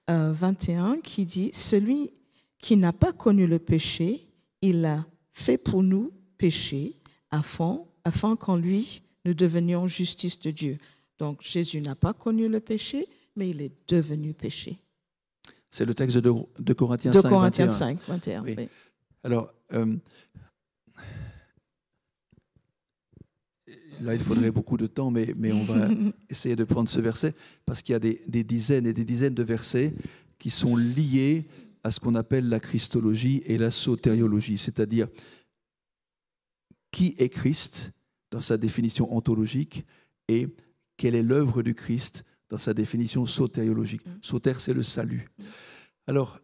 21 0.08 0.92
euh, 0.92 1.00
qui 1.02 1.26
dit 1.26 1.50
Celui 1.52 2.10
qui 2.58 2.76
n'a 2.76 2.92
pas 2.92 3.12
connu 3.12 3.46
le 3.46 3.58
péché, 3.58 4.28
il 4.62 4.84
a 4.84 5.04
fait 5.32 5.58
pour 5.58 5.82
nous 5.82 6.12
pécher 6.38 6.94
afin, 7.30 7.80
afin 8.04 8.36
qu'en 8.36 8.56
lui 8.56 9.02
nous 9.24 9.34
devenions 9.34 9.88
justice 9.88 10.38
de 10.40 10.50
Dieu. 10.50 10.78
Donc 11.18 11.38
Jésus 11.42 11.80
n'a 11.80 11.96
pas 11.96 12.12
connu 12.12 12.48
le 12.48 12.60
péché, 12.60 13.08
mais 13.34 13.50
il 13.50 13.60
est 13.60 13.72
devenu 13.88 14.32
péché. 14.32 14.78
C'est 15.70 15.84
le 15.84 15.94
texte 15.94 16.18
de, 16.18 16.32
de 16.58 16.72
Corinthiens 16.72 17.12
5, 17.12 17.28
Corinthiens 17.28 17.70
5, 17.70 17.98
21. 18.08 18.44
Alors, 19.26 19.52
euh, 19.72 19.96
là, 24.00 24.14
il 24.14 24.20
faudrait 24.20 24.52
beaucoup 24.52 24.76
de 24.76 24.86
temps, 24.86 25.10
mais, 25.10 25.34
mais 25.36 25.50
on 25.50 25.64
va 25.64 25.88
essayer 26.30 26.54
de 26.54 26.62
prendre 26.62 26.88
ce 26.88 27.00
verset, 27.00 27.34
parce 27.64 27.82
qu'il 27.82 27.94
y 27.94 27.96
a 27.96 27.98
des, 27.98 28.22
des, 28.28 28.44
dizaines 28.44 28.86
et 28.86 28.92
des 28.92 29.04
dizaines 29.04 29.34
de 29.34 29.42
versets 29.42 29.92
qui 30.38 30.48
sont 30.48 30.76
liés 30.76 31.44
à 31.82 31.90
ce 31.90 31.98
qu'on 31.98 32.14
appelle 32.14 32.48
la 32.48 32.60
christologie 32.60 33.42
et 33.46 33.58
la 33.58 33.72
sotériologie, 33.72 34.58
c'est-à-dire 34.58 35.08
qui 36.92 37.16
est 37.18 37.28
Christ 37.28 37.90
dans 38.30 38.40
sa 38.40 38.56
définition 38.56 39.12
ontologique 39.12 39.84
et 40.28 40.46
quelle 40.96 41.16
est 41.16 41.24
l'œuvre 41.24 41.64
du 41.64 41.74
Christ 41.74 42.22
dans 42.48 42.58
sa 42.58 42.74
définition 42.74 43.26
sotériologique. 43.26 44.02
Soter, 44.22 44.54
c'est 44.60 44.72
le 44.72 44.84
salut. 44.84 45.28
Alors, 46.06 46.38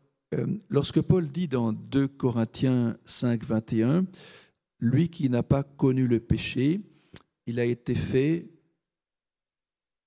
lorsque 0.69 1.01
Paul 1.01 1.29
dit 1.29 1.49
dans 1.49 1.73
2 1.73 2.09
Corinthiens 2.09 2.97
5, 3.05 3.45
21, 3.45 4.07
lui 4.81 5.09
qui 5.09 5.31
n'a 5.31 5.43
pas 5.43 5.63
connu 5.63 6.07
le 6.07 6.21
péché, 6.21 6.81
il 7.47 7.61
a 7.61 7.65
été 7.65 7.95
fait 7.95 8.51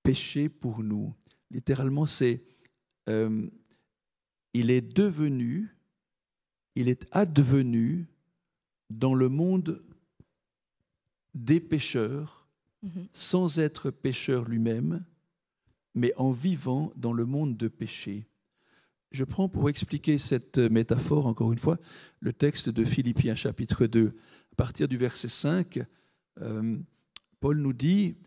péché 0.03 0.49
pour 0.49 0.84
nous. 0.84 1.13
Littéralement, 1.51 2.05
c'est 2.05 2.41
euh, 3.09 3.47
il 4.53 4.71
est 4.71 4.82
devenu, 4.82 5.76
il 6.76 6.89
est 6.89 7.05
advenu 7.11 8.07
dans 8.89 9.13
le 9.13 9.30
monde 9.30 9.84
des 11.34 11.59
pécheurs, 11.59 12.47
mm-hmm. 12.84 13.07
sans 13.11 13.59
être 13.59 13.91
pécheur 13.91 14.47
lui-même, 14.47 15.05
mais 15.93 16.13
en 16.17 16.32
vivant 16.32 16.91
dans 16.95 17.13
le 17.13 17.26
monde 17.26 17.57
de 17.57 17.67
péché. 17.67 18.28
Je 19.16 19.24
prends 19.24 19.47
pour 19.47 19.70
expliquer 19.70 20.18
cette 20.18 20.57
métaphore, 20.57 21.26
encore 21.26 21.53
une 21.53 21.57
fois, 21.57 21.78
le 22.20 22.34
texte 22.34 22.68
de 22.68 22.84
Philippiens 22.84 23.34
chapitre 23.34 23.88
2. 23.88 24.07
À 24.07 24.55
partir 24.57 24.89
du 24.89 24.97
verset 24.97 25.30
5, 25.30 25.80
euh, 26.41 26.78
Paul 27.39 27.59
nous 27.59 27.72
dit, 27.72 28.18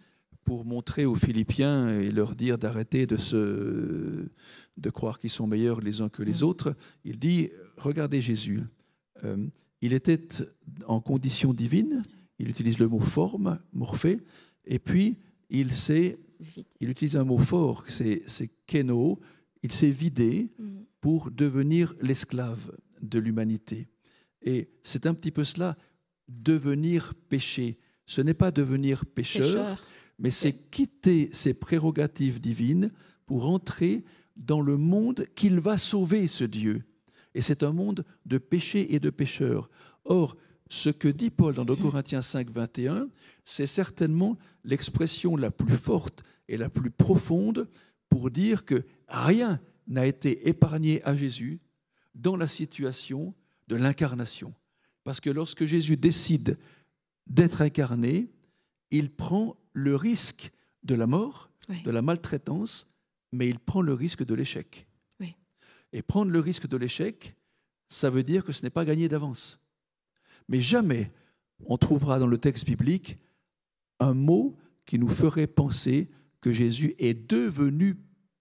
pour 0.45 0.65
montrer 0.65 1.05
aux 1.05 1.15
Philippiens 1.15 1.91
et 2.01 2.11
leur 2.11 2.35
dire 2.35 2.57
d'arrêter 2.57 3.07
de, 3.07 3.19
se, 3.19 4.31
de 4.79 4.91
croire 4.91 5.19
qu'ils 5.19 5.29
sont 5.29 5.47
meilleurs 5.47 5.83
les 5.83 6.01
uns 6.01 6.09
que 6.09 6.23
les 6.23 6.43
autres, 6.43 6.75
il 7.05 7.19
dit, 7.19 7.51
regardez 7.77 8.23
Jésus, 8.23 8.63
euh, 9.25 9.47
il 9.83 9.93
était 9.93 10.27
en 10.87 11.03
condition 11.03 11.53
divine, 11.53 12.01
il 12.39 12.49
utilise 12.49 12.79
le 12.79 12.89
mot 12.89 13.01
forme, 13.01 13.59
morphé, 13.75 14.23
et 14.65 14.79
puis 14.79 15.19
il, 15.51 15.69
il 16.81 16.89
utilise 16.89 17.17
un 17.19 17.25
mot 17.25 17.37
fort, 17.37 17.85
c'est 17.89 18.51
keno, 18.67 19.21
il 19.63 19.73
s'est 19.73 19.91
vidé 19.91 20.51
mm. 20.59 20.81
pour 21.01 21.31
devenir 21.31 21.95
l'esclave 22.01 22.73
de 23.03 23.19
l'humanité. 23.19 23.89
Et 24.43 24.71
c'est 24.83 25.07
un 25.07 25.15
petit 25.15 25.31
peu 25.31 25.45
cela, 25.45 25.77
devenir 26.29 27.15
péché. 27.29 27.79
Ce 28.07 28.21
n'est 28.21 28.35
pas 28.35 28.51
devenir 28.51 29.05
pécheur, 29.07 29.83
mais 30.19 30.31
c'est 30.31 30.71
quitter 30.71 31.31
ses 31.33 31.55
prérogatives 31.55 32.41
divines 32.41 32.91
pour 33.27 33.49
entrer 33.49 34.05
dans 34.37 34.61
le 34.61 34.77
monde 34.77 35.27
qu'il 35.35 35.61
va 35.61 35.77
sauver, 35.77 36.29
ce 36.29 36.45
Dieu. 36.45 36.85
Et 37.35 37.41
c'est 37.41 37.63
un 37.63 37.73
monde 37.73 38.05
de 38.25 38.39
péché 38.39 38.95
et 38.95 39.01
de 39.01 39.11
pécheurs. 39.11 39.69
Or, 40.05 40.37
ce 40.71 40.91
que 40.91 41.09
dit 41.09 41.31
Paul 41.31 41.55
dans 41.55 41.65
2 41.65 41.77
Corinthiens 41.77 42.23
5, 42.23 42.49
21, 42.51 43.09
c'est 43.45 43.67
certainement 43.67 44.39
l'expression 44.65 45.37
la 45.37 45.51
plus 45.51 45.77
forte 45.77 46.23
et 46.49 46.57
la 46.57 46.69
plus 46.69 46.91
profonde 46.91 47.69
pour 48.09 48.31
dire 48.31 48.65
que 48.65 48.85
rien 49.09 49.61
n'a 49.87 50.07
été 50.07 50.49
épargné 50.49 51.03
à 51.05 51.17
Jésus 51.17 51.61
dans 52.15 52.37
la 52.37 52.49
situation 52.49 53.35
de 53.69 53.77
l'incarnation. 53.77 54.55
Parce 55.05 55.21
que 55.21 55.31
lorsque 55.31 55.65
Jésus 55.65 55.97
décide 55.97 56.59
d'être 57.27 57.63
incarné, 57.63 58.31
il 58.91 59.11
prend 59.11 59.57
le 59.73 59.97
risque 59.97 60.53
de 60.83 60.95
la 60.95 61.07
mort, 61.07 61.51
de 61.85 61.91
la 61.91 62.03
maltraitance, 62.03 62.93
mais 63.33 63.49
il 63.49 63.59
prend 63.59 63.83
le 63.83 63.95
risque 63.95 64.25
de 64.25 64.35
l'échec. 64.35 64.87
Et 65.93 66.03
prendre 66.03 66.31
le 66.31 66.41
risque 66.41 66.69
de 66.69 66.77
l'échec, 66.77 67.35
ça 67.89 68.11
veut 68.11 68.23
dire 68.23 68.45
que 68.45 68.53
ce 68.53 68.63
n'est 68.63 68.71
pas 68.71 68.85
gagné 68.85 69.09
d'avance. 69.09 69.59
Mais 70.49 70.61
jamais 70.61 71.11
on 71.65 71.79
trouvera 71.79 72.19
dans 72.19 72.27
le 72.27 72.39
texte 72.39 72.67
biblique 72.67 73.17
un 73.99 74.15
mot 74.15 74.57
qui 74.85 74.99
nous 74.99 75.09
ferait 75.09 75.47
penser 75.47 76.11
que 76.41 76.53
Jésus 76.53 76.95
est 76.99 77.15
devenu 77.15 77.97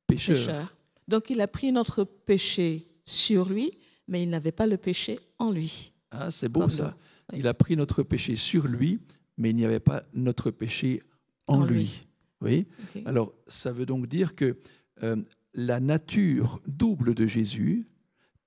pécheur. 0.05 0.75
Donc 1.07 1.29
il 1.29 1.41
a 1.41 1.47
pris 1.47 1.71
notre 1.71 2.03
péché 2.03 2.87
sur 3.05 3.49
lui, 3.49 3.71
mais 4.07 4.23
il 4.23 4.29
n'avait 4.29 4.51
pas 4.51 4.67
le 4.67 4.77
péché 4.77 5.19
en 5.39 5.51
lui. 5.51 5.93
Ah, 6.11 6.31
c'est 6.31 6.49
beau 6.49 6.67
ça. 6.69 6.95
Il 7.33 7.47
a 7.47 7.53
pris 7.53 7.75
notre 7.75 8.03
péché 8.03 8.35
sur 8.35 8.67
lui, 8.67 8.99
mais 9.37 9.49
il 9.49 9.55
n'y 9.55 9.65
avait 9.65 9.79
pas 9.79 10.03
notre 10.13 10.51
péché 10.51 11.01
en, 11.47 11.65
lui. 11.65 12.01
Oui. 12.41 12.67
Alors, 13.05 13.33
ça 13.47 13.71
veut 13.71 13.85
donc 13.85 14.07
dire 14.07 14.35
que 14.35 14.57
euh, 15.03 15.15
la 15.53 15.79
nature 15.79 16.61
double 16.67 17.13
de 17.13 17.27
Jésus 17.27 17.87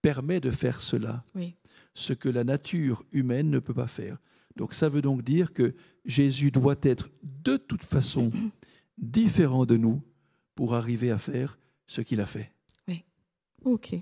permet 0.01 0.41
de 0.41 0.51
faire 0.51 0.81
cela. 0.81 1.25
Ce 1.95 2.13
que 2.13 2.29
la 2.29 2.45
nature 2.45 3.05
humaine 3.13 3.51
ne 3.51 3.59
peut 3.59 3.75
pas 3.75 3.89
faire. 3.89 4.17
Donc, 4.57 4.75
ça 4.75 4.89
veut 4.89 5.03
donc 5.03 5.23
dire 5.23 5.53
que 5.53 5.75
Jésus 6.05 6.51
doit 6.51 6.79
être 6.83 7.11
de 7.23 7.57
toute 7.57 7.85
façon 7.85 8.31
différent 8.99 9.67
de 9.67 9.77
nous 9.77 10.03
pour 10.55 10.75
arriver 10.75 11.11
à 11.11 11.19
faire 11.19 11.59
ce 11.87 12.01
qu'il 12.01 12.21
a 12.21 12.27
fait. 12.27 12.53
Oui. 12.89 13.05
OK. 13.65 13.95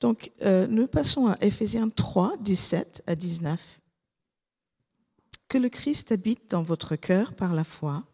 Donc, 0.00 0.32
euh, 0.42 0.66
nous 0.66 0.86
passons 0.86 1.26
à 1.26 1.36
Ephésiens 1.40 1.88
3, 1.88 2.36
17 2.38 3.02
à 3.06 3.14
19. 3.14 3.80
Que 5.48 5.58
le 5.58 5.68
Christ 5.68 6.12
habite 6.12 6.50
dans 6.50 6.62
votre 6.62 6.96
cœur 6.96 7.34
par 7.34 7.54
la 7.54 7.64
foi 7.64 8.04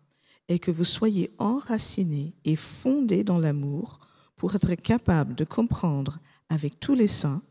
et 0.49 0.59
que 0.59 0.71
vous 0.71 0.85
soyez 0.85 1.35
enracinés 1.39 2.35
et 2.45 2.57
fondés 2.57 3.25
dans 3.25 3.39
l'amour 3.39 4.01
pour 4.37 4.55
être 4.55 4.75
capables 4.75 5.35
de 5.35 5.45
comprendre 5.45 6.19
avec 6.49 6.79
tous 6.79 6.95
les 6.95 7.09
saints 7.09 7.43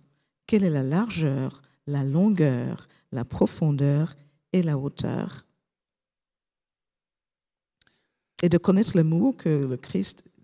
quelle 0.47 0.63
est 0.63 0.69
la 0.69 0.83
largeur, 0.83 1.61
la 1.87 2.03
longueur, 2.03 2.87
la 3.11 3.25
profondeur 3.25 4.15
et 4.53 4.61
la 4.61 4.77
hauteur. 4.77 5.45
Et 8.43 8.49
de 8.49 8.57
connaître 8.57 8.95
l'amour 8.95 9.37
que 9.37 9.49
le 9.49 9.77
Christ 9.77 10.35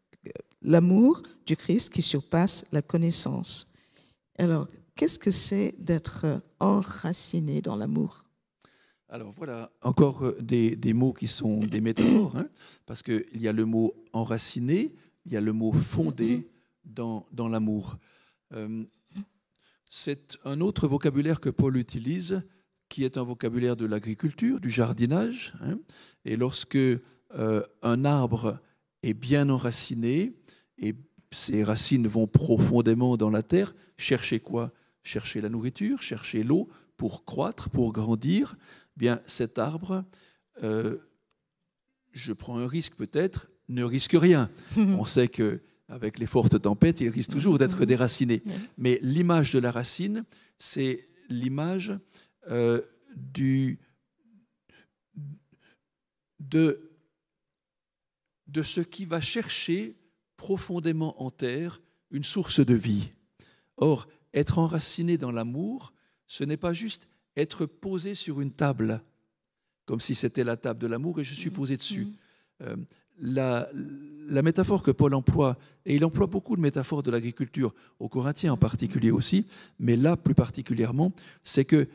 l'amour 0.61 1.23
du 1.45 1.55
Christ 1.55 1.91
qui 1.91 2.01
surpasse 2.01 2.65
la 2.71 2.81
connaissance. 2.81 3.71
Alors, 4.37 4.67
qu'est-ce 4.95 5.19
que 5.19 5.31
c'est 5.31 5.75
d'être 5.79 6.41
enraciné 6.59 7.61
dans 7.61 7.75
l'amour? 7.75 8.25
Alors 9.09 9.31
voilà, 9.31 9.69
encore 9.81 10.23
euh, 10.23 10.37
des, 10.39 10.93
mots 10.93 11.11
qui 11.11 11.27
sont 11.27 11.59
des 11.59 11.81
métaphores, 11.81 12.37
hein, 12.37 12.47
parce 12.85 13.03
qu'il 13.03 13.23
y 13.35 13.47
a 13.47 13.51
le 13.51 13.65
mot 13.65 13.93
enraciné, 14.13 14.93
il 15.25 15.33
y 15.33 15.37
a 15.37 15.41
le 15.41 15.51
mot 15.51 15.73
fondé 15.73 16.49
dans, 16.85 17.25
dans 17.33 17.49
l'amour. 17.49 17.97
Euh, 18.53 18.85
c'est 19.89 20.37
un 20.45 20.61
autre 20.61 20.87
vocabulaire 20.87 21.41
que 21.41 21.49
Paul 21.49 21.75
utilise, 21.75 22.47
qui 22.87 23.03
est 23.03 23.17
un 23.17 23.23
vocabulaire 23.23 23.75
de 23.75 23.85
l'agriculture, 23.85 24.61
du 24.61 24.69
jardinage. 24.69 25.53
Hein, 25.61 25.77
et 26.23 26.37
lorsque 26.37 26.77
euh, 27.37 27.61
un 27.81 28.05
arbre 28.05 28.59
est 29.03 29.13
bien 29.13 29.49
enraciné, 29.49 30.33
et 30.77 30.95
ses 31.31 31.63
racines 31.63 32.07
vont 32.07 32.27
profondément 32.27 33.17
dans 33.17 33.29
la 33.29 33.43
terre. 33.43 33.73
Chercher 33.97 34.39
quoi? 34.39 34.71
Chercher 35.03 35.41
la 35.41 35.49
nourriture, 35.49 36.01
chercher 36.01 36.43
l'eau 36.43 36.69
pour 36.97 37.25
croître, 37.25 37.69
pour 37.69 37.93
grandir. 37.93 38.57
Bien, 38.97 39.19
cet 39.25 39.57
arbre, 39.57 40.03
euh, 40.63 40.97
je 42.11 42.33
prends 42.33 42.57
un 42.57 42.67
risque 42.67 42.95
peut-être, 42.95 43.47
ne 43.69 43.83
risque 43.83 44.13
rien. 44.13 44.49
On 44.77 45.05
sait 45.05 45.27
que 45.27 45.61
avec 45.87 46.19
les 46.19 46.25
fortes 46.25 46.61
tempêtes, 46.61 47.01
il 47.01 47.09
risque 47.09 47.31
toujours 47.31 47.57
d'être 47.57 47.85
déraciné. 47.85 48.41
Mais 48.77 48.99
l'image 49.01 49.51
de 49.53 49.59
la 49.59 49.71
racine, 49.71 50.23
c'est 50.57 51.09
l'image 51.29 51.91
euh, 52.49 52.81
du 53.15 53.79
de, 56.39 56.90
de 58.51 58.63
ce 58.63 58.81
qui 58.81 59.05
va 59.05 59.21
chercher 59.21 59.95
profondément 60.35 61.21
en 61.21 61.29
terre 61.29 61.81
une 62.11 62.23
source 62.23 62.65
de 62.65 62.73
vie. 62.73 63.09
Or, 63.77 64.07
être 64.33 64.59
enraciné 64.59 65.17
dans 65.17 65.31
l'amour, 65.31 65.93
ce 66.27 66.43
n'est 66.43 66.57
pas 66.57 66.73
juste 66.73 67.07
être 67.37 67.65
posé 67.65 68.15
sur 68.15 68.41
une 68.41 68.51
table, 68.51 69.01
comme 69.85 69.99
si 69.99 70.15
c'était 70.15 70.43
la 70.43 70.57
table 70.57 70.79
de 70.79 70.87
l'amour 70.87 71.19
et 71.19 71.23
je 71.23 71.33
suis 71.33 71.49
posé 71.49 71.77
dessus. 71.77 72.03
Mm-hmm. 72.03 72.67
Euh, 72.67 72.75
la, 73.19 73.69
la, 74.27 74.41
métaphore 74.41 74.83
que 74.83 74.91
Paul 74.91 75.13
emploie, 75.13 75.57
et 75.85 75.95
il 75.95 76.03
emploie 76.03 76.27
beaucoup 76.27 76.55
de 76.55 76.61
métaphores 76.61 77.03
de 77.03 77.11
l'agriculture, 77.11 77.73
aux 77.99 78.09
Corinthiens 78.09 78.53
en 78.53 78.57
particulier 78.57 79.11
aussi, 79.11 79.45
mais 79.79 79.95
là 79.95 80.17
plus 80.17 80.33
particulièrement, 80.33 81.13
c'est 81.43 81.65
que 81.65 81.87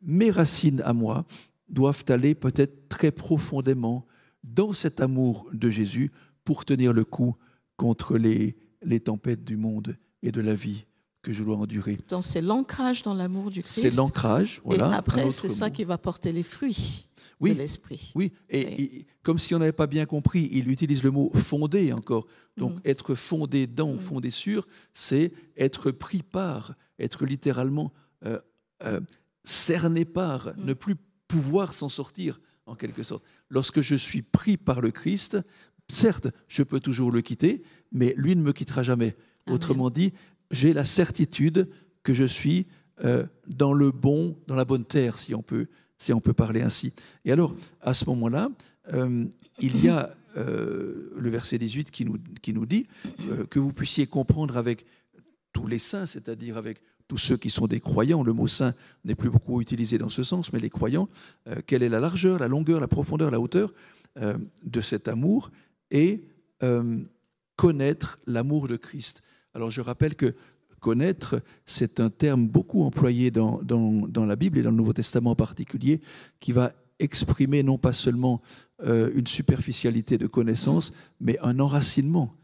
mes 0.00 0.30
racines 0.30 0.82
à 0.84 0.92
moi 0.92 1.24
doivent 1.68 2.04
aller 2.08 2.34
peut-être 2.34 2.88
très 2.88 3.10
profondément 3.10 4.06
dans 4.42 4.72
cet 4.72 5.00
amour 5.00 5.48
de 5.52 5.68
Jésus 5.68 6.10
pour 6.44 6.64
tenir 6.64 6.92
le 6.92 7.04
coup 7.04 7.36
contre 7.76 8.18
les, 8.18 8.56
les 8.82 9.00
tempêtes 9.00 9.44
du 9.44 9.56
monde 9.56 9.96
et 10.22 10.32
de 10.32 10.40
la 10.40 10.54
vie 10.54 10.86
que 11.22 11.32
je 11.32 11.44
dois 11.44 11.56
endurer. 11.56 11.96
Donc 12.08 12.24
c'est 12.24 12.40
l'ancrage 12.40 13.02
dans 13.02 13.14
l'amour 13.14 13.50
du 13.50 13.62
Christ. 13.62 13.80
C'est 13.80 13.96
l'ancrage, 13.96 14.60
voilà. 14.64 14.90
Et 14.90 14.94
après, 14.94 15.30
c'est 15.30 15.48
ça 15.48 15.70
qui 15.70 15.84
va 15.84 15.98
porter 15.98 16.32
les 16.32 16.42
fruits 16.42 17.06
oui, 17.42 17.54
de 17.54 17.58
l'esprit. 17.58 18.12
Oui, 18.14 18.32
et, 18.50 19.06
comme 19.22 19.38
si 19.38 19.54
on 19.54 19.58
n'avait 19.58 19.72
pas 19.72 19.86
bien 19.86 20.06
compris, 20.06 20.48
il 20.52 20.68
utilise 20.68 21.02
le 21.02 21.10
mot 21.10 21.30
fondé 21.34 21.92
encore. 21.92 22.26
Donc 22.56 22.76
mm. 22.76 22.80
être 22.84 23.14
fondé 23.14 23.66
dans, 23.66 23.94
mm. 23.94 23.98
fondé 23.98 24.30
sur, 24.30 24.66
c'est 24.92 25.32
être 25.56 25.90
pris 25.90 26.22
par, 26.22 26.74
être 26.98 27.26
littéralement 27.26 27.92
euh, 28.24 28.38
euh, 28.84 29.00
cerné 29.44 30.04
par, 30.04 30.48
mm. 30.48 30.64
ne 30.64 30.74
plus 30.74 30.96
pouvoir 31.26 31.72
s'en 31.72 31.88
sortir 31.88 32.40
en 32.66 32.74
quelque 32.74 33.02
sorte. 33.02 33.24
Lorsque 33.48 33.80
je 33.80 33.94
suis 33.94 34.22
pris 34.22 34.56
par 34.56 34.80
le 34.80 34.90
Christ, 34.90 35.38
Certes, 35.92 36.28
je 36.48 36.62
peux 36.62 36.80
toujours 36.80 37.12
le 37.12 37.20
quitter, 37.20 37.62
mais 37.92 38.14
lui 38.16 38.34
ne 38.34 38.42
me 38.42 38.52
quittera 38.52 38.82
jamais. 38.82 39.14
Autrement 39.50 39.90
dit, 39.90 40.14
j'ai 40.50 40.72
la 40.72 40.84
certitude 40.84 41.68
que 42.02 42.14
je 42.14 42.24
suis 42.24 42.66
euh, 43.04 43.26
dans 43.46 43.74
le 43.74 43.90
bon, 43.90 44.38
dans 44.46 44.54
la 44.54 44.64
bonne 44.64 44.86
terre, 44.86 45.18
si 45.18 45.34
on 45.34 45.42
peut, 45.42 45.66
si 45.98 46.12
on 46.12 46.20
peut 46.20 46.32
parler 46.32 46.62
ainsi. 46.62 46.94
Et 47.26 47.32
alors, 47.32 47.54
à 47.82 47.92
ce 47.92 48.06
moment-là, 48.06 48.48
euh, 48.94 49.26
il 49.60 49.84
y 49.84 49.88
a 49.88 50.16
euh, 50.38 51.12
le 51.14 51.30
verset 51.30 51.58
18 51.58 51.90
qui 51.90 52.06
nous, 52.06 52.16
qui 52.40 52.54
nous 52.54 52.64
dit 52.64 52.86
que 53.50 53.58
vous 53.58 53.72
puissiez 53.74 54.06
comprendre 54.06 54.56
avec 54.56 54.86
tous 55.52 55.66
les 55.66 55.78
saints, 55.78 56.06
c'est-à-dire 56.06 56.56
avec 56.56 56.80
tous 57.12 57.18
ceux 57.18 57.36
qui 57.36 57.50
sont 57.50 57.66
des 57.66 57.78
croyants, 57.78 58.22
le 58.22 58.32
mot 58.32 58.46
saint 58.46 58.72
n'est 59.04 59.14
plus 59.14 59.28
beaucoup 59.28 59.60
utilisé 59.60 59.98
dans 59.98 60.08
ce 60.08 60.22
sens, 60.22 60.50
mais 60.54 60.58
les 60.58 60.70
croyants, 60.70 61.10
quelle 61.66 61.82
est 61.82 61.90
la 61.90 62.00
largeur, 62.00 62.38
la 62.38 62.48
longueur, 62.48 62.80
la 62.80 62.88
profondeur, 62.88 63.30
la 63.30 63.38
hauteur 63.38 63.74
de 64.16 64.80
cet 64.80 65.08
amour 65.08 65.50
et 65.90 66.24
euh, 66.62 67.02
connaître 67.56 68.18
l'amour 68.26 68.66
de 68.66 68.76
Christ? 68.76 69.24
Alors 69.52 69.70
je 69.70 69.82
rappelle 69.82 70.14
que 70.14 70.34
connaître, 70.80 71.42
c'est 71.66 72.00
un 72.00 72.08
terme 72.08 72.48
beaucoup 72.48 72.82
employé 72.82 73.30
dans, 73.30 73.60
dans, 73.62 74.24
la 74.24 74.36
Bible 74.36 74.56
et 74.56 74.62
dans 74.62 74.70
le 74.70 74.76
Nouveau 74.76 74.94
Testament 74.94 75.32
en 75.32 75.36
particulier, 75.36 76.00
qui 76.40 76.52
va 76.52 76.72
exprimer 76.98 77.62
non 77.62 77.76
pas 77.76 77.92
seulement 77.92 78.40
euh, 78.84 79.10
une 79.14 79.26
superficialité 79.26 80.16
de 80.16 80.26
connaissance, 80.26 80.94
mais 81.20 81.38
un 81.40 81.60
enracinement 81.60 82.34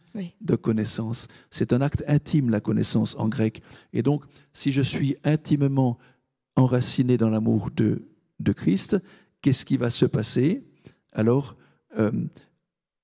de 0.41 0.57
connaissance. 0.57 1.29
C'est 1.51 1.73
un 1.73 1.81
acte 1.81 2.05
intime, 2.07 2.51
la 2.51 2.61
connaissance 2.61 3.15
en 3.17 3.29
grec. 3.29 3.63
Et 3.93 4.03
donc, 4.03 4.25
si 4.53 4.73
je 4.73 4.83
suis 4.83 5.17
intimement 5.25 5.99
enraciné 6.57 7.17
dans 7.17 7.31
l'amour 7.31 7.71
de, 7.71 8.09
de 8.41 8.53
Christ, 8.53 8.99
qu'est-ce 9.43 9.65
qui 9.65 9.77
va 9.77 9.91
se 9.91 10.07
passer? 10.07 10.67
Alors, 11.13 11.57
euh, 11.99 12.13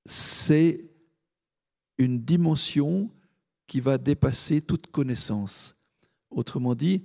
c'est 0.05 0.91
une 1.99 2.21
dimension 2.21 3.11
qui 3.67 3.81
va 3.81 3.99
dépasser 3.99 4.61
toute 4.61 4.89
connaissance. 4.89 5.77
Autrement 6.31 6.75
dit, 6.75 7.05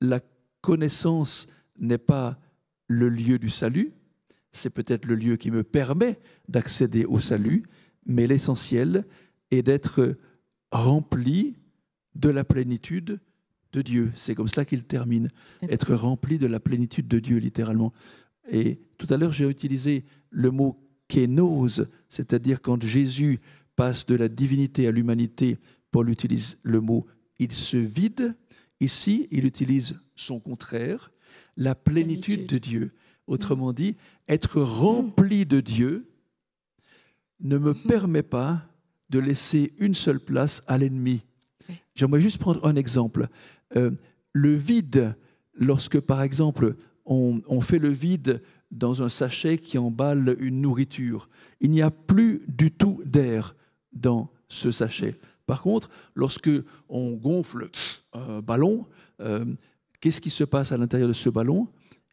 la 0.00 0.20
connaissance 0.60 1.48
n'est 1.78 1.98
pas 1.98 2.38
le 2.86 3.08
lieu 3.08 3.38
du 3.38 3.50
salut, 3.50 3.92
c'est 4.52 4.70
peut-être 4.70 5.04
le 5.04 5.14
lieu 5.14 5.36
qui 5.36 5.50
me 5.50 5.62
permet 5.62 6.18
d'accéder 6.48 7.04
au 7.04 7.20
salut, 7.20 7.62
mais 8.06 8.26
l'essentiel 8.26 9.04
est 9.50 9.62
d'être 9.62 10.16
rempli 10.70 11.56
de 12.14 12.28
la 12.28 12.44
plénitude 12.44 13.20
de 13.72 13.82
Dieu. 13.82 14.10
C'est 14.14 14.34
comme 14.34 14.48
cela 14.48 14.64
qu'il 14.64 14.84
termine, 14.84 15.28
être 15.62 15.94
rempli 15.94 16.38
de 16.38 16.46
la 16.46 16.60
plénitude 16.60 17.08
de 17.08 17.18
Dieu, 17.18 17.38
littéralement. 17.38 17.92
Et 18.50 18.80
tout 18.96 19.06
à 19.10 19.16
l'heure, 19.16 19.32
j'ai 19.32 19.48
utilisé 19.48 20.04
le 20.30 20.50
mot 20.50 20.80
kénose, 21.06 21.90
c'est-à-dire 22.08 22.60
quand 22.60 22.82
Jésus 22.82 23.40
passe 23.76 24.06
de 24.06 24.14
la 24.14 24.28
divinité 24.28 24.86
à 24.86 24.90
l'humanité, 24.90 25.58
Paul 25.90 26.10
utilise 26.10 26.58
le 26.62 26.80
mot 26.80 27.06
il 27.38 27.52
se 27.52 27.76
vide. 27.76 28.36
Ici, 28.80 29.28
il 29.30 29.44
utilise 29.44 29.98
son 30.14 30.40
contraire, 30.40 31.10
la 31.56 31.74
plénitude 31.74 32.46
de 32.46 32.58
Dieu. 32.58 32.92
Autrement 33.26 33.72
dit, 33.72 33.96
être 34.28 34.60
rempli 34.60 35.46
de 35.46 35.60
Dieu 35.60 36.10
ne 37.40 37.58
me 37.58 37.74
permet 37.74 38.22
pas 38.22 38.67
de 39.10 39.18
laisser 39.18 39.72
une 39.78 39.94
seule 39.94 40.20
place 40.20 40.62
à 40.66 40.78
l'ennemi. 40.78 41.22
J'aimerais 41.94 42.20
juste 42.20 42.38
prendre 42.38 42.64
un 42.66 42.76
exemple. 42.76 43.28
Euh, 43.76 43.90
le 44.32 44.54
vide, 44.54 45.16
lorsque 45.54 46.00
par 46.00 46.22
exemple 46.22 46.76
on, 47.04 47.40
on, 47.48 47.60
fait 47.60 47.78
le 47.78 47.88
vide 47.88 48.42
dans 48.70 49.02
un 49.02 49.08
sachet 49.08 49.58
qui 49.58 49.78
emballe 49.78 50.36
une 50.40 50.60
nourriture, 50.60 51.28
il 51.60 51.70
n'y 51.70 51.82
a 51.82 51.90
plus 51.90 52.42
du 52.48 52.70
tout 52.70 53.00
d'air 53.04 53.54
dans 53.92 54.30
ce 54.48 54.70
sachet. 54.70 55.18
Par 55.46 55.62
contre, 55.62 55.88
lorsque 56.14 56.50
on 56.88 57.12
gonfle 57.12 57.70
un 58.12 58.40
ballon, 58.40 58.86
euh, 59.20 59.46
qu'est-ce 60.00 60.20
qui 60.20 60.30
se 60.30 60.44
passe 60.44 60.72
à 60.72 60.76
l'intérieur 60.76 61.08
de 61.08 61.14
ce 61.14 61.30
ballon? 61.30 61.68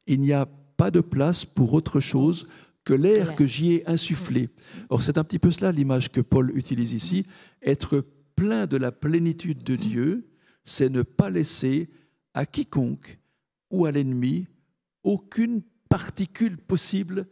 Il 0.08 0.22
n'y 0.22 0.34
a 0.34 0.48
pas 0.78 0.90
de 0.90 1.02
place 1.02 1.46
pour 1.46 1.74
autre 1.74 2.00
chose 2.00 2.50
que 2.86 2.94
l'air 2.94 3.36
que 3.36 3.46
j'y 3.46 3.74
ai 3.74 3.90
insufflé. 3.90 4.50
Or, 4.90 5.02
c'est 5.02 5.18
un 5.18 5.24
petit 5.24 5.40
peu 5.40 5.52
cela 5.52 5.72
l'image 5.72 6.12
que 6.12 6.22
Paul 6.22 6.56
utilise 6.56 6.94
ici. 6.94 7.26
Être 7.62 8.06
plein 8.36 8.68
de 8.68 8.78
la 8.78 8.92
plénitude 8.92 9.64
de 9.64 9.76
Dieu, 9.76 10.30
c'est 10.64 10.90
ne 10.90 11.02
pas 11.02 11.30
laisser 11.30 11.90
à 12.34 12.46
quiconque 12.46 13.20
ou 13.72 13.86
à 13.86 13.92
l'ennemi 13.92 14.48
aucune 15.04 15.64
particule 15.90 16.58
possible 16.58 17.28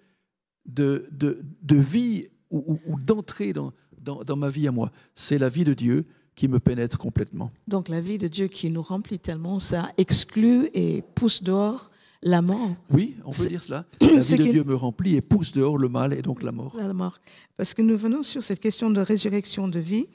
de, 0.65 1.07
de, 1.11 1.43
de 1.61 1.75
vie 1.75 2.27
ou, 2.49 2.79
ou, 2.85 2.99
d'entrée 2.99 3.53
dans, 3.53 3.73
dans, 4.01 4.23
dans 4.23 4.35
ma 4.35 4.49
vie 4.49 4.67
à 4.67 4.71
moi. 4.71 4.91
C'est 5.13 5.37
la 5.37 5.49
vie 5.49 5.63
de 5.63 5.73
Dieu 5.73 6.05
qui 6.35 6.47
me 6.47 6.59
pénètre 6.59 6.97
complètement. 6.97 7.51
Donc 7.67 7.89
la 7.89 8.01
vie 8.01 8.17
de 8.17 8.27
Dieu 8.27 8.47
qui 8.47 8.69
nous 8.69 8.81
remplit 8.81 9.19
tellement, 9.19 9.59
ça 9.59 9.91
exclut 9.97 10.69
et 10.73 11.03
pousse 11.15 11.43
dehors 11.43 11.91
la 12.23 12.41
mort. 12.41 12.75
Oui, 12.89 13.15
on 13.25 13.31
peut 13.31 13.47
dire 13.47 13.61
cela. 13.61 13.85
La 14.01 14.19
vie 14.19 14.35
de 14.35 14.43
Dieu 14.43 14.63
me 14.63 14.75
remplit 14.75 15.15
et 15.15 15.21
pousse 15.21 15.51
dehors 15.51 15.77
le 15.77 15.89
mal 15.89 16.13
et 16.13 16.21
donc 16.21 16.41
la 16.41 16.51
mort. 16.51 16.73
La 16.77 16.93
mort. 16.93 17.19
Parce 17.57 17.73
que 17.73 17.81
nous 17.81 17.97
venons 17.97 18.23
sur 18.23 18.43
cette 18.43 18.59
question 18.59 18.89
de 18.89 19.01
résurrection 19.01 19.67
de 19.67 19.79
vie. 19.79 20.07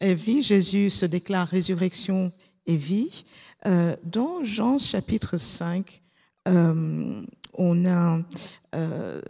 Et 0.00 0.14
vie, 0.14 0.42
Jésus 0.42 0.90
se 0.90 1.06
déclare 1.06 1.48
résurrection 1.48 2.32
et 2.66 2.76
vie. 2.76 3.24
Euh, 3.66 3.96
dans 4.04 4.44
Jean 4.44 4.78
chapitre 4.78 5.38
5, 5.38 6.02
euh, 6.48 7.22
on 7.54 7.86
a 7.86 8.20
euh, 8.74 9.20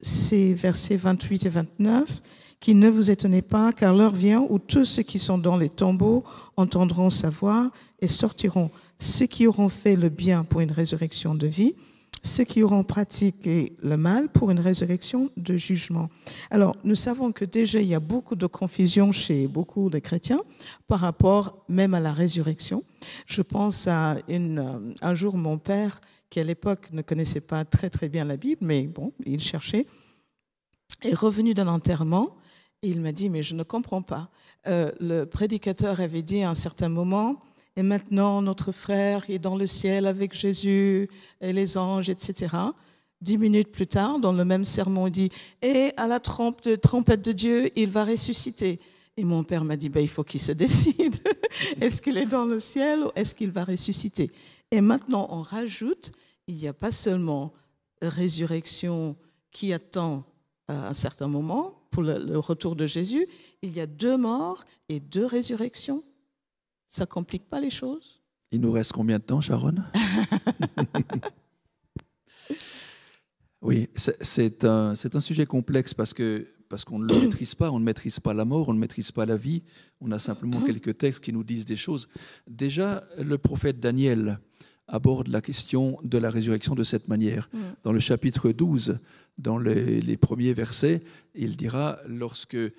ces 0.00 0.52
versets 0.54 0.96
28 0.96 1.46
et 1.46 1.48
29 1.48 2.22
qui 2.58 2.74
ne 2.74 2.88
vous 2.88 3.10
étonnez 3.10 3.42
pas, 3.42 3.72
car 3.72 3.94
l'heure 3.94 4.14
vient 4.14 4.44
où 4.48 4.58
tous 4.58 4.84
ceux 4.84 5.02
qui 5.02 5.18
sont 5.18 5.38
dans 5.38 5.56
les 5.56 5.68
tombeaux 5.68 6.24
entendront 6.56 7.10
sa 7.10 7.30
voix 7.30 7.70
et 8.00 8.06
sortiront 8.06 8.70
ceux 8.98 9.26
qui 9.26 9.46
auront 9.46 9.68
fait 9.68 9.96
le 9.96 10.08
bien 10.08 10.44
pour 10.44 10.60
une 10.60 10.72
résurrection 10.72 11.34
de 11.34 11.46
vie, 11.46 11.74
ceux 12.22 12.44
qui 12.44 12.62
auront 12.62 12.82
pratiqué 12.82 13.76
le 13.82 13.96
mal 13.96 14.28
pour 14.28 14.50
une 14.50 14.58
résurrection 14.58 15.30
de 15.36 15.56
jugement. 15.56 16.08
Alors, 16.50 16.76
nous 16.82 16.94
savons 16.94 17.32
que 17.32 17.44
déjà, 17.44 17.80
il 17.80 17.86
y 17.86 17.94
a 17.94 18.00
beaucoup 18.00 18.34
de 18.34 18.46
confusion 18.46 19.12
chez 19.12 19.46
beaucoup 19.46 19.90
de 19.90 19.98
chrétiens 19.98 20.40
par 20.88 21.00
rapport 21.00 21.64
même 21.68 21.94
à 21.94 22.00
la 22.00 22.12
résurrection. 22.12 22.82
Je 23.26 23.42
pense 23.42 23.86
à 23.86 24.16
une, 24.28 24.94
un 25.00 25.14
jour, 25.14 25.36
mon 25.36 25.58
père, 25.58 26.00
qui 26.28 26.40
à 26.40 26.44
l'époque 26.44 26.88
ne 26.92 27.02
connaissait 27.02 27.40
pas 27.40 27.64
très 27.64 27.90
très 27.90 28.08
bien 28.08 28.24
la 28.24 28.36
Bible, 28.36 28.60
mais 28.64 28.82
bon, 28.82 29.12
il 29.24 29.40
cherchait, 29.40 29.86
est 31.02 31.14
revenu 31.14 31.54
d'un 31.54 31.68
enterrement 31.68 32.36
et 32.82 32.88
il 32.88 33.00
m'a 33.00 33.12
dit, 33.12 33.30
mais 33.30 33.42
je 33.42 33.54
ne 33.54 33.62
comprends 33.62 34.02
pas. 34.02 34.30
Euh, 34.66 34.90
le 35.00 35.24
prédicateur 35.24 36.00
avait 36.00 36.22
dit 36.22 36.42
à 36.42 36.50
un 36.50 36.54
certain 36.54 36.88
moment, 36.88 37.40
et 37.76 37.82
maintenant 37.82 38.42
notre 38.42 38.72
frère 38.72 39.24
est 39.28 39.38
dans 39.38 39.56
le 39.56 39.66
ciel 39.66 40.06
avec 40.06 40.34
Jésus 40.34 41.08
et 41.40 41.52
les 41.52 41.76
anges, 41.76 42.08
etc. 42.08 42.56
Dix 43.20 43.38
minutes 43.38 43.72
plus 43.72 43.86
tard, 43.86 44.18
dans 44.18 44.32
le 44.32 44.44
même 44.44 44.64
sermon, 44.64 45.06
il 45.06 45.12
dit 45.12 45.28
Et 45.62 45.92
à 45.96 46.06
la 46.06 46.20
trompette 46.20 47.24
de 47.24 47.32
Dieu, 47.32 47.70
il 47.76 47.90
va 47.90 48.04
ressusciter. 48.04 48.80
Et 49.16 49.24
mon 49.24 49.44
père 49.44 49.64
m'a 49.64 49.76
dit 49.76 49.88
ben, 49.88 50.00
Il 50.00 50.08
faut 50.08 50.24
qu'il 50.24 50.40
se 50.40 50.52
décide. 50.64 51.16
est-ce 51.80 52.02
qu'il 52.02 52.16
est 52.18 52.26
dans 52.26 52.44
le 52.44 52.58
ciel 52.60 53.04
ou 53.04 53.10
est-ce 53.14 53.34
qu'il 53.34 53.50
va 53.50 53.64
ressusciter? 53.64 54.30
Et 54.70 54.80
maintenant, 54.80 55.28
on 55.30 55.42
rajoute 55.42 56.12
il 56.48 56.56
n'y 56.56 56.68
a 56.68 56.72
pas 56.72 56.92
seulement 56.92 57.52
résurrection 58.00 59.16
qui 59.50 59.72
attend 59.72 60.24
à 60.68 60.88
un 60.88 60.92
certain 60.92 61.26
moment 61.26 61.74
pour 61.90 62.02
le 62.02 62.38
retour 62.38 62.76
de 62.76 62.86
Jésus, 62.86 63.26
il 63.62 63.72
y 63.72 63.80
a 63.80 63.86
deux 63.86 64.16
morts 64.16 64.64
et 64.88 65.00
deux 65.00 65.24
résurrections. 65.24 66.02
Ça 66.96 67.04
ne 67.04 67.10
complique 67.10 67.50
pas 67.50 67.60
les 67.60 67.68
choses? 67.68 68.22
Il 68.50 68.62
nous 68.62 68.72
reste 68.72 68.92
combien 68.92 69.18
de 69.18 69.22
temps, 69.22 69.42
Sharon? 69.42 69.74
Oui, 73.62 73.88
c'est 73.96 74.64
un, 74.64 74.92
un, 74.92 75.20
sujet 75.20 75.44
complexe 75.44 75.92
parce 75.92 76.14
que 76.14 76.46
parce 76.68 76.84
qu'on 76.84 77.00
ne 77.00 77.12
le 77.12 77.20
maîtrise 77.20 77.54
pas, 77.54 77.72
on 77.72 77.80
ne 77.80 77.84
maîtrise 77.84 78.20
pas 78.20 78.32
la 78.32 78.44
mort, 78.44 78.68
on 78.68 78.74
ne 78.74 78.78
maîtrise 78.78 79.10
pas 79.10 79.26
la 79.26 79.36
vie, 79.36 79.62
on 80.00 80.12
a 80.12 80.18
simplement 80.18 80.60
quelques 80.60 80.98
textes 80.98 81.24
qui 81.24 81.32
nous 81.32 81.42
disent 81.42 81.64
des 81.64 81.74
choses. 81.74 82.08
Déjà, 82.46 83.02
le 83.18 83.38
prophète 83.38 83.80
Daniel 83.80 84.38
aborde 84.86 85.28
la 85.28 85.40
question 85.40 85.98
de 86.04 86.18
la 86.18 86.30
résurrection 86.30 86.76
de 86.76 86.84
cette 86.84 87.08
manière. 87.08 87.50
Dans 87.82 87.92
le 87.92 87.98
chapitre 87.98 88.52
12, 88.52 89.00
dans 89.36 89.58
les, 89.58 90.00
les 90.00 90.16
premiers 90.16 90.52
versets, 90.52 91.02
il 91.34 91.56
dira, 91.56 91.98
lorsque 92.06 92.54
euh, 92.54 92.70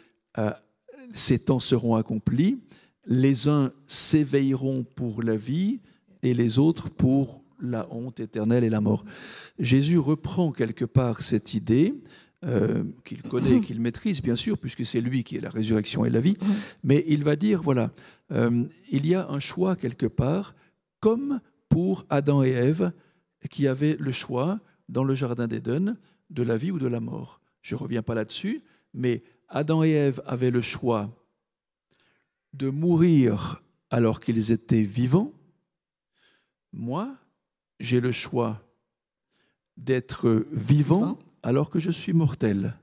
ces 1.11 1.39
temps 1.39 1.59
seront 1.59 1.95
accomplis, 1.95 2.59
les 3.07 3.47
uns 3.47 3.71
s'éveilleront 3.87 4.83
pour 4.95 5.23
la 5.23 5.35
vie 5.35 5.79
et 6.23 6.33
les 6.33 6.59
autres 6.59 6.89
pour 6.89 7.41
la 7.59 7.87
honte 7.91 8.19
éternelle 8.19 8.63
et 8.63 8.69
la 8.69 8.81
mort. 8.81 9.03
Jésus 9.57 9.97
reprend 9.97 10.51
quelque 10.51 10.85
part 10.85 11.21
cette 11.21 11.53
idée 11.53 11.95
euh, 12.45 12.83
qu'il 13.03 13.23
connaît, 13.23 13.61
qu'il 13.61 13.79
maîtrise, 13.79 14.21
bien 14.21 14.35
sûr, 14.35 14.59
puisque 14.59 14.85
c'est 14.85 15.01
lui 15.01 15.23
qui 15.23 15.37
est 15.37 15.41
la 15.41 15.49
résurrection 15.49 16.05
et 16.05 16.09
la 16.09 16.19
vie, 16.19 16.37
mais 16.83 17.03
il 17.07 17.23
va 17.23 17.35
dire, 17.35 17.63
voilà, 17.63 17.91
euh, 18.31 18.63
il 18.91 19.07
y 19.07 19.15
a 19.15 19.27
un 19.29 19.39
choix 19.39 19.75
quelque 19.75 20.05
part, 20.05 20.53
comme 20.99 21.39
pour 21.67 22.05
Adam 22.09 22.43
et 22.43 22.51
Ève, 22.51 22.91
qui 23.49 23.67
avaient 23.67 23.97
le 23.99 24.11
choix 24.11 24.59
dans 24.87 25.03
le 25.03 25.15
Jardin 25.15 25.47
d'Éden 25.47 25.97
de 26.29 26.43
la 26.43 26.57
vie 26.57 26.71
ou 26.71 26.79
de 26.79 26.87
la 26.87 26.99
mort. 26.99 27.41
Je 27.61 27.75
ne 27.75 27.79
reviens 27.79 28.03
pas 28.03 28.13
là-dessus, 28.13 28.61
mais 28.93 29.23
Adam 29.49 29.83
et 29.83 29.91
Ève 29.91 30.21
avaient 30.25 30.51
le 30.51 30.61
choix 30.61 31.09
de 32.57 32.69
mourir 32.69 33.61
alors 33.89 34.19
qu'ils 34.19 34.51
étaient 34.51 34.81
vivants, 34.81 35.31
moi, 36.73 37.15
j'ai 37.79 37.99
le 37.99 38.11
choix 38.11 38.61
d'être 39.77 40.45
vivant 40.51 41.17
alors 41.43 41.69
que 41.69 41.79
je 41.79 41.91
suis 41.91 42.13
mortel. 42.13 42.75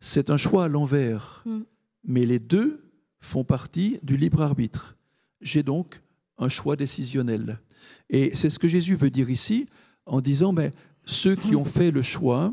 C'est 0.00 0.30
un 0.30 0.36
choix 0.36 0.64
à 0.64 0.68
l'envers, 0.68 1.42
mm. 1.44 1.60
mais 2.04 2.24
les 2.24 2.38
deux 2.38 2.80
font 3.20 3.44
partie 3.44 3.98
du 4.02 4.16
libre 4.16 4.42
arbitre. 4.42 4.96
J'ai 5.40 5.62
donc 5.62 6.00
un 6.38 6.48
choix 6.48 6.76
décisionnel. 6.76 7.58
Et 8.10 8.34
c'est 8.34 8.50
ce 8.50 8.58
que 8.58 8.68
Jésus 8.68 8.94
veut 8.94 9.10
dire 9.10 9.28
ici 9.28 9.68
en 10.06 10.20
disant, 10.20 10.52
mais 10.52 10.70
ceux 11.04 11.34
qui 11.34 11.56
ont 11.56 11.64
fait 11.64 11.90
le 11.90 12.02
choix 12.02 12.52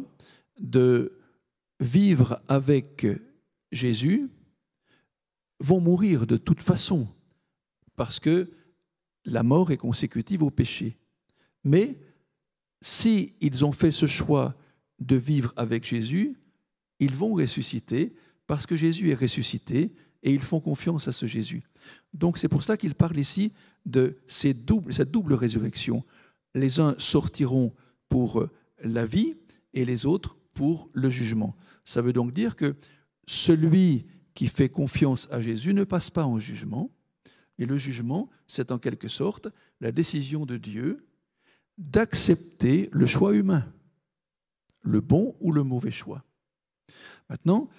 de 0.60 1.14
vivre 1.80 2.42
avec 2.48 3.06
Jésus, 3.72 4.30
vont 5.60 5.80
mourir 5.80 6.28
de 6.28 6.38
toute 6.38 6.62
façon, 6.62 7.08
parce 7.96 8.20
que 8.20 8.52
la 9.26 9.44
mort 9.44 9.72
est 9.72 9.78
consécutive 9.78 10.44
au 10.44 10.52
péché. 10.52 10.98
Mais 11.64 11.98
si 12.82 13.34
ils 13.42 13.66
ont 13.66 13.72
fait 13.72 13.92
ce 13.92 14.06
choix 14.06 14.56
de 15.00 15.16
vivre 15.16 15.54
avec 15.56 15.86
Jésus, 15.86 16.38
ils 17.00 17.16
vont 17.16 17.34
ressusciter 17.34 18.14
parce 18.48 18.66
que 18.66 18.76
Jésus 18.76 19.10
est 19.10 19.16
ressuscité 19.16 19.94
et 20.24 20.34
ils 20.34 20.44
font 20.44 20.60
confiance 20.60 21.08
à 21.08 21.12
ce 21.12 21.26
Jésus. 21.26 21.64
Donc 22.14 22.38
c'est 22.38 22.48
pour 22.48 22.64
cela 22.64 22.78
qu'il 22.78 22.96
parle 22.96 23.18
ici 23.18 23.54
de 23.86 24.18
cette 24.28 24.66
double 24.66 25.34
résurrection. 25.34 26.04
Les 26.54 26.80
uns 26.80 26.96
sortiront 27.00 27.74
pour 28.10 28.48
la 28.84 29.06
vie 29.06 29.36
et 29.74 29.86
les 29.86 30.06
autres 30.06 30.38
pour 30.54 30.90
le 30.94 31.10
jugement. 31.10 31.56
Ça 31.84 32.02
veut 32.02 32.14
donc 32.14 32.34
dire 32.34 32.56
que 32.56 32.76
celui 33.28 34.06
qui 34.36 34.48
fait 34.48 34.70
confiance 34.70 35.28
à 35.32 35.42
Jésus 35.42 35.74
ne 35.74 35.84
passe 35.84 36.12
pas 36.12 36.26
en 36.26 36.38
jugement. 36.38 36.92
Et 37.58 37.66
le 37.66 37.78
jugement, 37.78 38.30
c'est 38.48 38.72
en 38.72 38.78
quelque 38.78 39.08
sorte 39.08 39.48
la 39.82 39.92
décision 39.92 40.46
de 40.46 40.58
Dieu 40.58 41.08
d'accepter 41.78 42.90
le 42.92 43.06
choix 43.06 43.34
humain, 43.34 43.66
le 44.82 45.02
bon 45.02 45.36
ou 45.40 45.52
le 45.52 45.64
mauvais 45.64 45.92
choix. 45.92 46.24
Maintenant, 47.30 47.70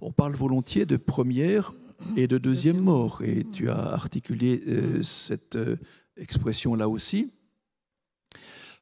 on 0.00 0.12
parle 0.12 0.34
volontiers 0.34 0.84
de 0.84 0.96
première 0.96 1.72
et 2.16 2.26
de 2.26 2.38
deuxième 2.38 2.80
mort, 2.80 3.22
et 3.22 3.44
tu 3.44 3.70
as 3.70 3.78
articulé 3.78 4.60
euh, 4.66 5.02
cette 5.02 5.56
euh, 5.56 5.76
expression 6.16 6.74
là 6.74 6.88
aussi. 6.88 7.32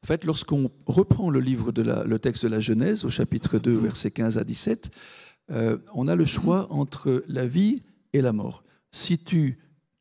En 0.02 0.06
fait, 0.06 0.24
lorsqu'on 0.24 0.70
reprend 0.86 1.30
le 1.30 1.38
livre 1.38 1.70
de 1.70 1.82
le 1.82 2.18
texte 2.18 2.44
de 2.44 2.48
la 2.48 2.58
Genèse 2.58 3.04
au 3.04 3.10
chapitre 3.10 3.58
2, 3.58 3.76
versets 3.76 4.10
15 4.10 4.38
à 4.38 4.44
17, 4.44 4.90
euh, 5.52 5.78
on 5.94 6.08
a 6.08 6.16
le 6.16 6.24
choix 6.24 6.72
entre 6.72 7.24
la 7.28 7.46
vie 7.46 7.82
et 8.12 8.22
la 8.22 8.32
mort. 8.32 8.64
Si 8.90 9.18
tu 9.18 9.58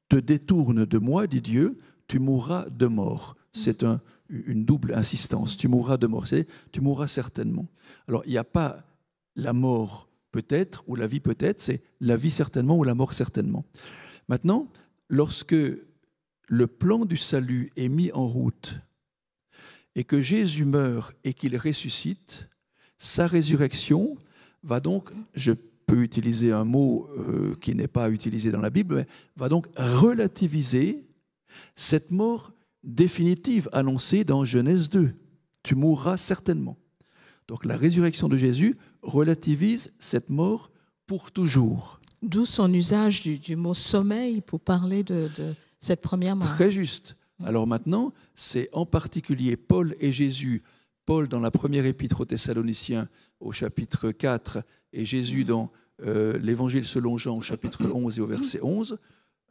te 0.10 0.16
détournes 0.16 0.86
de 0.86 0.98
moi, 0.98 1.28
dit 1.28 1.42
Dieu, 1.42 1.78
tu 2.08 2.20
mourras 2.20 2.70
de 2.70 2.88
mort. 2.88 3.36
C'est 3.54 3.84
une 4.30 4.66
double 4.66 4.94
insistance. 4.94 5.58
Tu 5.58 5.68
mourras 5.68 5.98
de 5.98 6.08
mort. 6.08 6.28
C'est 6.28 6.48
tu 6.72 6.82
mourras 6.82 7.08
certainement. 7.08 7.68
Alors, 8.08 8.22
il 8.26 8.32
n'y 8.32 8.38
a 8.38 8.44
pas 8.44 8.84
la 9.36 9.54
mort 9.54 10.10
peut-être 10.32 10.84
ou 10.88 10.96
la 10.96 11.08
vie 11.08 11.20
peut-être, 11.20 11.62
c'est 11.62 11.82
la 12.00 12.16
vie 12.16 12.32
certainement 12.32 12.78
ou 12.78 12.84
la 12.84 12.96
mort 12.96 13.14
certainement. 13.14 13.66
Maintenant, 14.28 14.68
lorsque 15.10 15.56
le 16.48 16.68
plan 16.68 17.06
du 17.06 17.18
salut 17.18 17.72
est 17.76 17.90
mis 17.90 18.12
en 18.14 18.28
route 18.28 18.80
et 19.96 20.04
que 20.04 20.22
Jésus 20.22 20.66
meurt 20.66 21.16
et 21.24 21.34
qu'il 21.34 21.58
ressuscite, 21.58 22.50
sa 22.98 23.28
résurrection 23.28 24.18
va 24.64 24.80
donc, 24.80 25.10
je 25.34 25.54
peux 25.86 26.02
utiliser 26.02 26.52
un 26.52 26.64
mot 26.64 27.10
euh, 27.18 27.56
qui 27.60 27.76
n'est 27.76 27.88
pas 27.88 28.10
utilisé 28.10 28.52
dans 28.52 28.62
la 28.62 28.70
Bible, 28.70 28.96
mais 28.96 29.08
va 29.36 29.50
donc 29.50 29.68
relativiser 29.76 31.06
cette 31.76 32.12
mort 32.12 32.54
définitive 32.84 33.70
annoncée 33.74 34.24
dans 34.24 34.46
Genèse 34.46 34.90
2. 34.90 35.14
Tu 35.64 35.76
mourras 35.76 36.18
certainement. 36.18 36.78
Donc 37.48 37.66
la 37.66 37.76
résurrection 37.76 38.30
de 38.30 38.38
Jésus 38.38 38.78
relativise 39.02 39.94
cette 40.00 40.30
mort 40.30 40.72
pour 41.06 41.32
toujours. 41.32 42.00
D'où 42.22 42.46
son 42.46 42.72
usage 42.74 43.24
du, 43.24 43.56
mot 43.56 43.74
sommeil 43.74 44.42
pour 44.42 44.60
parler 44.60 45.04
de, 45.04 45.28
de 45.36 45.54
cette 45.80 46.02
première 46.02 46.36
mort. 46.36 46.48
Très 46.48 46.72
juste. 46.72 47.18
Alors 47.44 47.68
maintenant, 47.68 48.14
c'est 48.36 48.70
en 48.74 48.86
particulier 48.86 49.58
Paul 49.58 49.96
et 50.00 50.12
Jésus. 50.12 50.62
Paul 51.06 51.28
dans 51.28 51.40
la 51.40 51.52
première 51.52 51.86
épître 51.86 52.22
aux 52.22 52.26
Thessaloniciens 52.26 53.10
au 53.42 53.52
chapitre 53.52 54.12
4 54.12 54.64
et 54.94 55.06
Jésus 55.06 55.44
dans 55.44 55.72
euh, 56.04 56.38
l'Évangile 56.40 56.86
selon 56.86 57.18
Jean 57.18 57.38
au 57.38 57.42
chapitre 57.42 57.92
11 57.92 58.18
et 58.18 58.22
au 58.22 58.28
verset 58.28 58.60
11, 58.62 58.98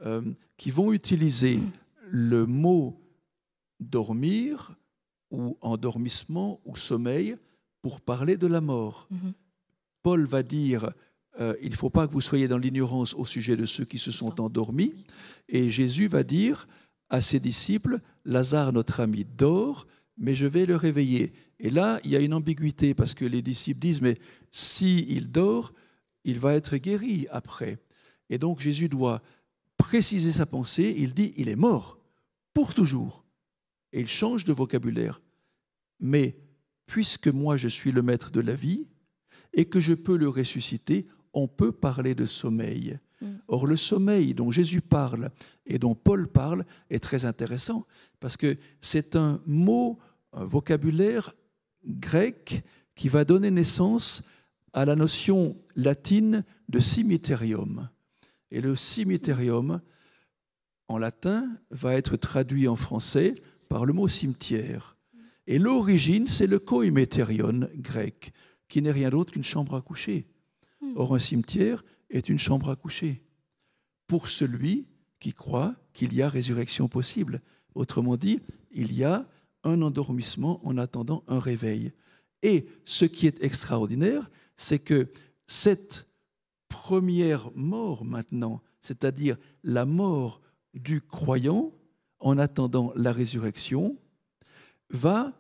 euh, 0.03 0.23
qui 0.57 0.71
vont 0.71 0.93
utiliser 0.93 1.61
le 2.09 2.47
mot 2.47 3.01
dormir 3.79 4.75
ou 5.31 5.57
endormissement 5.61 6.61
ou 6.65 6.77
sommeil 6.77 7.37
pour 7.83 8.01
parler 8.01 8.37
de 8.37 8.47
la 8.47 8.61
mort. 8.61 9.07
Mhm. 9.11 9.33
Paul 10.03 10.25
va 10.25 10.43
dire 10.43 10.91
euh, 11.39 11.55
il 11.63 11.71
ne 11.71 11.77
faut 11.77 11.91
pas 11.91 12.09
que 12.09 12.13
vous 12.13 12.21
soyez 12.21 12.49
dans 12.49 12.59
l'ignorance 12.59 13.15
au 13.15 13.25
sujet 13.25 13.57
de 13.57 13.67
ceux 13.67 13.85
qui 13.85 13.99
se 13.99 14.11
sont 14.11 14.41
endormis. 14.41 14.95
Et 15.49 15.71
Jésus 15.71 16.09
va 16.09 16.23
dire 16.23 16.67
à 17.09 17.21
ses 17.21 17.41
disciples, 17.41 18.01
Lazare, 18.25 18.73
notre 18.73 19.01
ami, 19.01 19.25
dort, 19.25 19.87
mais 20.19 20.35
je 20.35 20.47
vais 20.47 20.67
le 20.67 20.77
réveiller. 20.77 21.33
Et 21.61 21.71
là, 21.71 22.01
il 22.05 22.11
y 22.11 22.17
a 22.17 22.21
une 22.21 22.35
ambiguïté 22.35 22.95
parce 22.95 23.15
que 23.15 23.25
les 23.25 23.43
disciples 23.43 23.81
disent, 23.81 24.01
mais 24.01 24.17
s'il 24.51 25.11
il 25.11 25.31
dort, 25.31 25.73
il 26.25 26.39
va 26.39 26.55
être 26.55 26.77
guéri 26.77 27.27
après. 27.31 27.79
Et 28.31 28.39
donc 28.39 28.61
Jésus 28.61 28.89
doit 28.89 29.23
préciser 29.77 30.33
sa 30.33 30.47
pensée. 30.47 30.95
Il 30.99 31.13
dit, 31.13 31.33
il 31.37 31.49
est 31.49 31.57
mort 31.57 31.99
pour 32.55 32.73
toujours. 32.73 33.25
Et 33.93 34.01
il 34.01 34.07
change 34.07 34.45
de 34.45 34.53
vocabulaire. 34.53 35.21
Mais 36.01 36.37
puisque 36.87 37.29
moi 37.29 37.57
je 37.57 37.69
suis 37.69 37.93
le 37.93 38.03
maître 38.03 38.31
de 38.31 38.41
la 38.41 38.55
vie 38.55 38.87
et 39.53 39.67
que 39.67 39.81
je 39.81 39.95
peux 39.95 40.17
le 40.17 40.29
ressusciter, 40.29 41.07
on 41.35 41.47
peut 41.47 41.73
parler 41.73 42.15
de 42.15 42.25
sommeil. 42.25 42.99
Mm. 43.21 43.27
Or, 43.49 43.67
le 43.67 43.77
sommeil 43.77 44.35
dont 44.35 44.51
Jésus 44.51 44.81
parle 44.81 45.31
et 45.67 45.79
dont 45.79 45.95
Paul 45.95 46.27
parle 46.27 46.65
est 46.89 47.03
très 47.03 47.27
intéressant 47.27 47.85
parce 48.19 48.37
que 48.37 48.57
c'est 48.81 49.15
un 49.15 49.43
mot, 49.47 49.99
un 50.33 50.45
vocabulaire 50.45 51.35
grec 51.87 52.65
qui 52.95 53.09
va 53.09 53.25
donner 53.25 53.51
naissance 53.51 54.25
à 54.73 54.85
la 54.85 54.97
notion 54.97 55.57
latine 55.77 56.45
de 56.69 56.79
cimiterium. 56.79 57.89
Et 58.51 58.61
le 58.61 58.77
cimiterium, 58.77 59.81
en 60.89 60.99
latin, 60.99 61.49
va 61.71 61.95
être 61.95 62.17
traduit 62.17 62.69
en 62.69 62.77
français 62.77 63.35
par 63.69 63.87
le 63.87 63.93
mot 63.93 64.09
cimetière. 64.09 64.97
Et 65.47 65.59
l'origine, 65.59 66.27
c'est 66.27 66.47
le 66.47 66.59
koimeterion 66.59 67.69
grec, 67.77 68.33
qui 68.69 68.83
n'est 68.83 68.93
rien 68.93 69.11
d'autre 69.11 69.33
qu'une 69.33 69.45
chambre 69.45 69.75
à 69.75 69.83
coucher. 69.83 70.29
Hmm. 70.81 70.93
Or, 70.97 71.15
un 71.15 71.19
cimetière 71.19 71.85
est 72.11 72.29
une 72.29 72.39
chambre 72.39 72.71
à 72.71 72.77
coucher 72.77 73.23
pour 74.07 74.29
celui 74.29 74.89
qui 75.21 75.33
croit 75.33 75.75
qu'il 75.93 76.15
y 76.15 76.23
a 76.23 76.29
résurrection 76.29 76.89
possible. 76.89 77.41
Autrement 77.75 78.17
dit, 78.17 78.41
il 78.73 78.93
y 78.93 79.05
a 79.05 79.29
un 79.65 79.83
endormissement 79.83 80.65
en 80.67 80.79
attendant 80.79 81.25
un 81.29 81.39
réveil. 81.39 81.93
Et 82.43 82.67
ce 82.85 83.05
qui 83.05 83.27
est 83.27 83.43
extraordinaire, 83.43 84.31
c'est 84.57 84.79
que 84.79 85.09
cette 85.47 86.07
première 86.69 87.51
mort 87.55 88.05
maintenant, 88.05 88.63
c'est-à-dire 88.81 89.37
la 89.63 89.85
mort 89.85 90.41
du 90.75 91.01
croyant 91.01 91.73
en 92.21 92.39
attendant 92.39 92.93
la 92.97 93.13
résurrection, 93.13 93.97
va 94.91 95.33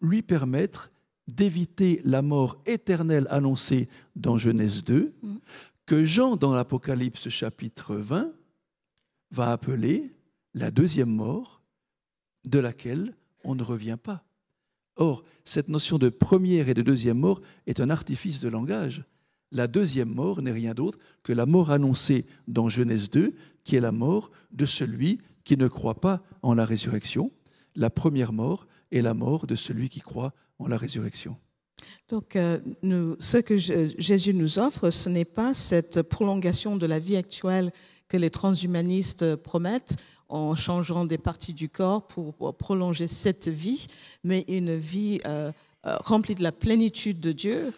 lui 0.00 0.22
permettre 0.22 0.90
d'éviter 1.26 2.00
la 2.04 2.22
mort 2.22 2.60
éternelle 2.66 3.26
annoncée 3.30 3.88
dans 4.16 4.36
Genèse 4.36 4.84
2, 4.84 5.14
mm. 5.22 5.36
que 5.86 6.04
Jean, 6.04 6.36
dans 6.36 6.54
l'Apocalypse 6.54 7.28
chapitre 7.28 7.96
20, 7.96 8.32
va 9.30 9.52
appeler 9.52 10.12
la 10.54 10.70
deuxième 10.70 11.10
mort, 11.10 11.62
de 12.44 12.58
laquelle 12.58 13.14
on 13.44 13.54
ne 13.54 13.62
revient 13.62 13.98
pas. 14.02 14.24
Or, 14.96 15.24
cette 15.44 15.68
notion 15.68 15.98
de 15.98 16.08
première 16.08 16.68
et 16.68 16.74
de 16.74 16.82
deuxième 16.82 17.18
mort 17.18 17.40
est 17.66 17.80
un 17.80 17.90
artifice 17.90 18.40
de 18.40 18.48
langage. 18.48 19.04
La 19.50 19.66
deuxième 19.66 20.12
mort 20.12 20.42
n'est 20.42 20.52
rien 20.52 20.74
d'autre 20.74 20.98
que 21.22 21.32
la 21.32 21.46
mort 21.46 21.70
annoncée 21.70 22.26
dans 22.48 22.68
Genèse 22.68 23.10
2, 23.10 23.34
qui 23.64 23.76
est 23.76 23.80
la 23.80 23.92
mort 23.92 24.30
de 24.52 24.66
celui 24.66 25.20
qui 25.44 25.56
ne 25.56 25.68
croit 25.68 26.00
pas 26.00 26.22
en 26.42 26.54
la 26.54 26.64
résurrection. 26.64 27.30
La 27.74 27.90
première 27.90 28.32
mort 28.32 28.66
est 28.90 29.02
la 29.02 29.14
mort 29.14 29.46
de 29.46 29.54
celui 29.54 29.88
qui 29.88 30.00
croit 30.00 30.32
en 30.58 30.68
la 30.68 30.76
résurrection. 30.76 31.36
Donc, 32.08 32.36
euh, 32.36 32.58
ce 33.18 33.38
que 33.38 33.58
Jésus 33.58 34.34
nous 34.34 34.58
offre, 34.58 34.90
ce 34.90 35.08
n'est 35.08 35.24
pas 35.24 35.54
cette 35.54 36.02
prolongation 36.02 36.76
de 36.76 36.86
la 36.86 36.98
vie 36.98 37.16
actuelle 37.16 37.72
que 38.08 38.16
les 38.16 38.30
transhumanistes 38.30 39.36
promettent 39.36 39.96
en 40.28 40.54
changeant 40.54 41.04
des 41.04 41.18
parties 41.18 41.52
du 41.52 41.68
corps 41.68 42.06
pour, 42.06 42.56
prolonger 42.56 43.06
cette 43.06 43.48
vie, 43.48 43.86
mais 44.22 44.44
une 44.48 44.76
vie 44.76 45.20
euh, 45.26 45.52
euh, 45.86 45.96
remplie 46.00 46.34
de 46.34 46.42
la 46.42 46.52
plénitude 46.52 47.20
de 47.20 47.32
Dieu, 47.32 47.72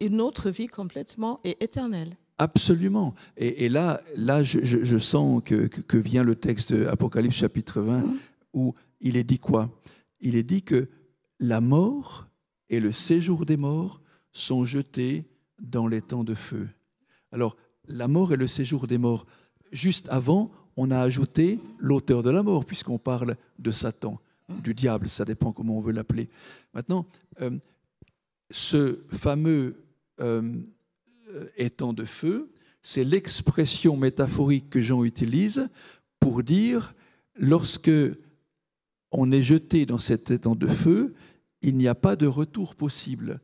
une 0.00 0.22
autre 0.22 0.48
vie 0.48 0.66
complètement 0.66 1.38
et 1.44 1.62
éternelle. 1.62 2.16
Absolument. 2.38 3.14
Et, 3.36 3.68
là, 3.68 4.00
là 4.16 4.42
je, 4.42 4.96
sens 4.96 5.42
que, 5.44 5.66
que, 5.66 5.98
vient 5.98 6.22
le 6.22 6.34
texte 6.34 6.72
d'Apocalypse 6.72 7.36
chapitre 7.36 7.82
20, 7.82 7.98
mmh. 7.98 8.18
où 8.54 8.74
il 9.02 9.18
est 9.18 9.24
dit 9.24 9.38
quoi? 9.38 9.68
Il 10.20 10.36
est 10.36 10.42
dit 10.42 10.62
que 10.62 10.88
la 11.38 11.60
mort 11.60 12.28
et 12.70 12.80
le 12.80 12.92
séjour 12.92 13.44
des 13.44 13.58
morts 13.58 14.00
sont 14.32 14.64
jetés 14.64 15.28
dans 15.60 15.86
les 15.86 16.00
temps 16.00 16.24
de 16.24 16.34
feu. 16.34 16.68
Alors, 17.32 17.56
la 17.88 18.08
mort 18.08 18.32
et 18.32 18.36
le 18.36 18.46
séjour 18.46 18.86
des 18.86 18.98
morts, 18.98 19.26
juste 19.72 20.08
avant, 20.08 20.50
on 20.76 20.90
a 20.90 21.00
ajouté 21.00 21.58
l'auteur 21.78 22.22
de 22.22 22.30
la 22.30 22.42
mort, 22.42 22.64
puisqu'on 22.64 22.98
parle 22.98 23.36
de 23.58 23.70
Satan, 23.70 24.20
du 24.48 24.74
diable, 24.74 25.08
ça 25.08 25.24
dépend 25.24 25.52
comment 25.52 25.78
on 25.78 25.80
veut 25.80 25.92
l'appeler. 25.92 26.28
Maintenant, 26.74 27.06
euh, 27.40 27.50
ce 28.50 28.98
fameux 29.12 29.76
euh, 30.20 30.60
étang 31.56 31.92
de 31.92 32.04
feu, 32.04 32.50
c'est 32.82 33.04
l'expression 33.04 33.96
métaphorique 33.96 34.70
que 34.70 34.80
Jean 34.80 35.04
utilise 35.04 35.68
pour 36.20 36.42
dire, 36.42 36.94
lorsque 37.36 37.90
on 39.12 39.30
est 39.30 39.42
jeté 39.42 39.86
dans 39.86 39.98
cet 39.98 40.30
étang 40.30 40.54
de 40.54 40.66
feu, 40.66 41.14
il 41.62 41.76
n'y 41.76 41.88
a 41.88 41.94
pas 41.94 42.16
de 42.16 42.26
retour 42.26 42.74
possible. 42.74 43.40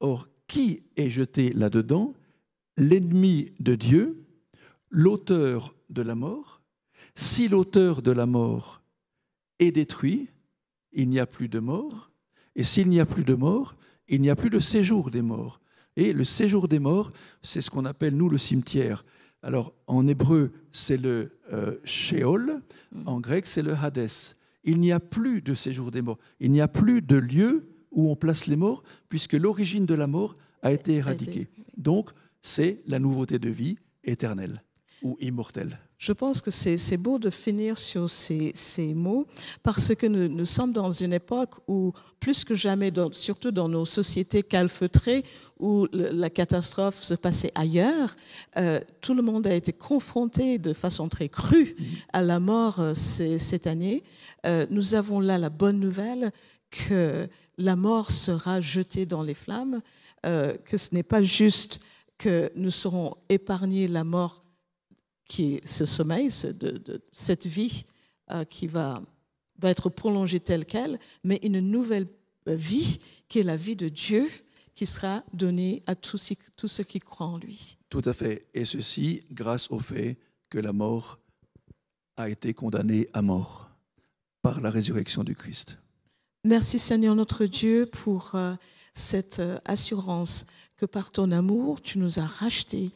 Or, 0.00 0.28
qui 0.46 0.82
est 0.96 1.10
jeté 1.10 1.52
là-dedans? 1.52 2.14
L'ennemi 2.76 3.52
de 3.58 3.74
Dieu, 3.74 4.24
l'auteur 4.90 5.74
de 5.90 6.02
la 6.02 6.14
mort. 6.14 6.55
Si 7.18 7.48
l'auteur 7.48 8.02
de 8.02 8.10
la 8.10 8.26
mort 8.26 8.82
est 9.58 9.72
détruit, 9.72 10.28
il 10.92 11.08
n'y 11.08 11.18
a 11.18 11.26
plus 11.26 11.48
de 11.48 11.58
mort. 11.58 12.10
Et 12.54 12.62
s'il 12.62 12.88
n'y 12.88 13.00
a 13.00 13.06
plus 13.06 13.24
de 13.24 13.34
mort, 13.34 13.74
il 14.06 14.20
n'y 14.20 14.28
a 14.28 14.36
plus 14.36 14.50
de 14.50 14.58
séjour 14.58 15.10
des 15.10 15.22
morts. 15.22 15.58
Et 15.96 16.12
le 16.12 16.24
séjour 16.24 16.68
des 16.68 16.78
morts, 16.78 17.10
c'est 17.42 17.62
ce 17.62 17.70
qu'on 17.70 17.86
appelle, 17.86 18.14
nous, 18.14 18.28
le 18.28 18.36
cimetière. 18.36 19.02
Alors, 19.42 19.72
en 19.86 20.06
hébreu, 20.06 20.52
c'est 20.72 21.00
le 21.00 21.38
euh, 21.54 21.76
Sheol, 21.84 22.60
en 23.06 23.18
grec, 23.18 23.46
c'est 23.46 23.62
le 23.62 23.72
Hadès. 23.72 24.36
Il 24.62 24.78
n'y 24.78 24.92
a 24.92 25.00
plus 25.00 25.40
de 25.40 25.54
séjour 25.54 25.90
des 25.90 26.02
morts. 26.02 26.18
Il 26.38 26.50
n'y 26.50 26.60
a 26.60 26.68
plus 26.68 27.00
de 27.00 27.16
lieu 27.16 27.66
où 27.92 28.10
on 28.10 28.16
place 28.16 28.44
les 28.46 28.56
morts, 28.56 28.82
puisque 29.08 29.32
l'origine 29.32 29.86
de 29.86 29.94
la 29.94 30.06
mort 30.06 30.36
a 30.60 30.70
été 30.70 30.96
éradiquée. 30.96 31.48
Donc, 31.78 32.10
c'est 32.42 32.82
la 32.86 32.98
nouveauté 32.98 33.38
de 33.38 33.48
vie 33.48 33.78
éternelle 34.04 34.62
ou 35.02 35.16
immortelle. 35.20 35.78
Je 35.98 36.12
pense 36.12 36.42
que 36.42 36.50
c'est 36.50 36.96
beau 36.98 37.18
de 37.18 37.30
finir 37.30 37.78
sur 37.78 38.10
ces, 38.10 38.52
mots 38.94 39.26
parce 39.62 39.94
que 39.94 40.06
nous, 40.06 40.44
sommes 40.44 40.72
dans 40.72 40.92
une 40.92 41.14
époque 41.14 41.54
où, 41.68 41.92
plus 42.20 42.44
que 42.44 42.54
jamais, 42.54 42.92
surtout 43.12 43.50
dans 43.50 43.68
nos 43.68 43.86
sociétés 43.86 44.42
calfeutrées, 44.42 45.24
où 45.58 45.86
la 45.92 46.28
catastrophe 46.28 47.02
se 47.02 47.14
passait 47.14 47.50
ailleurs, 47.54 48.14
euh, 48.58 48.78
tout 49.00 49.14
le 49.14 49.22
monde 49.22 49.46
a 49.46 49.54
été 49.54 49.72
confronté 49.72 50.58
de 50.58 50.74
façon 50.74 51.08
très 51.08 51.30
crue 51.30 51.74
à 52.12 52.20
la 52.20 52.40
mort 52.40 52.78
euh, 52.78 52.92
cette 52.94 53.66
année. 53.66 54.02
Euh, 54.44 54.66
nous 54.68 54.94
avons 54.94 55.18
là 55.18 55.38
la 55.38 55.48
bonne 55.48 55.80
nouvelle 55.80 56.30
que 56.70 57.26
la 57.56 57.74
mort 57.74 58.10
sera 58.10 58.60
jetée 58.60 59.06
dans 59.06 59.22
les 59.22 59.34
flammes, 59.34 59.80
que 60.22 60.76
ce 60.76 60.92
n'est 60.92 61.04
pas 61.04 61.22
juste 61.22 61.80
que 62.18 62.50
nous 62.56 62.70
serons 62.70 63.14
épargnés 63.28 63.86
la 63.86 64.02
mort 64.02 64.42
qui 65.26 65.54
est 65.54 65.66
ce 65.66 65.86
sommeil, 65.86 66.30
de, 66.60 67.02
cette 67.12 67.46
vie 67.46 67.84
euh, 68.30 68.44
qui 68.44 68.66
va, 68.66 69.02
va, 69.58 69.70
être 69.70 69.88
prolongée 69.88 70.40
telle 70.40 70.64
qu'elle, 70.64 70.98
mais 71.24 71.40
une 71.42 71.60
nouvelle 71.60 72.06
euh, 72.48 72.54
vie 72.54 73.00
qui 73.28 73.40
est 73.40 73.44
la 73.44 73.56
vie 73.56 73.76
de 73.76 73.88
Dieu 73.88 74.28
qui 74.74 74.86
sera 74.86 75.22
donnée 75.32 75.82
à 75.86 75.94
tous, 75.94 76.32
tous 76.56 76.68
ceux 76.68 76.84
qui 76.84 77.00
croient 77.00 77.26
en 77.26 77.38
lui. 77.38 77.78
Tout 77.88 78.02
à 78.04 78.12
fait. 78.12 78.46
Et 78.52 78.64
ceci 78.64 79.24
grâce 79.32 79.70
au 79.70 79.78
fait 79.78 80.18
que 80.50 80.58
la 80.58 80.72
mort 80.72 81.18
a 82.16 82.28
été 82.28 82.52
condamnée 82.54 83.08
à 83.12 83.22
mort 83.22 83.70
par 84.42 84.60
la 84.60 84.70
résurrection 84.70 85.24
du 85.24 85.34
Christ. 85.34 85.78
Merci 86.44 86.78
Seigneur 86.78 87.14
notre 87.16 87.46
Dieu 87.46 87.86
pour 87.86 88.34
euh, 88.34 88.54
cette 88.92 89.42
assurance 89.64 90.46
que 90.76 90.86
par 90.86 91.10
ton 91.10 91.32
amour, 91.32 91.80
tu 91.82 91.98
nous 91.98 92.18
as 92.18 92.26
rachetés 92.26 92.90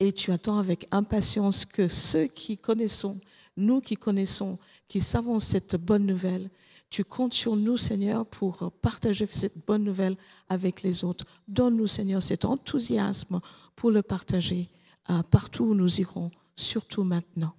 et 0.00 0.12
tu 0.12 0.32
attends 0.32 0.58
avec 0.58 0.86
impatience 0.90 1.64
que 1.64 1.88
ceux 1.88 2.26
qui 2.26 2.58
connaissons, 2.58 3.20
nous 3.56 3.80
qui 3.80 3.96
connaissons, 3.96 4.58
qui 4.88 5.00
savons 5.00 5.38
cette 5.38 5.76
bonne 5.76 6.06
nouvelle, 6.06 6.50
tu 6.90 7.04
comptes 7.04 7.34
sur 7.34 7.56
nous, 7.56 7.76
Seigneur, 7.76 8.24
pour 8.26 8.72
partager 8.80 9.26
cette 9.26 9.66
bonne 9.66 9.84
nouvelle 9.84 10.16
avec 10.48 10.82
les 10.82 11.04
autres. 11.04 11.24
Donne-nous, 11.48 11.88
Seigneur, 11.88 12.22
cet 12.22 12.44
enthousiasme 12.44 13.40
pour 13.74 13.90
le 13.90 14.02
partager 14.02 14.70
euh, 15.10 15.22
partout 15.24 15.64
où 15.64 15.74
nous 15.74 16.00
irons, 16.00 16.30
surtout 16.54 17.02
maintenant. 17.02 17.54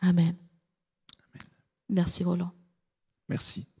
Amen. 0.00 0.36
Merci, 1.88 2.24
Roland. 2.24 2.52
Merci. 3.28 3.71